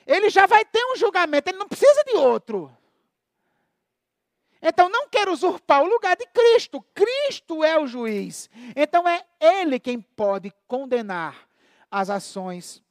ele 0.05 0.29
já 0.29 0.45
vai 0.45 0.63
ter 0.63 0.83
um 0.85 0.95
julgamento, 0.95 1.49
ele 1.49 1.57
não 1.57 1.67
precisa 1.67 2.03
de 2.03 2.13
outro. 2.13 2.75
Então 4.61 4.89
não 4.89 5.07
quer 5.07 5.29
usurpar 5.29 5.83
o 5.83 5.87
lugar 5.87 6.15
de 6.15 6.25
Cristo. 6.27 6.81
Cristo 6.93 7.63
é 7.63 7.79
o 7.79 7.85
juiz. 7.85 8.49
Então 8.75 9.07
é 9.07 9.23
ele 9.39 9.79
quem 9.79 10.01
pode 10.01 10.51
condenar 10.67 11.47
as 11.89 12.09
ações 12.09 12.83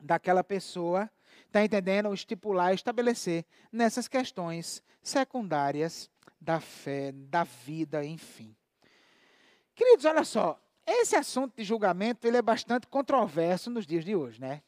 daquela 0.00 0.42
pessoa, 0.42 1.10
está 1.46 1.64
entendendo? 1.64 2.12
Estipular, 2.12 2.74
estabelecer 2.74 3.44
nessas 3.70 4.08
questões 4.08 4.82
secundárias 5.02 6.10
da 6.40 6.60
fé, 6.60 7.12
da 7.12 7.44
vida, 7.44 8.04
enfim. 8.04 8.54
Queridos, 9.74 10.04
olha 10.04 10.24
só, 10.24 10.60
esse 10.86 11.16
assunto 11.16 11.56
de 11.56 11.64
julgamento 11.64 12.26
ele 12.26 12.36
é 12.36 12.42
bastante 12.42 12.86
controverso 12.86 13.70
nos 13.70 13.86
dias 13.86 14.04
de 14.04 14.14
hoje, 14.14 14.40
né? 14.40 14.62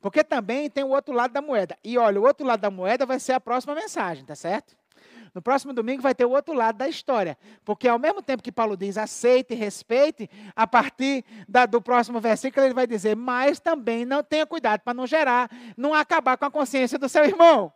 Porque 0.00 0.22
também 0.22 0.68
tem 0.70 0.84
o 0.84 0.88
outro 0.88 1.14
lado 1.14 1.32
da 1.32 1.42
moeda. 1.42 1.76
E 1.82 1.98
olha, 1.98 2.20
o 2.20 2.24
outro 2.24 2.46
lado 2.46 2.60
da 2.60 2.70
moeda 2.70 3.06
vai 3.06 3.18
ser 3.18 3.32
a 3.32 3.40
próxima 3.40 3.74
mensagem, 3.74 4.24
tá 4.24 4.34
certo? 4.34 4.76
No 5.34 5.42
próximo 5.42 5.74
domingo 5.74 6.00
vai 6.00 6.14
ter 6.14 6.24
o 6.24 6.30
outro 6.30 6.54
lado 6.54 6.78
da 6.78 6.88
história. 6.88 7.36
Porque 7.62 7.86
ao 7.86 7.98
mesmo 7.98 8.22
tempo 8.22 8.42
que 8.42 8.50
Paulo 8.50 8.74
diz 8.74 8.96
aceite 8.96 9.52
e 9.52 9.54
respeite, 9.56 10.30
a 10.54 10.66
partir 10.66 11.24
da, 11.46 11.66
do 11.66 11.80
próximo 11.80 12.20
versículo 12.20 12.64
ele 12.64 12.72
vai 12.72 12.86
dizer, 12.86 13.14
mas 13.14 13.60
também 13.60 14.06
não 14.06 14.22
tenha 14.22 14.46
cuidado 14.46 14.80
para 14.80 14.94
não 14.94 15.06
gerar, 15.06 15.50
não 15.76 15.92
acabar 15.92 16.38
com 16.38 16.46
a 16.46 16.50
consciência 16.50 16.98
do 16.98 17.06
seu 17.06 17.24
irmão. 17.24 17.70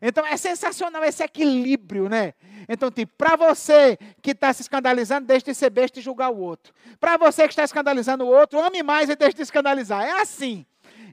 Então 0.00 0.24
é 0.24 0.36
sensacional 0.36 1.04
esse 1.04 1.22
equilíbrio, 1.22 2.08
né? 2.08 2.32
Então, 2.68 2.90
tipo, 2.90 3.12
para 3.18 3.36
você 3.36 3.98
que 4.22 4.30
está 4.30 4.52
se 4.52 4.62
escandalizando, 4.62 5.26
deixe 5.26 5.44
de 5.44 5.54
ser 5.54 5.68
besta 5.68 5.98
e 5.98 6.02
julgar 6.02 6.30
o 6.30 6.38
outro. 6.38 6.72
Para 6.98 7.18
você 7.18 7.42
que 7.42 7.52
está 7.52 7.64
escandalizando 7.64 8.24
o 8.24 8.28
outro, 8.28 8.58
ame 8.58 8.82
mais 8.82 9.10
e 9.10 9.16
deixe 9.16 9.36
de 9.36 9.42
escandalizar. 9.42 10.02
É 10.02 10.22
assim. 10.22 10.64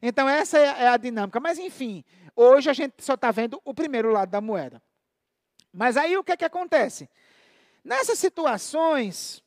Então, 0.02 0.28
essa 0.28 0.58
é, 0.58 0.84
é 0.84 0.88
a 0.88 0.98
dinâmica. 0.98 1.40
Mas, 1.40 1.58
enfim, 1.58 2.04
hoje 2.36 2.70
a 2.70 2.74
gente 2.74 2.96
só 3.00 3.16
está 3.16 3.32
vendo 3.32 3.62
o 3.66 3.74
primeiro 3.74 4.12
lado 4.12 4.30
da 4.30 4.42
moeda. 4.42 4.82
Mas 5.72 5.98
aí 5.98 6.18
o 6.18 6.24
que, 6.24 6.32
é 6.32 6.38
que 6.38 6.46
acontece? 6.46 7.10
Nessas 7.84 8.20
situações, 8.20 9.44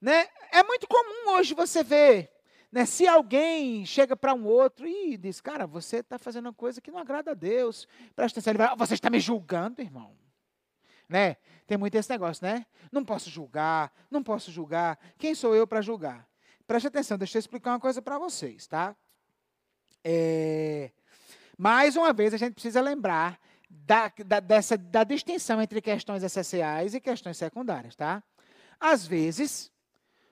né, 0.00 0.28
é 0.52 0.62
muito 0.62 0.86
comum 0.86 1.36
hoje 1.36 1.54
você 1.54 1.82
ver, 1.82 2.30
né, 2.70 2.84
se 2.84 3.06
alguém 3.06 3.84
chega 3.84 4.16
para 4.16 4.34
um 4.34 4.44
outro 4.46 4.86
e 4.86 5.16
diz, 5.16 5.40
cara, 5.40 5.66
você 5.66 5.98
está 5.98 6.18
fazendo 6.18 6.46
uma 6.46 6.52
coisa 6.52 6.80
que 6.80 6.90
não 6.90 6.98
agrada 6.98 7.32
a 7.32 7.34
Deus, 7.34 7.86
presta 8.14 8.38
atenção, 8.38 8.52
ele 8.52 8.58
vai, 8.58 8.68
ah, 8.68 8.74
você 8.74 8.94
está 8.94 9.10
me 9.10 9.20
julgando, 9.20 9.80
irmão. 9.80 10.16
Né? 11.08 11.36
Tem 11.66 11.76
muito 11.76 11.94
esse 11.96 12.08
negócio, 12.08 12.44
né? 12.46 12.64
Não 12.92 13.04
posso 13.04 13.28
julgar, 13.28 13.92
não 14.08 14.22
posso 14.22 14.52
julgar. 14.52 14.96
Quem 15.18 15.34
sou 15.34 15.56
eu 15.56 15.66
para 15.66 15.80
julgar? 15.80 16.28
Preste 16.66 16.86
atenção, 16.86 17.18
deixa 17.18 17.36
eu 17.36 17.40
explicar 17.40 17.72
uma 17.72 17.80
coisa 17.80 18.00
para 18.00 18.16
vocês, 18.16 18.68
tá? 18.68 18.94
É, 20.04 20.90
mais 21.56 21.96
uma 21.96 22.12
vez, 22.12 22.32
a 22.32 22.36
gente 22.36 22.54
precisa 22.54 22.80
lembrar 22.80 23.38
da, 23.68 24.12
da, 24.24 24.40
dessa, 24.40 24.76
da 24.76 25.04
distinção 25.04 25.60
entre 25.60 25.80
questões 25.80 26.22
essenciais 26.22 26.94
e 26.94 27.00
questões 27.00 27.36
secundárias, 27.36 27.94
tá? 27.94 28.22
Às 28.78 29.06
vezes, 29.06 29.70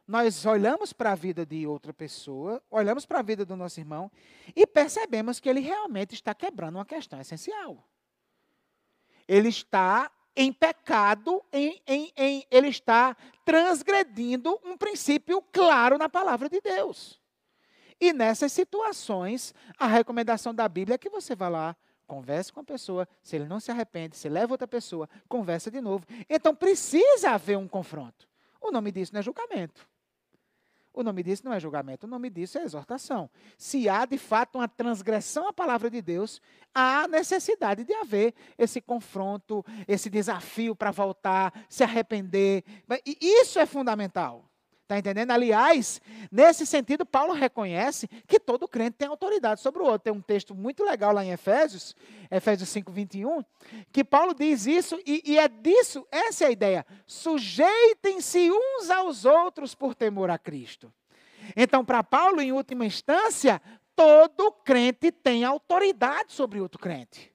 nós 0.07 0.47
olhamos 0.47 0.93
para 0.93 1.13
a 1.13 1.15
vida 1.15 1.45
de 1.45 1.67
outra 1.67 1.93
pessoa, 1.93 2.63
olhamos 2.71 3.05
para 3.05 3.19
a 3.19 3.23
vida 3.23 3.45
do 3.45 3.55
nosso 3.55 3.79
irmão 3.79 4.11
e 4.57 4.67
percebemos 4.67 5.39
que 5.39 5.49
ele 5.49 5.61
realmente 5.61 6.15
está 6.15 6.35
quebrando 6.35 6.77
uma 6.77 6.87
questão 6.87 7.21
essencial. 7.21 7.87
Ele 9.29 9.51
está 9.51 10.11
em 10.35 10.51
pecado, 10.51 11.45
em, 11.53 11.83
em, 11.87 12.13
em, 12.17 12.47
ele 12.51 12.69
está 12.69 13.15
transgredindo 13.45 14.59
um 14.65 14.79
princípio 14.79 15.43
claro 15.53 15.99
na 15.99 16.09
palavra 16.09 16.49
de 16.49 16.61
Deus. 16.61 17.18
E 18.01 18.13
nessas 18.13 18.53
situações, 18.53 19.55
a 19.79 19.87
recomendação 19.87 20.55
da 20.55 20.69
Bíblia 20.69 20.95
é 20.95 20.99
que 20.99 21.11
você 21.11 21.35
vá 21.35 21.49
lá, 21.49 21.77
converse 22.07 22.53
com 22.53 22.61
a 22.61 22.65
pessoa, 22.65 23.09
se 23.23 23.37
ele 23.37 23.47
não 23.47 23.61
se 23.61 23.71
arrepende, 23.71 24.17
se 24.17 24.29
leva 24.29 24.55
outra 24.55 24.67
pessoa, 24.67 25.09
conversa 25.29 25.71
de 25.71 25.81
novo. 25.81 26.07
Então 26.29 26.55
precisa 26.55 27.31
haver 27.31 27.59
um 27.59 27.69
confronto. 27.69 28.29
O 28.61 28.71
nome 28.71 28.91
disso 28.93 29.13
não 29.13 29.21
é 29.21 29.23
julgamento. 29.23 29.87
O 30.91 31.03
nome 31.03 31.23
disso 31.23 31.43
não 31.45 31.53
é 31.53 31.61
julgamento, 31.61 32.07
o 32.07 32.11
nome 32.11 32.29
disso 32.29 32.59
é 32.59 32.63
exortação. 32.63 33.31
Se 33.57 33.89
há 33.89 34.05
de 34.05 34.19
fato 34.19 34.59
uma 34.59 34.67
transgressão 34.67 35.47
à 35.47 35.53
palavra 35.53 35.89
de 35.89 36.03
Deus, 36.03 36.41
há 36.75 37.07
necessidade 37.07 37.85
de 37.85 37.93
haver 37.93 38.35
esse 38.57 38.81
confronto, 38.81 39.65
esse 39.87 40.11
desafio 40.11 40.75
para 40.75 40.91
voltar, 40.91 41.53
se 41.69 41.85
arrepender. 41.85 42.65
E 43.07 43.17
isso 43.21 43.61
é 43.61 43.67
fundamental. 43.67 44.48
Está 44.89 44.97
entendendo? 44.97 45.33
Aliás, 45.33 46.01
nesse 46.33 46.65
sentido, 46.65 47.05
Paulo 47.05 47.35
reconhece 47.35 48.09
que 48.27 48.41
todo 48.41 48.67
crente 48.67 48.97
tem 48.97 49.07
autoridade 49.07 49.61
sobre 49.61 49.83
o 49.83 49.85
outro. 49.85 49.99
Tem 49.99 50.13
um 50.15 50.23
texto 50.23 50.55
muito 50.55 50.83
legal 50.83 51.13
lá 51.13 51.23
em 51.23 51.31
Efésios, 51.31 51.95
Efésios 52.31 52.71
5, 52.71 52.91
21, 52.91 53.45
que 53.93 54.03
Paulo 54.03 54.33
diz 54.33 54.67
isso, 54.67 54.99
e, 55.05 55.23
e 55.27 55.39
é 55.39 55.47
disso, 55.47 56.09
essa 56.11 56.45
é 56.45 56.47
a 56.47 56.51
ideia. 56.51 56.87
Sujeitem-se 57.07 58.51
uns 58.51 58.89
aos 58.89 59.27
outros 59.27 59.75
por 59.75 59.95
temor 59.95 60.31
a 60.31 60.39
Cristo. 60.39 60.91
Então, 61.55 61.85
para 61.85 62.03
Paulo, 62.03 62.41
em 62.41 62.51
última 62.51 62.87
instância, 62.87 63.61
todo 63.95 64.51
crente 64.65 65.13
tem 65.13 65.45
autoridade 65.45 66.33
sobre 66.33 66.63
outro 66.63 66.81
crente. 66.81 67.31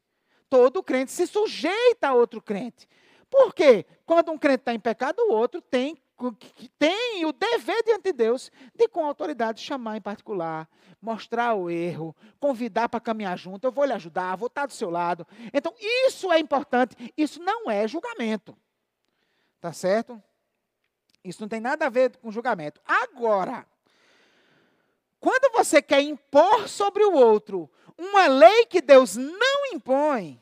Todo 0.50 0.82
crente 0.82 1.12
se 1.12 1.28
sujeita 1.28 2.08
a 2.08 2.14
outro 2.16 2.42
crente. 2.42 2.90
Por 3.30 3.54
quê? 3.54 3.86
Quando 4.08 4.32
um 4.32 4.40
crente 4.40 4.62
está 4.62 4.74
em 4.74 4.80
pecado, 4.80 5.20
o 5.20 5.34
outro 5.34 5.62
tem 5.62 6.02
que 6.40 6.70
tem 6.80 7.26
o 7.26 7.34
dever 7.34 7.84
diante 7.84 8.04
de 8.04 8.14
Deus 8.14 8.52
de, 8.74 8.88
com 8.88 9.06
autoridade, 9.06 9.62
chamar 9.62 9.98
em 9.98 10.02
particular, 10.02 10.70
mostrar 11.02 11.54
o 11.56 11.70
erro, 11.70 12.16
convidar 12.40 12.88
para 12.88 13.00
caminhar 13.00 13.38
junto. 13.38 13.66
Eu 13.66 13.72
vou 13.72 13.86
lhe 13.86 13.94
ajudar, 13.94 14.36
vou 14.36 14.48
estar 14.48 14.66
do 14.66 14.74
seu 14.74 14.90
lado. 14.90 15.28
Então, 15.54 15.74
isso 15.80 16.32
é 16.32 16.40
importante. 16.40 16.96
Isso 17.18 17.42
não 17.42 17.70
é 17.70 17.88
julgamento. 17.88 18.56
Tá 19.60 19.74
certo? 19.74 20.22
Isso 21.24 21.42
não 21.42 21.48
tem 21.48 21.60
nada 21.60 21.86
a 21.86 21.90
ver 21.90 22.18
com 22.18 22.32
julgamento. 22.32 22.82
Agora, 22.86 23.66
quando 25.20 25.52
você 25.54 25.82
quer 25.82 26.02
impor 26.02 26.68
sobre 26.68 27.04
o 27.04 27.14
outro 27.14 27.70
uma 27.98 28.28
lei 28.28 28.66
que 28.66 28.82
Deus 28.82 29.16
não 29.16 29.68
impõe, 29.74 30.42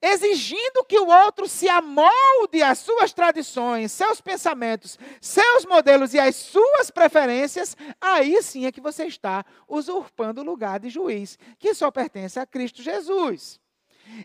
exigindo 0.00 0.84
que 0.84 0.98
o 0.98 1.06
outro 1.06 1.48
se 1.48 1.68
amolde 1.68 2.62
às 2.62 2.78
suas 2.78 3.12
tradições, 3.12 3.92
seus 3.92 4.20
pensamentos, 4.20 4.98
seus 5.20 5.64
modelos 5.64 6.14
e 6.14 6.18
às 6.18 6.36
suas 6.36 6.90
preferências, 6.90 7.76
aí 8.00 8.42
sim 8.42 8.66
é 8.66 8.72
que 8.72 8.80
você 8.80 9.06
está 9.06 9.44
usurpando 9.68 10.40
o 10.40 10.44
lugar 10.44 10.80
de 10.80 10.88
juiz, 10.88 11.38
que 11.58 11.74
só 11.74 11.90
pertence 11.90 12.38
a 12.38 12.46
Cristo 12.46 12.82
Jesus. 12.82 13.60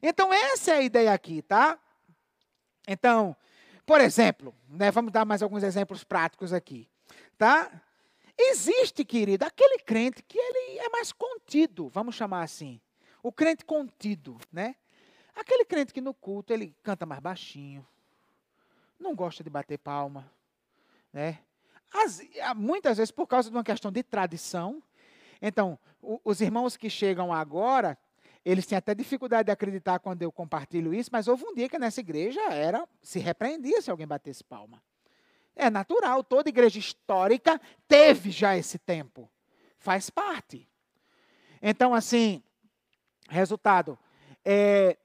Então, 0.01 0.33
essa 0.33 0.71
é 0.71 0.77
a 0.77 0.81
ideia 0.81 1.13
aqui, 1.13 1.41
tá? 1.41 1.79
Então, 2.87 3.35
por 3.85 4.01
exemplo, 4.01 4.53
né, 4.67 4.91
vamos 4.91 5.11
dar 5.11 5.25
mais 5.25 5.41
alguns 5.41 5.63
exemplos 5.63 6.03
práticos 6.03 6.53
aqui, 6.53 6.87
tá? 7.37 7.71
Existe, 8.37 9.03
querido, 9.03 9.45
aquele 9.45 9.79
crente 9.79 10.23
que 10.23 10.37
ele 10.37 10.79
é 10.79 10.89
mais 10.89 11.11
contido, 11.11 11.89
vamos 11.89 12.15
chamar 12.15 12.43
assim. 12.43 12.79
O 13.21 13.31
crente 13.31 13.65
contido, 13.65 14.37
né? 14.51 14.75
Aquele 15.39 15.63
crente 15.63 15.93
que 15.93 16.01
no 16.01 16.13
culto 16.13 16.51
ele 16.51 16.75
canta 16.83 17.05
mais 17.05 17.21
baixinho, 17.21 17.87
não 18.99 19.15
gosta 19.15 19.41
de 19.41 19.49
bater 19.49 19.77
palma, 19.77 20.29
né? 21.13 21.39
As, 21.93 22.21
muitas 22.57 22.97
vezes 22.97 23.09
por 23.09 23.25
causa 23.25 23.49
de 23.49 23.55
uma 23.55 23.63
questão 23.63 23.89
de 23.89 24.03
tradição. 24.03 24.83
Então, 25.41 25.79
o, 26.01 26.19
os 26.25 26.41
irmãos 26.41 26.75
que 26.75 26.89
chegam 26.89 27.33
agora, 27.33 27.97
eles 28.43 28.65
têm 28.65 28.77
até 28.77 28.93
dificuldade 28.93 29.45
de 29.45 29.51
acreditar 29.51 29.99
quando 29.99 30.21
eu 30.21 30.31
compartilho 30.31 30.93
isso, 30.93 31.09
mas 31.09 31.29
houve 31.29 31.45
um 31.45 31.55
dia 31.55 31.69
que 31.69 31.79
nessa 31.79 32.01
igreja 32.01 32.41
era 32.51 32.85
se 33.01 33.17
repreendia 33.17 33.81
se 33.81 33.89
alguém 33.89 34.05
batesse 34.05 34.43
palma. 34.43 34.83
É 35.55 35.69
natural, 35.69 36.21
toda 36.21 36.49
igreja 36.49 36.77
histórica 36.77 37.59
teve 37.87 38.29
já 38.29 38.57
esse 38.57 38.77
tempo. 38.77 39.31
Faz 39.77 40.09
parte. 40.09 40.67
Então, 41.61 41.93
assim, 41.93 42.43
resultado. 43.29 43.97
É, 44.43 44.97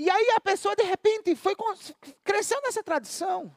e 0.00 0.08
aí 0.08 0.30
a 0.34 0.40
pessoa, 0.40 0.74
de 0.74 0.82
repente, 0.82 1.36
foi 1.36 1.54
cresceu 2.24 2.58
nessa 2.62 2.82
tradição 2.82 3.54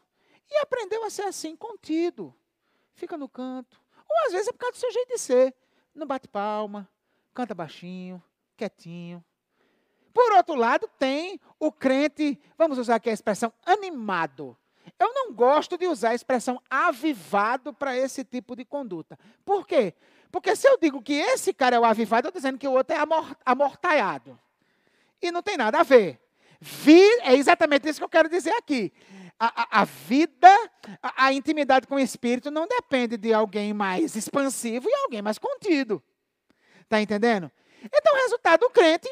e 0.52 0.58
aprendeu 0.58 1.06
a 1.06 1.10
ser 1.10 1.22
assim, 1.22 1.56
contido. 1.56 2.36
Fica 2.96 3.18
no 3.18 3.30
canto. 3.30 3.80
Ou 4.10 4.26
às 4.26 4.34
vezes 4.34 4.50
é 4.50 4.52
por 4.52 4.58
causa 4.58 4.74
do 4.74 4.80
seu 4.80 4.91
jeito 4.91 5.08
de 5.08 5.18
ser. 5.20 5.56
Não 5.96 6.06
bate 6.06 6.28
palma, 6.28 6.89
canta 7.34 7.56
baixinho, 7.56 8.22
quietinho. 8.58 9.24
Por 10.14 10.34
outro 10.34 10.56
lado, 10.56 10.89
tem 11.00 11.39
o 11.58 11.72
crente, 11.72 12.38
vamos 12.58 12.78
usar 12.78 12.96
aqui 12.96 13.10
a 13.10 13.14
expressão 13.14 13.54
animado. 13.66 14.58
Eu 15.00 15.14
não 15.14 15.32
gosto 15.34 15.78
de 15.78 15.88
usar 15.88 16.10
a 16.10 16.16
expressão 16.16 16.62
avivado 16.70 17.74
para 17.74 17.98
esse 17.98 18.22
tipo 18.26 18.54
de 18.54 18.66
conduta. 18.66 19.18
Por 19.46 19.66
quê? 19.66 19.94
Porque 20.30 20.58
se 20.58 20.68
eu 20.68 20.78
digo 20.78 21.02
que 21.02 21.14
esse 21.14 21.54
cara 21.54 21.78
é 21.78 21.80
o 21.80 21.86
avivado, 21.86 22.28
eu 22.28 22.32
estou 22.32 22.41
dizendo 22.41 22.60
que 22.60 22.68
o 22.68 22.74
outro 22.74 22.94
é 22.94 23.00
amortalhado. 23.46 24.38
E 25.22 25.32
não 25.32 25.41
tem 25.41 25.56
nada 25.56 25.80
a 25.80 25.84
ver. 25.84 26.20
Vir, 26.66 27.20
é 27.24 27.36
exatamente 27.36 27.89
isso 27.89 27.99
que 27.99 28.05
eu 28.05 28.09
quero 28.09 28.30
dizer 28.30 28.51
aqui. 28.51 28.93
A, 29.38 29.64
a, 29.64 29.82
a 29.82 29.84
vida, 29.84 30.72
a, 31.01 31.26
a 31.26 31.34
intimidade 31.34 31.86
com 31.86 31.95
o 31.95 31.99
Espírito 31.99 32.49
não 32.49 32.66
depende 32.66 33.18
de 33.18 33.34
alguém 33.34 33.74
mais 33.74 34.16
expansivo 34.16 34.88
e 34.88 34.93
alguém 35.03 35.22
mais 35.22 35.38
contido. 35.38 36.01
Está 36.82 37.01
entendendo? 37.01 37.51
Então, 37.84 38.14
o 38.14 38.18
resultado, 38.18 38.61
do 38.61 38.70
crente 38.70 39.09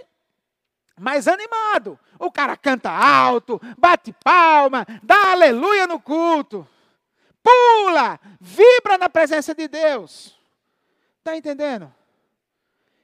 mais 0.98 1.28
animado. 1.28 2.00
O 2.18 2.32
cara 2.32 2.56
canta 2.56 2.90
alto, 2.90 3.60
bate 3.78 4.14
palma, 4.24 4.86
dá 5.04 5.32
aleluia 5.32 5.88
no 5.88 6.00
culto, 6.00 6.66
pula, 7.44 8.18
vibra 8.40 8.98
na 8.98 9.10
presença 9.10 9.54
de 9.54 9.68
Deus. 9.68 10.40
Está 11.18 11.36
entendendo? 11.36 11.94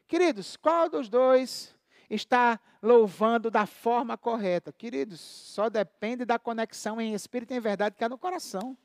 Queridos, 0.08 0.56
qual 0.56 0.88
dos 0.88 1.10
dois 1.10 1.76
está 2.10 2.58
louvando 2.88 3.52
da 3.52 3.66
forma 3.66 4.18
correta? 4.18 4.72
Queridos, 4.72 5.20
só 5.20 5.70
depende 5.70 6.24
da 6.24 6.40
conexão 6.40 7.02
em 7.02 7.14
espírito 7.14 7.54
e 7.54 7.58
em 7.58 7.60
verdade 7.60 7.96
que 7.96 8.04
há 8.04 8.10
no 8.10 8.18
coração. 8.18 8.78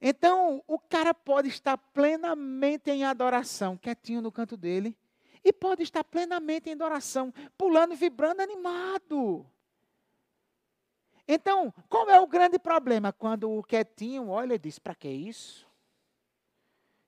Então, 0.00 0.62
o 0.66 0.78
cara 0.78 1.12
pode 1.12 1.48
estar 1.48 1.76
plenamente 1.76 2.90
em 2.90 3.04
adoração, 3.04 3.76
quietinho 3.76 4.22
no 4.22 4.30
canto 4.30 4.56
dele, 4.56 4.96
e 5.42 5.52
pode 5.52 5.82
estar 5.82 6.04
plenamente 6.04 6.68
em 6.68 6.72
adoração, 6.72 7.32
pulando, 7.58 7.94
vibrando, 7.96 8.40
animado. 8.40 9.44
Então, 11.26 11.72
qual 11.88 12.08
é 12.10 12.20
o 12.20 12.26
grande 12.26 12.58
problema? 12.58 13.12
Quando 13.12 13.50
o 13.50 13.62
quietinho 13.62 14.28
olha 14.28 14.54
e 14.54 14.58
diz: 14.58 14.78
para 14.78 14.94
que 14.94 15.08
isso? 15.08 15.66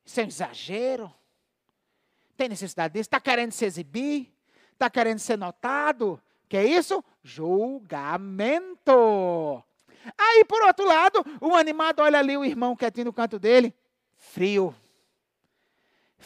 Isso 0.05 0.21
é 0.21 0.25
um 0.25 0.29
exagero? 0.29 1.15
Tem 2.37 2.49
necessidade 2.49 2.95
disso? 2.95 3.09
Está 3.09 3.21
querendo 3.21 3.53
se 3.53 3.65
exibir? 3.65 4.33
Está 4.73 4.91
querendo 4.91 5.19
ser 5.19 5.39
notado? 5.39 6.21
Que 6.49 6.57
é 6.57 6.65
isso? 6.65 7.03
Julgamento. 7.23 8.93
Aí, 10.17 10.45
por 10.45 10.63
outro 10.63 10.85
lado, 10.85 11.25
o 11.41 11.55
animado 11.55 12.01
olha 12.01 12.19
ali 12.19 12.37
o 12.37 12.45
irmão 12.45 12.77
quietinho 12.77 13.07
no 13.07 13.13
canto 13.13 13.39
dele, 13.39 13.75
frio 14.17 14.75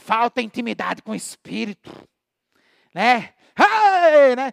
falta 0.01 0.41
intimidade 0.41 1.03
com 1.03 1.13
o 1.13 1.17
Espírito. 1.17 1.91
Né? 2.95 3.35
Né? 4.37 4.53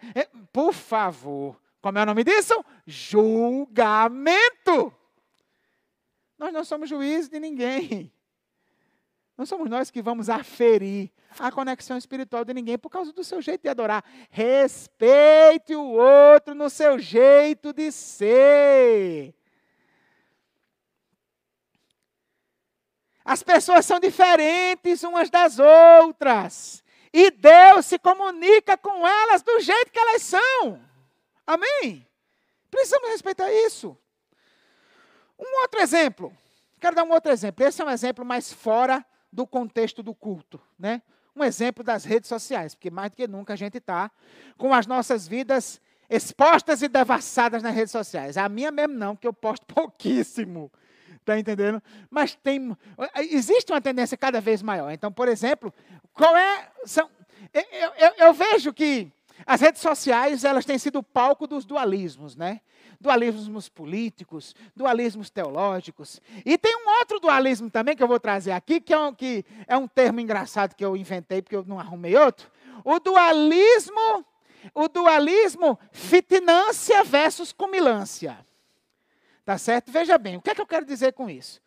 Por 0.52 0.74
favor, 0.74 1.60
como 1.82 1.98
é 1.98 2.04
o 2.04 2.06
nome 2.06 2.24
disso? 2.24 2.54
Julgamento. 2.86 4.94
Nós 6.38 6.54
não 6.54 6.64
somos 6.64 6.90
juízes 6.90 7.30
de 7.30 7.40
ninguém. 7.40 8.12
Não 9.38 9.46
somos 9.46 9.70
nós 9.70 9.92
que 9.92 10.02
vamos 10.02 10.30
aferir 10.30 11.12
a 11.38 11.52
conexão 11.52 11.96
espiritual 11.96 12.44
de 12.44 12.54
ninguém 12.54 12.78
por 12.78 12.90
causa 12.90 13.14
do 13.14 13.24
seu 13.24 13.40
jeito 13.40 13.62
de 13.62 13.70
adorar. 13.70 14.04
Respeite 14.32 15.76
o 15.76 15.84
outro 15.84 16.56
no 16.56 16.70
seu 16.70 16.98
jeito 16.98 17.72
de 17.72 17.92
ser. 17.92 19.36
As 23.24 23.44
pessoas 23.44 23.86
são 23.86 24.00
diferentes 24.00 25.04
umas 25.04 25.30
das 25.30 25.60
outras. 25.60 26.84
E 27.14 27.30
Deus 27.30 27.86
se 27.86 28.00
comunica 28.00 28.76
com 28.76 29.08
elas 29.08 29.44
do 29.44 29.60
jeito 29.60 29.92
que 29.92 30.00
elas 30.00 30.24
são. 30.24 30.82
Amém? 31.46 32.08
Precisamos 32.72 33.10
respeitar 33.10 33.52
isso. 33.52 33.96
Um 35.38 35.62
outro 35.62 35.80
exemplo. 35.80 36.36
Quero 36.80 36.96
dar 36.96 37.04
um 37.04 37.12
outro 37.12 37.32
exemplo. 37.32 37.64
Esse 37.66 37.82
é 37.82 37.86
um 37.86 37.90
exemplo 37.90 38.26
mais 38.26 38.52
fora 38.52 39.06
do 39.32 39.46
contexto 39.46 40.02
do 40.02 40.14
culto, 40.14 40.60
né? 40.78 41.02
Um 41.36 41.44
exemplo 41.44 41.84
das 41.84 42.04
redes 42.04 42.28
sociais, 42.28 42.74
porque 42.74 42.90
mais 42.90 43.12
do 43.12 43.18
que 43.18 43.28
nunca 43.28 43.54
a 43.54 43.56
gente 43.56 43.78
está 43.78 44.10
com 44.58 44.74
as 44.74 44.88
nossas 44.88 45.28
vidas 45.28 45.80
expostas 46.10 46.82
e 46.82 46.88
devassadas 46.88 47.62
nas 47.62 47.76
redes 47.76 47.92
sociais. 47.92 48.38
A 48.38 48.50
minha 48.50 48.72
mesmo 48.72 48.96
não, 48.96 49.16
porque 49.16 49.28
eu 49.28 49.34
posto 49.34 49.66
pouquíssimo. 49.74 50.72
Está 51.16 51.38
entendendo? 51.38 51.84
Mas 52.10 52.36
tem. 52.36 52.76
Existe 53.30 53.72
uma 53.72 53.82
tendência 53.82 54.18
cada 54.18 54.40
vez 54.40 54.62
maior. 54.62 54.92
Então, 54.92 55.12
por 55.12 55.28
exemplo, 55.28 55.74
qual 56.14 56.36
é. 56.38 56.70
São, 56.86 57.10
eu, 57.54 57.64
eu, 58.00 58.14
eu 58.18 58.34
vejo 58.34 58.74
que 58.74 59.12
as 59.46 59.62
redes 59.62 59.82
sociais 59.82 60.44
elas 60.44 60.66
têm 60.66 60.78
sido 60.78 61.00
o 61.00 61.04
palco 61.04 61.48
dos 61.48 61.66
dualismos, 61.66 62.36
né? 62.36 62.62
Dualismos 63.00 63.70
políticos, 63.70 64.56
dualismos 64.76 65.30
teológicos. 65.30 66.20
E 66.46 66.58
tem 66.58 66.76
um 66.76 66.90
outro 67.00 67.20
dualismo 67.20 67.70
também 67.70 67.96
que 67.96 68.02
eu 68.02 68.08
vou 68.08 68.20
trazer 68.20 68.52
aqui, 68.52 68.82
que 68.82 68.94
é 68.94 68.98
um, 68.98 69.14
que 69.14 69.46
é 69.68 69.78
um 69.78 69.88
termo 69.88 70.20
engraçado 70.20 70.76
que 70.76 70.84
eu 70.84 70.98
inventei 70.98 71.42
porque 71.42 71.56
eu 71.56 71.64
não 71.66 71.80
arrumei 71.80 72.16
outro. 72.16 72.52
O 72.84 73.00
dualismo, 73.00 74.26
o 74.74 74.88
dualismo 74.88 75.80
fitnância 75.92 77.04
versus 77.04 77.52
cumilância. 77.52 78.38
Tá 79.46 79.58
certo? 79.58 79.92
Veja 79.92 80.18
bem, 80.18 80.38
o 80.38 80.42
que 80.42 80.50
é 80.50 80.56
que 80.56 80.62
eu 80.62 80.68
quero 80.68 80.86
dizer 80.86 81.14
com 81.14 81.30
isso? 81.30 81.62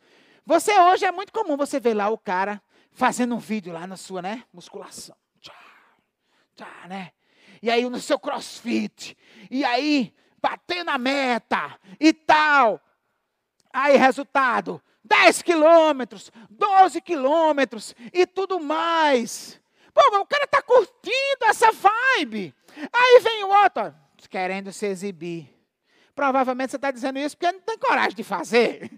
Você 0.44 0.78
hoje 0.78 1.04
é 1.04 1.12
muito 1.12 1.32
comum 1.32 1.56
você 1.56 1.78
ver 1.78 1.94
lá 1.94 2.08
o 2.08 2.18
cara 2.18 2.60
fazendo 2.92 3.34
um 3.34 3.38
vídeo 3.38 3.72
lá 3.72 3.86
na 3.86 3.96
sua, 3.96 4.20
né, 4.20 4.44
musculação. 4.52 5.16
Tchá, 5.40 5.54
tchá, 6.56 6.88
né? 6.88 7.12
E 7.62 7.70
aí 7.70 7.88
no 7.88 8.00
seu 8.00 8.18
crossfit. 8.18 9.16
E 9.50 9.64
aí 9.64 10.14
batendo 10.40 10.90
a 10.90 10.98
meta 10.98 11.78
e 11.98 12.12
tal. 12.12 12.80
Aí 13.72 13.96
resultado, 13.96 14.82
10 15.04 15.42
quilômetros, 15.42 16.30
12 16.48 17.00
quilômetros 17.00 17.94
e 18.12 18.26
tudo 18.26 18.58
mais. 18.58 19.60
Pô, 19.92 20.00
o 20.18 20.26
cara 20.26 20.46
tá 20.46 20.62
curtindo 20.62 21.44
essa 21.44 21.70
vibe. 21.70 22.54
Aí 22.92 23.20
vem 23.20 23.44
o 23.44 23.48
outro, 23.48 23.94
querendo 24.28 24.72
se 24.72 24.86
exibir. 24.86 25.48
Provavelmente 26.14 26.70
você 26.70 26.76
está 26.76 26.90
dizendo 26.90 27.18
isso 27.18 27.36
porque 27.36 27.52
não 27.52 27.60
tem 27.60 27.78
coragem 27.78 28.14
de 28.14 28.24
fazer. 28.24 28.90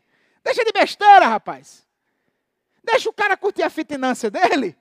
Deixa 0.42 0.64
de 0.64 0.72
besteira, 0.72 1.26
rapaz. 1.26 1.86
Deixa 2.82 3.08
o 3.08 3.12
cara 3.12 3.36
curtir 3.36 3.62
a 3.62 3.70
fitnância 3.70 4.30
dele. 4.30 4.76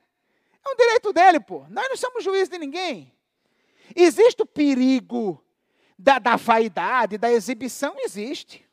É 0.65 0.69
um 0.69 0.75
direito 0.75 1.13
dele, 1.13 1.39
pô. 1.39 1.65
Nós 1.69 1.87
não 1.89 1.97
somos 1.97 2.23
juízes 2.23 2.49
de 2.49 2.57
ninguém. 2.57 3.13
Existe 3.95 4.41
o 4.41 4.45
perigo 4.45 5.43
da, 5.97 6.19
da 6.19 6.35
vaidade, 6.35 7.17
da 7.17 7.31
exibição? 7.31 7.95
Existe. 7.99 8.65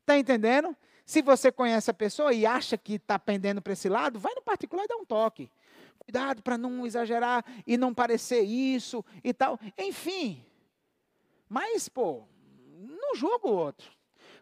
Está 0.00 0.18
entendendo? 0.18 0.76
Se 1.04 1.20
você 1.20 1.52
conhece 1.52 1.90
a 1.90 1.94
pessoa 1.94 2.32
e 2.32 2.46
acha 2.46 2.78
que 2.78 2.94
está 2.94 3.18
pendendo 3.18 3.60
para 3.60 3.72
esse 3.72 3.88
lado, 3.88 4.18
vai 4.18 4.34
no 4.34 4.42
particular 4.42 4.84
e 4.84 4.88
dá 4.88 4.96
um 4.96 5.04
toque. 5.04 5.50
Cuidado 5.98 6.42
para 6.42 6.58
não 6.58 6.86
exagerar 6.86 7.44
e 7.66 7.76
não 7.76 7.94
parecer 7.94 8.40
isso 8.40 9.04
e 9.22 9.32
tal. 9.32 9.58
Enfim. 9.78 10.44
Mas, 11.48 11.88
pô, 11.88 12.24
não 12.78 13.14
julga 13.14 13.46
o 13.46 13.52
outro. 13.52 13.90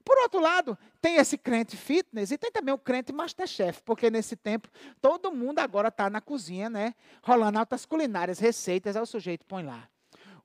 Por 0.05 0.17
outro 0.19 0.41
lado, 0.41 0.79
tem 1.01 1.17
esse 1.17 1.37
crente 1.37 1.77
fitness 1.77 2.31
e 2.31 2.39
tem 2.39 2.51
também 2.51 2.73
o 2.73 2.79
crente 2.79 3.13
masterchef, 3.13 3.83
porque 3.83 4.11
nesse 4.11 4.35
tempo 4.35 4.69
todo 5.01 5.33
mundo 5.33 5.59
agora 5.59 5.89
está 5.89 6.09
na 6.09 6.21
cozinha, 6.21 6.71
né? 6.71 6.95
Rolando 7.23 7.59
altas 7.59 7.85
culinárias, 7.85 8.39
receitas, 8.39 8.97
aí 8.97 9.03
o 9.03 9.07
sujeito 9.07 9.45
põe 9.45 9.63
lá. 9.63 9.89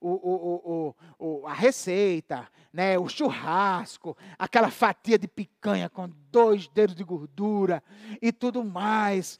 O, 0.00 0.08
o, 0.08 0.94
o, 1.18 1.46
a 1.46 1.54
receita, 1.54 2.48
né, 2.72 2.98
o 2.98 3.08
churrasco, 3.08 4.16
aquela 4.38 4.70
fatia 4.70 5.18
de 5.18 5.26
picanha 5.26 5.88
com 5.88 6.08
dois 6.30 6.68
dedos 6.68 6.94
de 6.94 7.04
gordura 7.04 7.82
e 8.20 8.32
tudo 8.32 8.64
mais. 8.64 9.38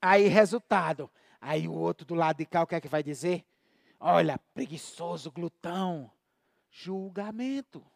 Aí, 0.00 0.28
resultado. 0.28 1.10
Aí 1.40 1.66
o 1.68 1.72
outro 1.72 2.06
do 2.06 2.14
lado 2.14 2.38
de 2.38 2.46
cá, 2.46 2.62
o 2.62 2.66
que 2.66 2.74
é 2.74 2.80
que 2.80 2.88
vai 2.88 3.02
dizer? 3.02 3.44
Olha, 3.98 4.38
preguiçoso, 4.54 5.30
glutão 5.30 6.10
julgamento. 6.74 7.86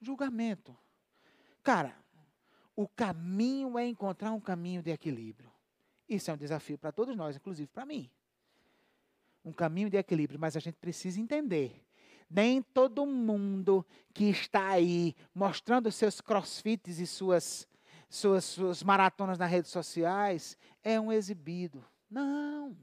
Julgamento. 0.00 0.76
Cara, 1.62 1.96
o 2.76 2.86
caminho 2.86 3.76
é 3.76 3.86
encontrar 3.86 4.30
um 4.32 4.40
caminho 4.40 4.80
de 4.80 4.90
equilíbrio. 4.90 5.52
Isso 6.08 6.30
é 6.30 6.34
um 6.34 6.36
desafio 6.36 6.78
para 6.78 6.92
todos 6.92 7.16
nós, 7.16 7.36
inclusive 7.36 7.68
para 7.68 7.84
mim. 7.84 8.08
Um 9.44 9.52
caminho 9.52 9.90
de 9.90 9.96
equilíbrio, 9.96 10.38
mas 10.38 10.56
a 10.56 10.60
gente 10.60 10.76
precisa 10.76 11.20
entender 11.20 11.84
Nem 12.30 12.62
todo 12.62 13.04
mundo 13.04 13.84
que 14.14 14.24
está 14.24 14.68
aí 14.68 15.14
mostrando 15.34 15.92
seus 15.92 16.18
crossfits 16.20 16.98
e 16.98 17.06
suas, 17.06 17.68
suas, 18.08 18.44
suas 18.44 18.82
maratonas 18.82 19.38
nas 19.38 19.50
redes 19.50 19.70
sociais 19.70 20.56
é 20.82 20.98
um 20.98 21.12
exibido. 21.12 21.84
Não. 22.08 22.74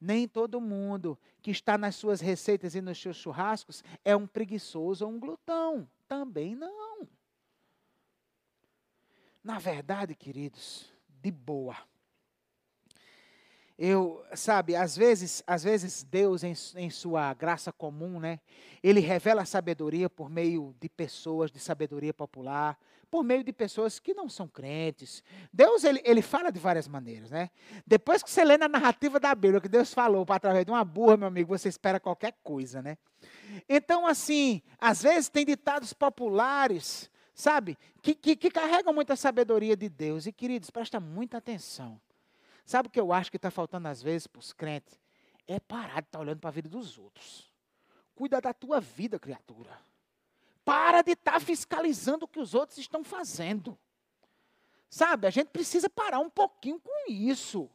Nem 0.00 0.28
todo 0.28 0.60
mundo 0.60 1.18
que 1.40 1.50
está 1.50 1.78
nas 1.78 1.96
suas 1.96 2.20
receitas 2.20 2.74
e 2.74 2.82
nos 2.82 3.00
seus 3.00 3.16
churrascos 3.16 3.82
é 4.04 4.14
um 4.14 4.26
preguiçoso 4.26 5.06
ou 5.06 5.12
um 5.12 5.18
glutão. 5.18 5.88
Também 6.06 6.54
não. 6.54 7.08
Na 9.42 9.58
verdade, 9.58 10.14
queridos, 10.14 10.92
de 11.08 11.30
boa. 11.30 11.76
Eu, 13.78 14.24
sabe, 14.34 14.74
às 14.74 14.96
vezes, 14.96 15.42
às 15.46 15.62
vezes 15.62 16.02
Deus 16.02 16.42
em, 16.42 16.52
em 16.76 16.90
sua 16.90 17.32
graça 17.32 17.72
comum, 17.72 18.18
né, 18.18 18.40
ele 18.82 18.98
revela 18.98 19.44
sabedoria 19.44 20.10
por 20.10 20.28
meio 20.28 20.74
de 20.80 20.88
pessoas 20.88 21.48
de 21.48 21.60
sabedoria 21.60 22.12
popular, 22.12 22.76
por 23.08 23.22
meio 23.22 23.44
de 23.44 23.52
pessoas 23.52 23.98
que 23.98 24.12
não 24.12 24.28
são 24.28 24.48
crentes. 24.48 25.22
Deus, 25.52 25.84
ele, 25.84 26.00
ele 26.04 26.22
fala 26.22 26.50
de 26.50 26.58
várias 26.58 26.88
maneiras, 26.88 27.30
né? 27.30 27.50
Depois 27.86 28.22
que 28.22 28.30
você 28.30 28.44
lê 28.44 28.58
na 28.58 28.68
narrativa 28.68 29.18
da 29.18 29.34
Bíblia 29.34 29.60
que 29.60 29.68
Deus 29.68 29.94
falou 29.94 30.26
para 30.26 30.36
através 30.36 30.64
de 30.66 30.72
uma 30.72 30.84
burra, 30.84 31.16
meu 31.16 31.28
amigo, 31.28 31.56
você 31.56 31.68
espera 31.68 32.00
qualquer 32.00 32.34
coisa, 32.42 32.82
né? 32.82 32.98
Então, 33.68 34.06
assim, 34.06 34.60
às 34.78 35.02
vezes 35.02 35.28
tem 35.28 35.44
ditados 35.44 35.92
populares, 35.92 37.10
sabe, 37.34 37.78
que, 38.02 38.14
que, 38.14 38.36
que 38.36 38.50
carregam 38.50 38.92
muita 38.92 39.16
sabedoria 39.16 39.76
de 39.76 39.88
Deus. 39.88 40.26
E, 40.26 40.32
queridos, 40.32 40.68
presta 40.68 41.00
muita 41.00 41.38
atenção. 41.38 41.98
Sabe 42.68 42.88
o 42.88 42.90
que 42.90 43.00
eu 43.00 43.14
acho 43.14 43.30
que 43.30 43.38
está 43.38 43.50
faltando 43.50 43.88
às 43.88 44.02
vezes 44.02 44.26
para 44.26 44.40
os 44.40 44.52
crentes? 44.52 45.00
É 45.46 45.58
parar 45.58 46.02
de 46.02 46.08
estar 46.08 46.18
tá 46.18 46.20
olhando 46.20 46.38
para 46.38 46.50
a 46.50 46.52
vida 46.52 46.68
dos 46.68 46.98
outros. 46.98 47.50
Cuida 48.14 48.42
da 48.42 48.52
tua 48.52 48.78
vida, 48.78 49.18
criatura. 49.18 49.70
Para 50.66 51.00
de 51.00 51.12
estar 51.12 51.32
tá 51.32 51.40
fiscalizando 51.40 52.26
o 52.26 52.28
que 52.28 52.38
os 52.38 52.52
outros 52.52 52.76
estão 52.76 53.02
fazendo. 53.02 53.78
Sabe, 54.90 55.26
a 55.26 55.30
gente 55.30 55.48
precisa 55.48 55.88
parar 55.88 56.18
um 56.18 56.28
pouquinho 56.28 56.78
com 56.78 57.10
isso. 57.10 57.70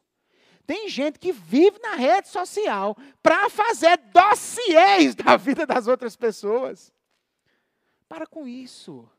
Tem 0.64 0.88
gente 0.88 1.18
que 1.18 1.32
vive 1.32 1.80
na 1.80 1.95
rede 1.95 2.28
social 2.28 2.95
para 3.24 3.49
fazer 3.49 3.98
dossiês 3.98 5.15
da 5.15 5.38
vida 5.38 5.65
das 5.65 5.88
outras 5.88 6.15
pessoas. 6.15 6.94
Para 8.07 8.28
com 8.28 8.48
isso. 8.48 9.10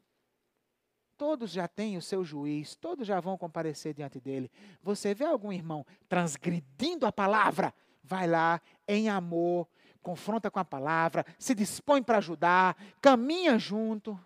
Todos 1.17 1.51
já 1.51 1.69
têm 1.69 1.97
o 1.97 2.03
seu 2.03 2.25
juiz, 2.25 2.75
todos 2.75 3.07
já 3.07 3.21
vão 3.21 3.39
comparecer 3.39 3.95
diante 3.95 4.21
dele. 4.21 4.51
Você 4.83 5.15
vê 5.15 5.25
algum 5.25 5.53
irmão 5.53 5.87
transgredindo 6.09 7.07
a 7.07 7.13
palavra? 7.13 7.73
Vai 8.03 8.27
lá 8.27 8.61
em 8.87 9.09
amor, 9.09 9.69
confronta 10.03 10.51
com 10.51 10.59
a 10.59 10.65
palavra, 10.65 11.25
se 11.39 11.55
dispõe 11.55 12.03
para 12.03 12.19
ajudar, 12.19 12.77
caminha 13.01 13.59
junto. 13.59 14.19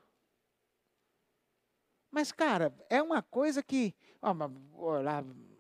Mas, 2.11 2.33
cara, 2.33 2.75
é 2.89 3.03
uma 3.03 3.23
coisa 3.23 3.63
que. 3.63 3.95
Ó, 4.23 4.35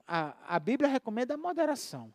a, 0.07 0.35
a 0.57 0.59
Bíblia 0.59 0.89
recomenda 0.89 1.35
a 1.35 1.37
moderação. 1.37 2.13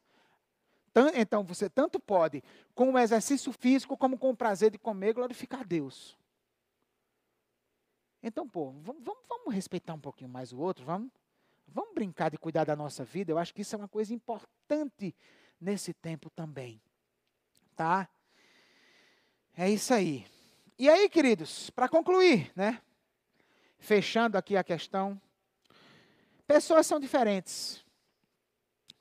Então, 1.16 1.44
você 1.44 1.70
tanto 1.70 2.00
pode, 2.00 2.44
com 2.76 2.94
o 2.94 3.00
exercício 3.00 3.52
físico, 3.52 3.98
como 3.98 4.18
com 4.18 4.30
o 4.30 4.36
prazer 4.36 4.72
de 4.72 4.78
comer, 4.78 5.14
glorificar 5.14 5.66
Deus. 5.66 6.18
Então, 8.24 8.48
pô, 8.48 8.72
vamos, 8.72 9.04
vamos, 9.04 9.22
vamos 9.28 9.54
respeitar 9.54 9.94
um 9.94 10.00
pouquinho 10.00 10.30
mais 10.30 10.54
o 10.54 10.58
outro, 10.58 10.86
vamos, 10.86 11.12
vamos 11.68 11.94
brincar 11.94 12.32
de 12.32 12.38
cuidar 12.38 12.64
da 12.64 12.76
nossa 12.76 13.04
vida. 13.04 13.32
Eu 13.32 13.38
acho 13.38 13.54
que 13.54 13.62
isso 13.62 13.76
é 13.76 13.78
uma 13.78 13.88
coisa 13.88 14.14
importante 14.14 15.14
nesse 15.60 15.94
tempo 15.94 16.30
também. 16.30 16.82
Tá? 17.76 18.08
É 19.56 19.70
isso 19.70 19.94
aí. 19.94 20.26
E 20.80 20.90
aí, 20.90 21.10
queridos, 21.10 21.70
para 21.70 21.90
concluir, 21.90 22.52
né? 22.56 22.82
Fechando 23.78 24.38
aqui 24.38 24.56
a 24.56 24.64
questão. 24.64 25.22
Pessoas 26.48 26.88
são 26.88 27.00
diferentes. 27.00 27.84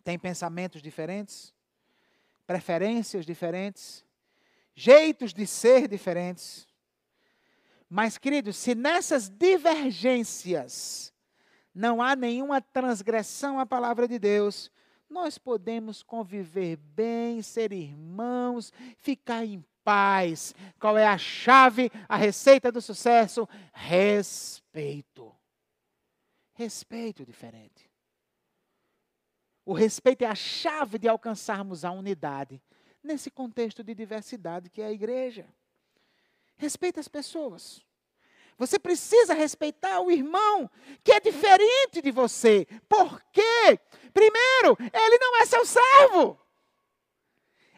Têm 0.03 0.19
pensamentos 0.19 0.83
diferentes, 0.83 1.55
preferências 2.45 3.25
diferentes, 3.25 4.05
jeitos 4.75 5.33
de 5.33 5.47
ser 5.47 5.87
diferentes. 5.87 6.67
Mas, 7.95 8.17
queridos, 8.17 8.57
se 8.57 8.75
nessas 8.75 9.29
divergências 9.29 11.13
não 11.75 12.01
há 12.01 12.17
nenhuma 12.17 12.59
transgressão 12.59 13.61
à 13.61 13.67
palavra 13.67 14.09
de 14.09 14.19
Deus, 14.19 14.73
nós 15.11 15.37
podemos 15.37 16.03
conviver 16.03 16.77
bem, 16.77 17.43
ser 17.43 17.71
irmãos, 17.71 18.73
ficar 18.97 19.45
em 19.45 19.63
paz. 19.85 20.55
Qual 20.81 20.97
é 20.97 21.07
a 21.07 21.19
chave, 21.19 21.93
a 22.09 22.17
receita 22.17 22.73
do 22.73 22.81
sucesso? 22.81 23.47
Respeito. 23.75 25.31
Respeito 26.55 27.27
diferente. 27.27 27.91
O 29.67 29.75
respeito 29.75 30.23
é 30.23 30.29
a 30.29 30.35
chave 30.35 30.99
de 30.99 31.09
alcançarmos 31.09 31.85
a 31.85 31.91
unidade 31.91 32.59
nesse 33.03 33.31
contexto 33.31 33.85
de 33.85 33.95
diversidade 33.95 34.71
que 34.71 34.81
é 34.81 34.87
a 34.87 34.93
igreja. 34.93 35.47
Respeita 36.57 37.01
as 37.01 37.09
pessoas. 37.09 37.85
Você 38.59 38.79
precisa 38.79 39.35
respeitar 39.35 40.01
o 40.01 40.11
irmão 40.11 40.71
que 41.03 41.13
é 41.13 41.21
diferente 41.21 42.01
de 42.03 42.11
você. 42.11 42.67
Por 42.89 43.21
quê? 43.33 43.79
Primeiro, 44.13 44.77
ele 44.79 45.19
não 45.19 45.37
é 45.39 45.47
seu 45.47 45.65
servo. 45.67 46.39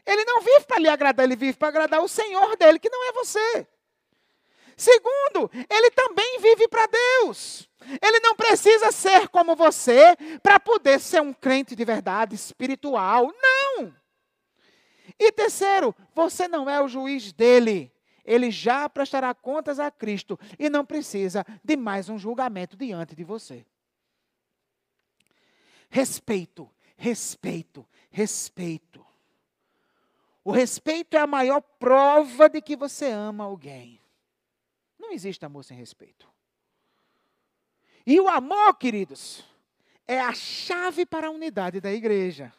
Ele 0.04 0.24
não 0.24 0.42
vive 0.42 0.66
para 0.66 0.78
lhe 0.78 0.88
agradar, 0.88 1.24
ele 1.24 1.36
vive 1.36 1.56
para 1.56 1.68
agradar 1.68 2.02
o 2.02 2.08
Senhor 2.08 2.56
dele, 2.56 2.78
que 2.78 2.90
não 2.90 3.08
é 3.08 3.12
você. 3.12 3.66
Segundo, 4.76 5.50
ele 5.70 5.90
também 5.90 6.40
vive 6.40 6.68
para 6.68 6.86
Deus. 6.86 7.68
Ele 8.02 8.20
não 8.20 8.34
precisa 8.34 8.90
ser 8.90 9.28
como 9.28 9.54
você 9.54 10.16
para 10.42 10.58
poder 10.58 11.00
ser 11.00 11.22
um 11.22 11.32
crente 11.32 11.76
de 11.76 11.84
verdade 11.84 12.34
espiritual. 12.34 13.32
Não. 13.40 13.94
E 15.18 15.30
terceiro, 15.32 15.94
você 16.14 16.48
não 16.48 16.68
é 16.68 16.82
o 16.82 16.88
juiz 16.88 17.32
dele 17.32 17.93
ele 18.24 18.50
já 18.50 18.88
prestará 18.88 19.34
contas 19.34 19.78
a 19.78 19.90
Cristo 19.90 20.38
e 20.58 20.70
não 20.70 20.84
precisa 20.84 21.44
de 21.62 21.76
mais 21.76 22.08
um 22.08 22.18
julgamento 22.18 22.76
diante 22.76 23.14
de 23.14 23.22
você. 23.22 23.66
Respeito, 25.90 26.70
respeito, 26.96 27.86
respeito. 28.10 29.04
O 30.42 30.50
respeito 30.50 31.16
é 31.16 31.20
a 31.20 31.26
maior 31.26 31.60
prova 31.60 32.48
de 32.48 32.60
que 32.60 32.76
você 32.76 33.10
ama 33.10 33.44
alguém. 33.44 34.00
Não 34.98 35.12
existe 35.12 35.44
amor 35.44 35.64
sem 35.64 35.76
respeito. 35.76 36.28
E 38.06 38.18
o 38.20 38.28
amor, 38.28 38.76
queridos, 38.76 39.44
é 40.06 40.20
a 40.20 40.34
chave 40.34 41.06
para 41.06 41.28
a 41.28 41.30
unidade 41.30 41.80
da 41.80 41.92
igreja. 41.92 42.52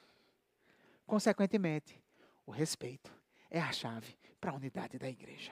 Consequentemente, 1.06 2.02
o 2.46 2.52
respeito 2.52 3.12
é 3.50 3.60
a 3.60 3.72
chave 3.72 4.16
para 4.46 4.52
a 4.52 4.58
unidade 4.58 5.00
da 5.00 5.10
igreja. 5.10 5.52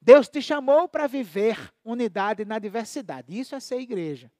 Deus 0.00 0.28
te 0.28 0.42
chamou 0.42 0.88
para 0.88 1.06
viver 1.06 1.72
unidade 1.84 2.44
na 2.44 2.58
diversidade. 2.58 3.38
Isso 3.38 3.54
é 3.54 3.60
ser 3.60 3.78
igreja. 3.78 4.32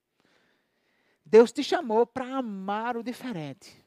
Deus 1.24 1.53
te 1.53 1.62
chamou 1.62 2.05
para 2.05 2.27
amar 2.39 2.97
o 2.97 3.03
diferente. 3.03 3.81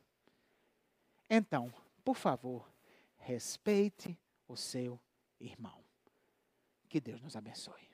Então, 1.30 1.74
por 2.02 2.16
favor, 2.16 2.66
respeite 3.18 4.18
o 4.48 4.56
seu 4.56 4.98
irmão. 5.38 5.84
Que 6.88 7.02
Deus 7.02 7.22
nos 7.22 7.36
abençoe. 7.36 7.90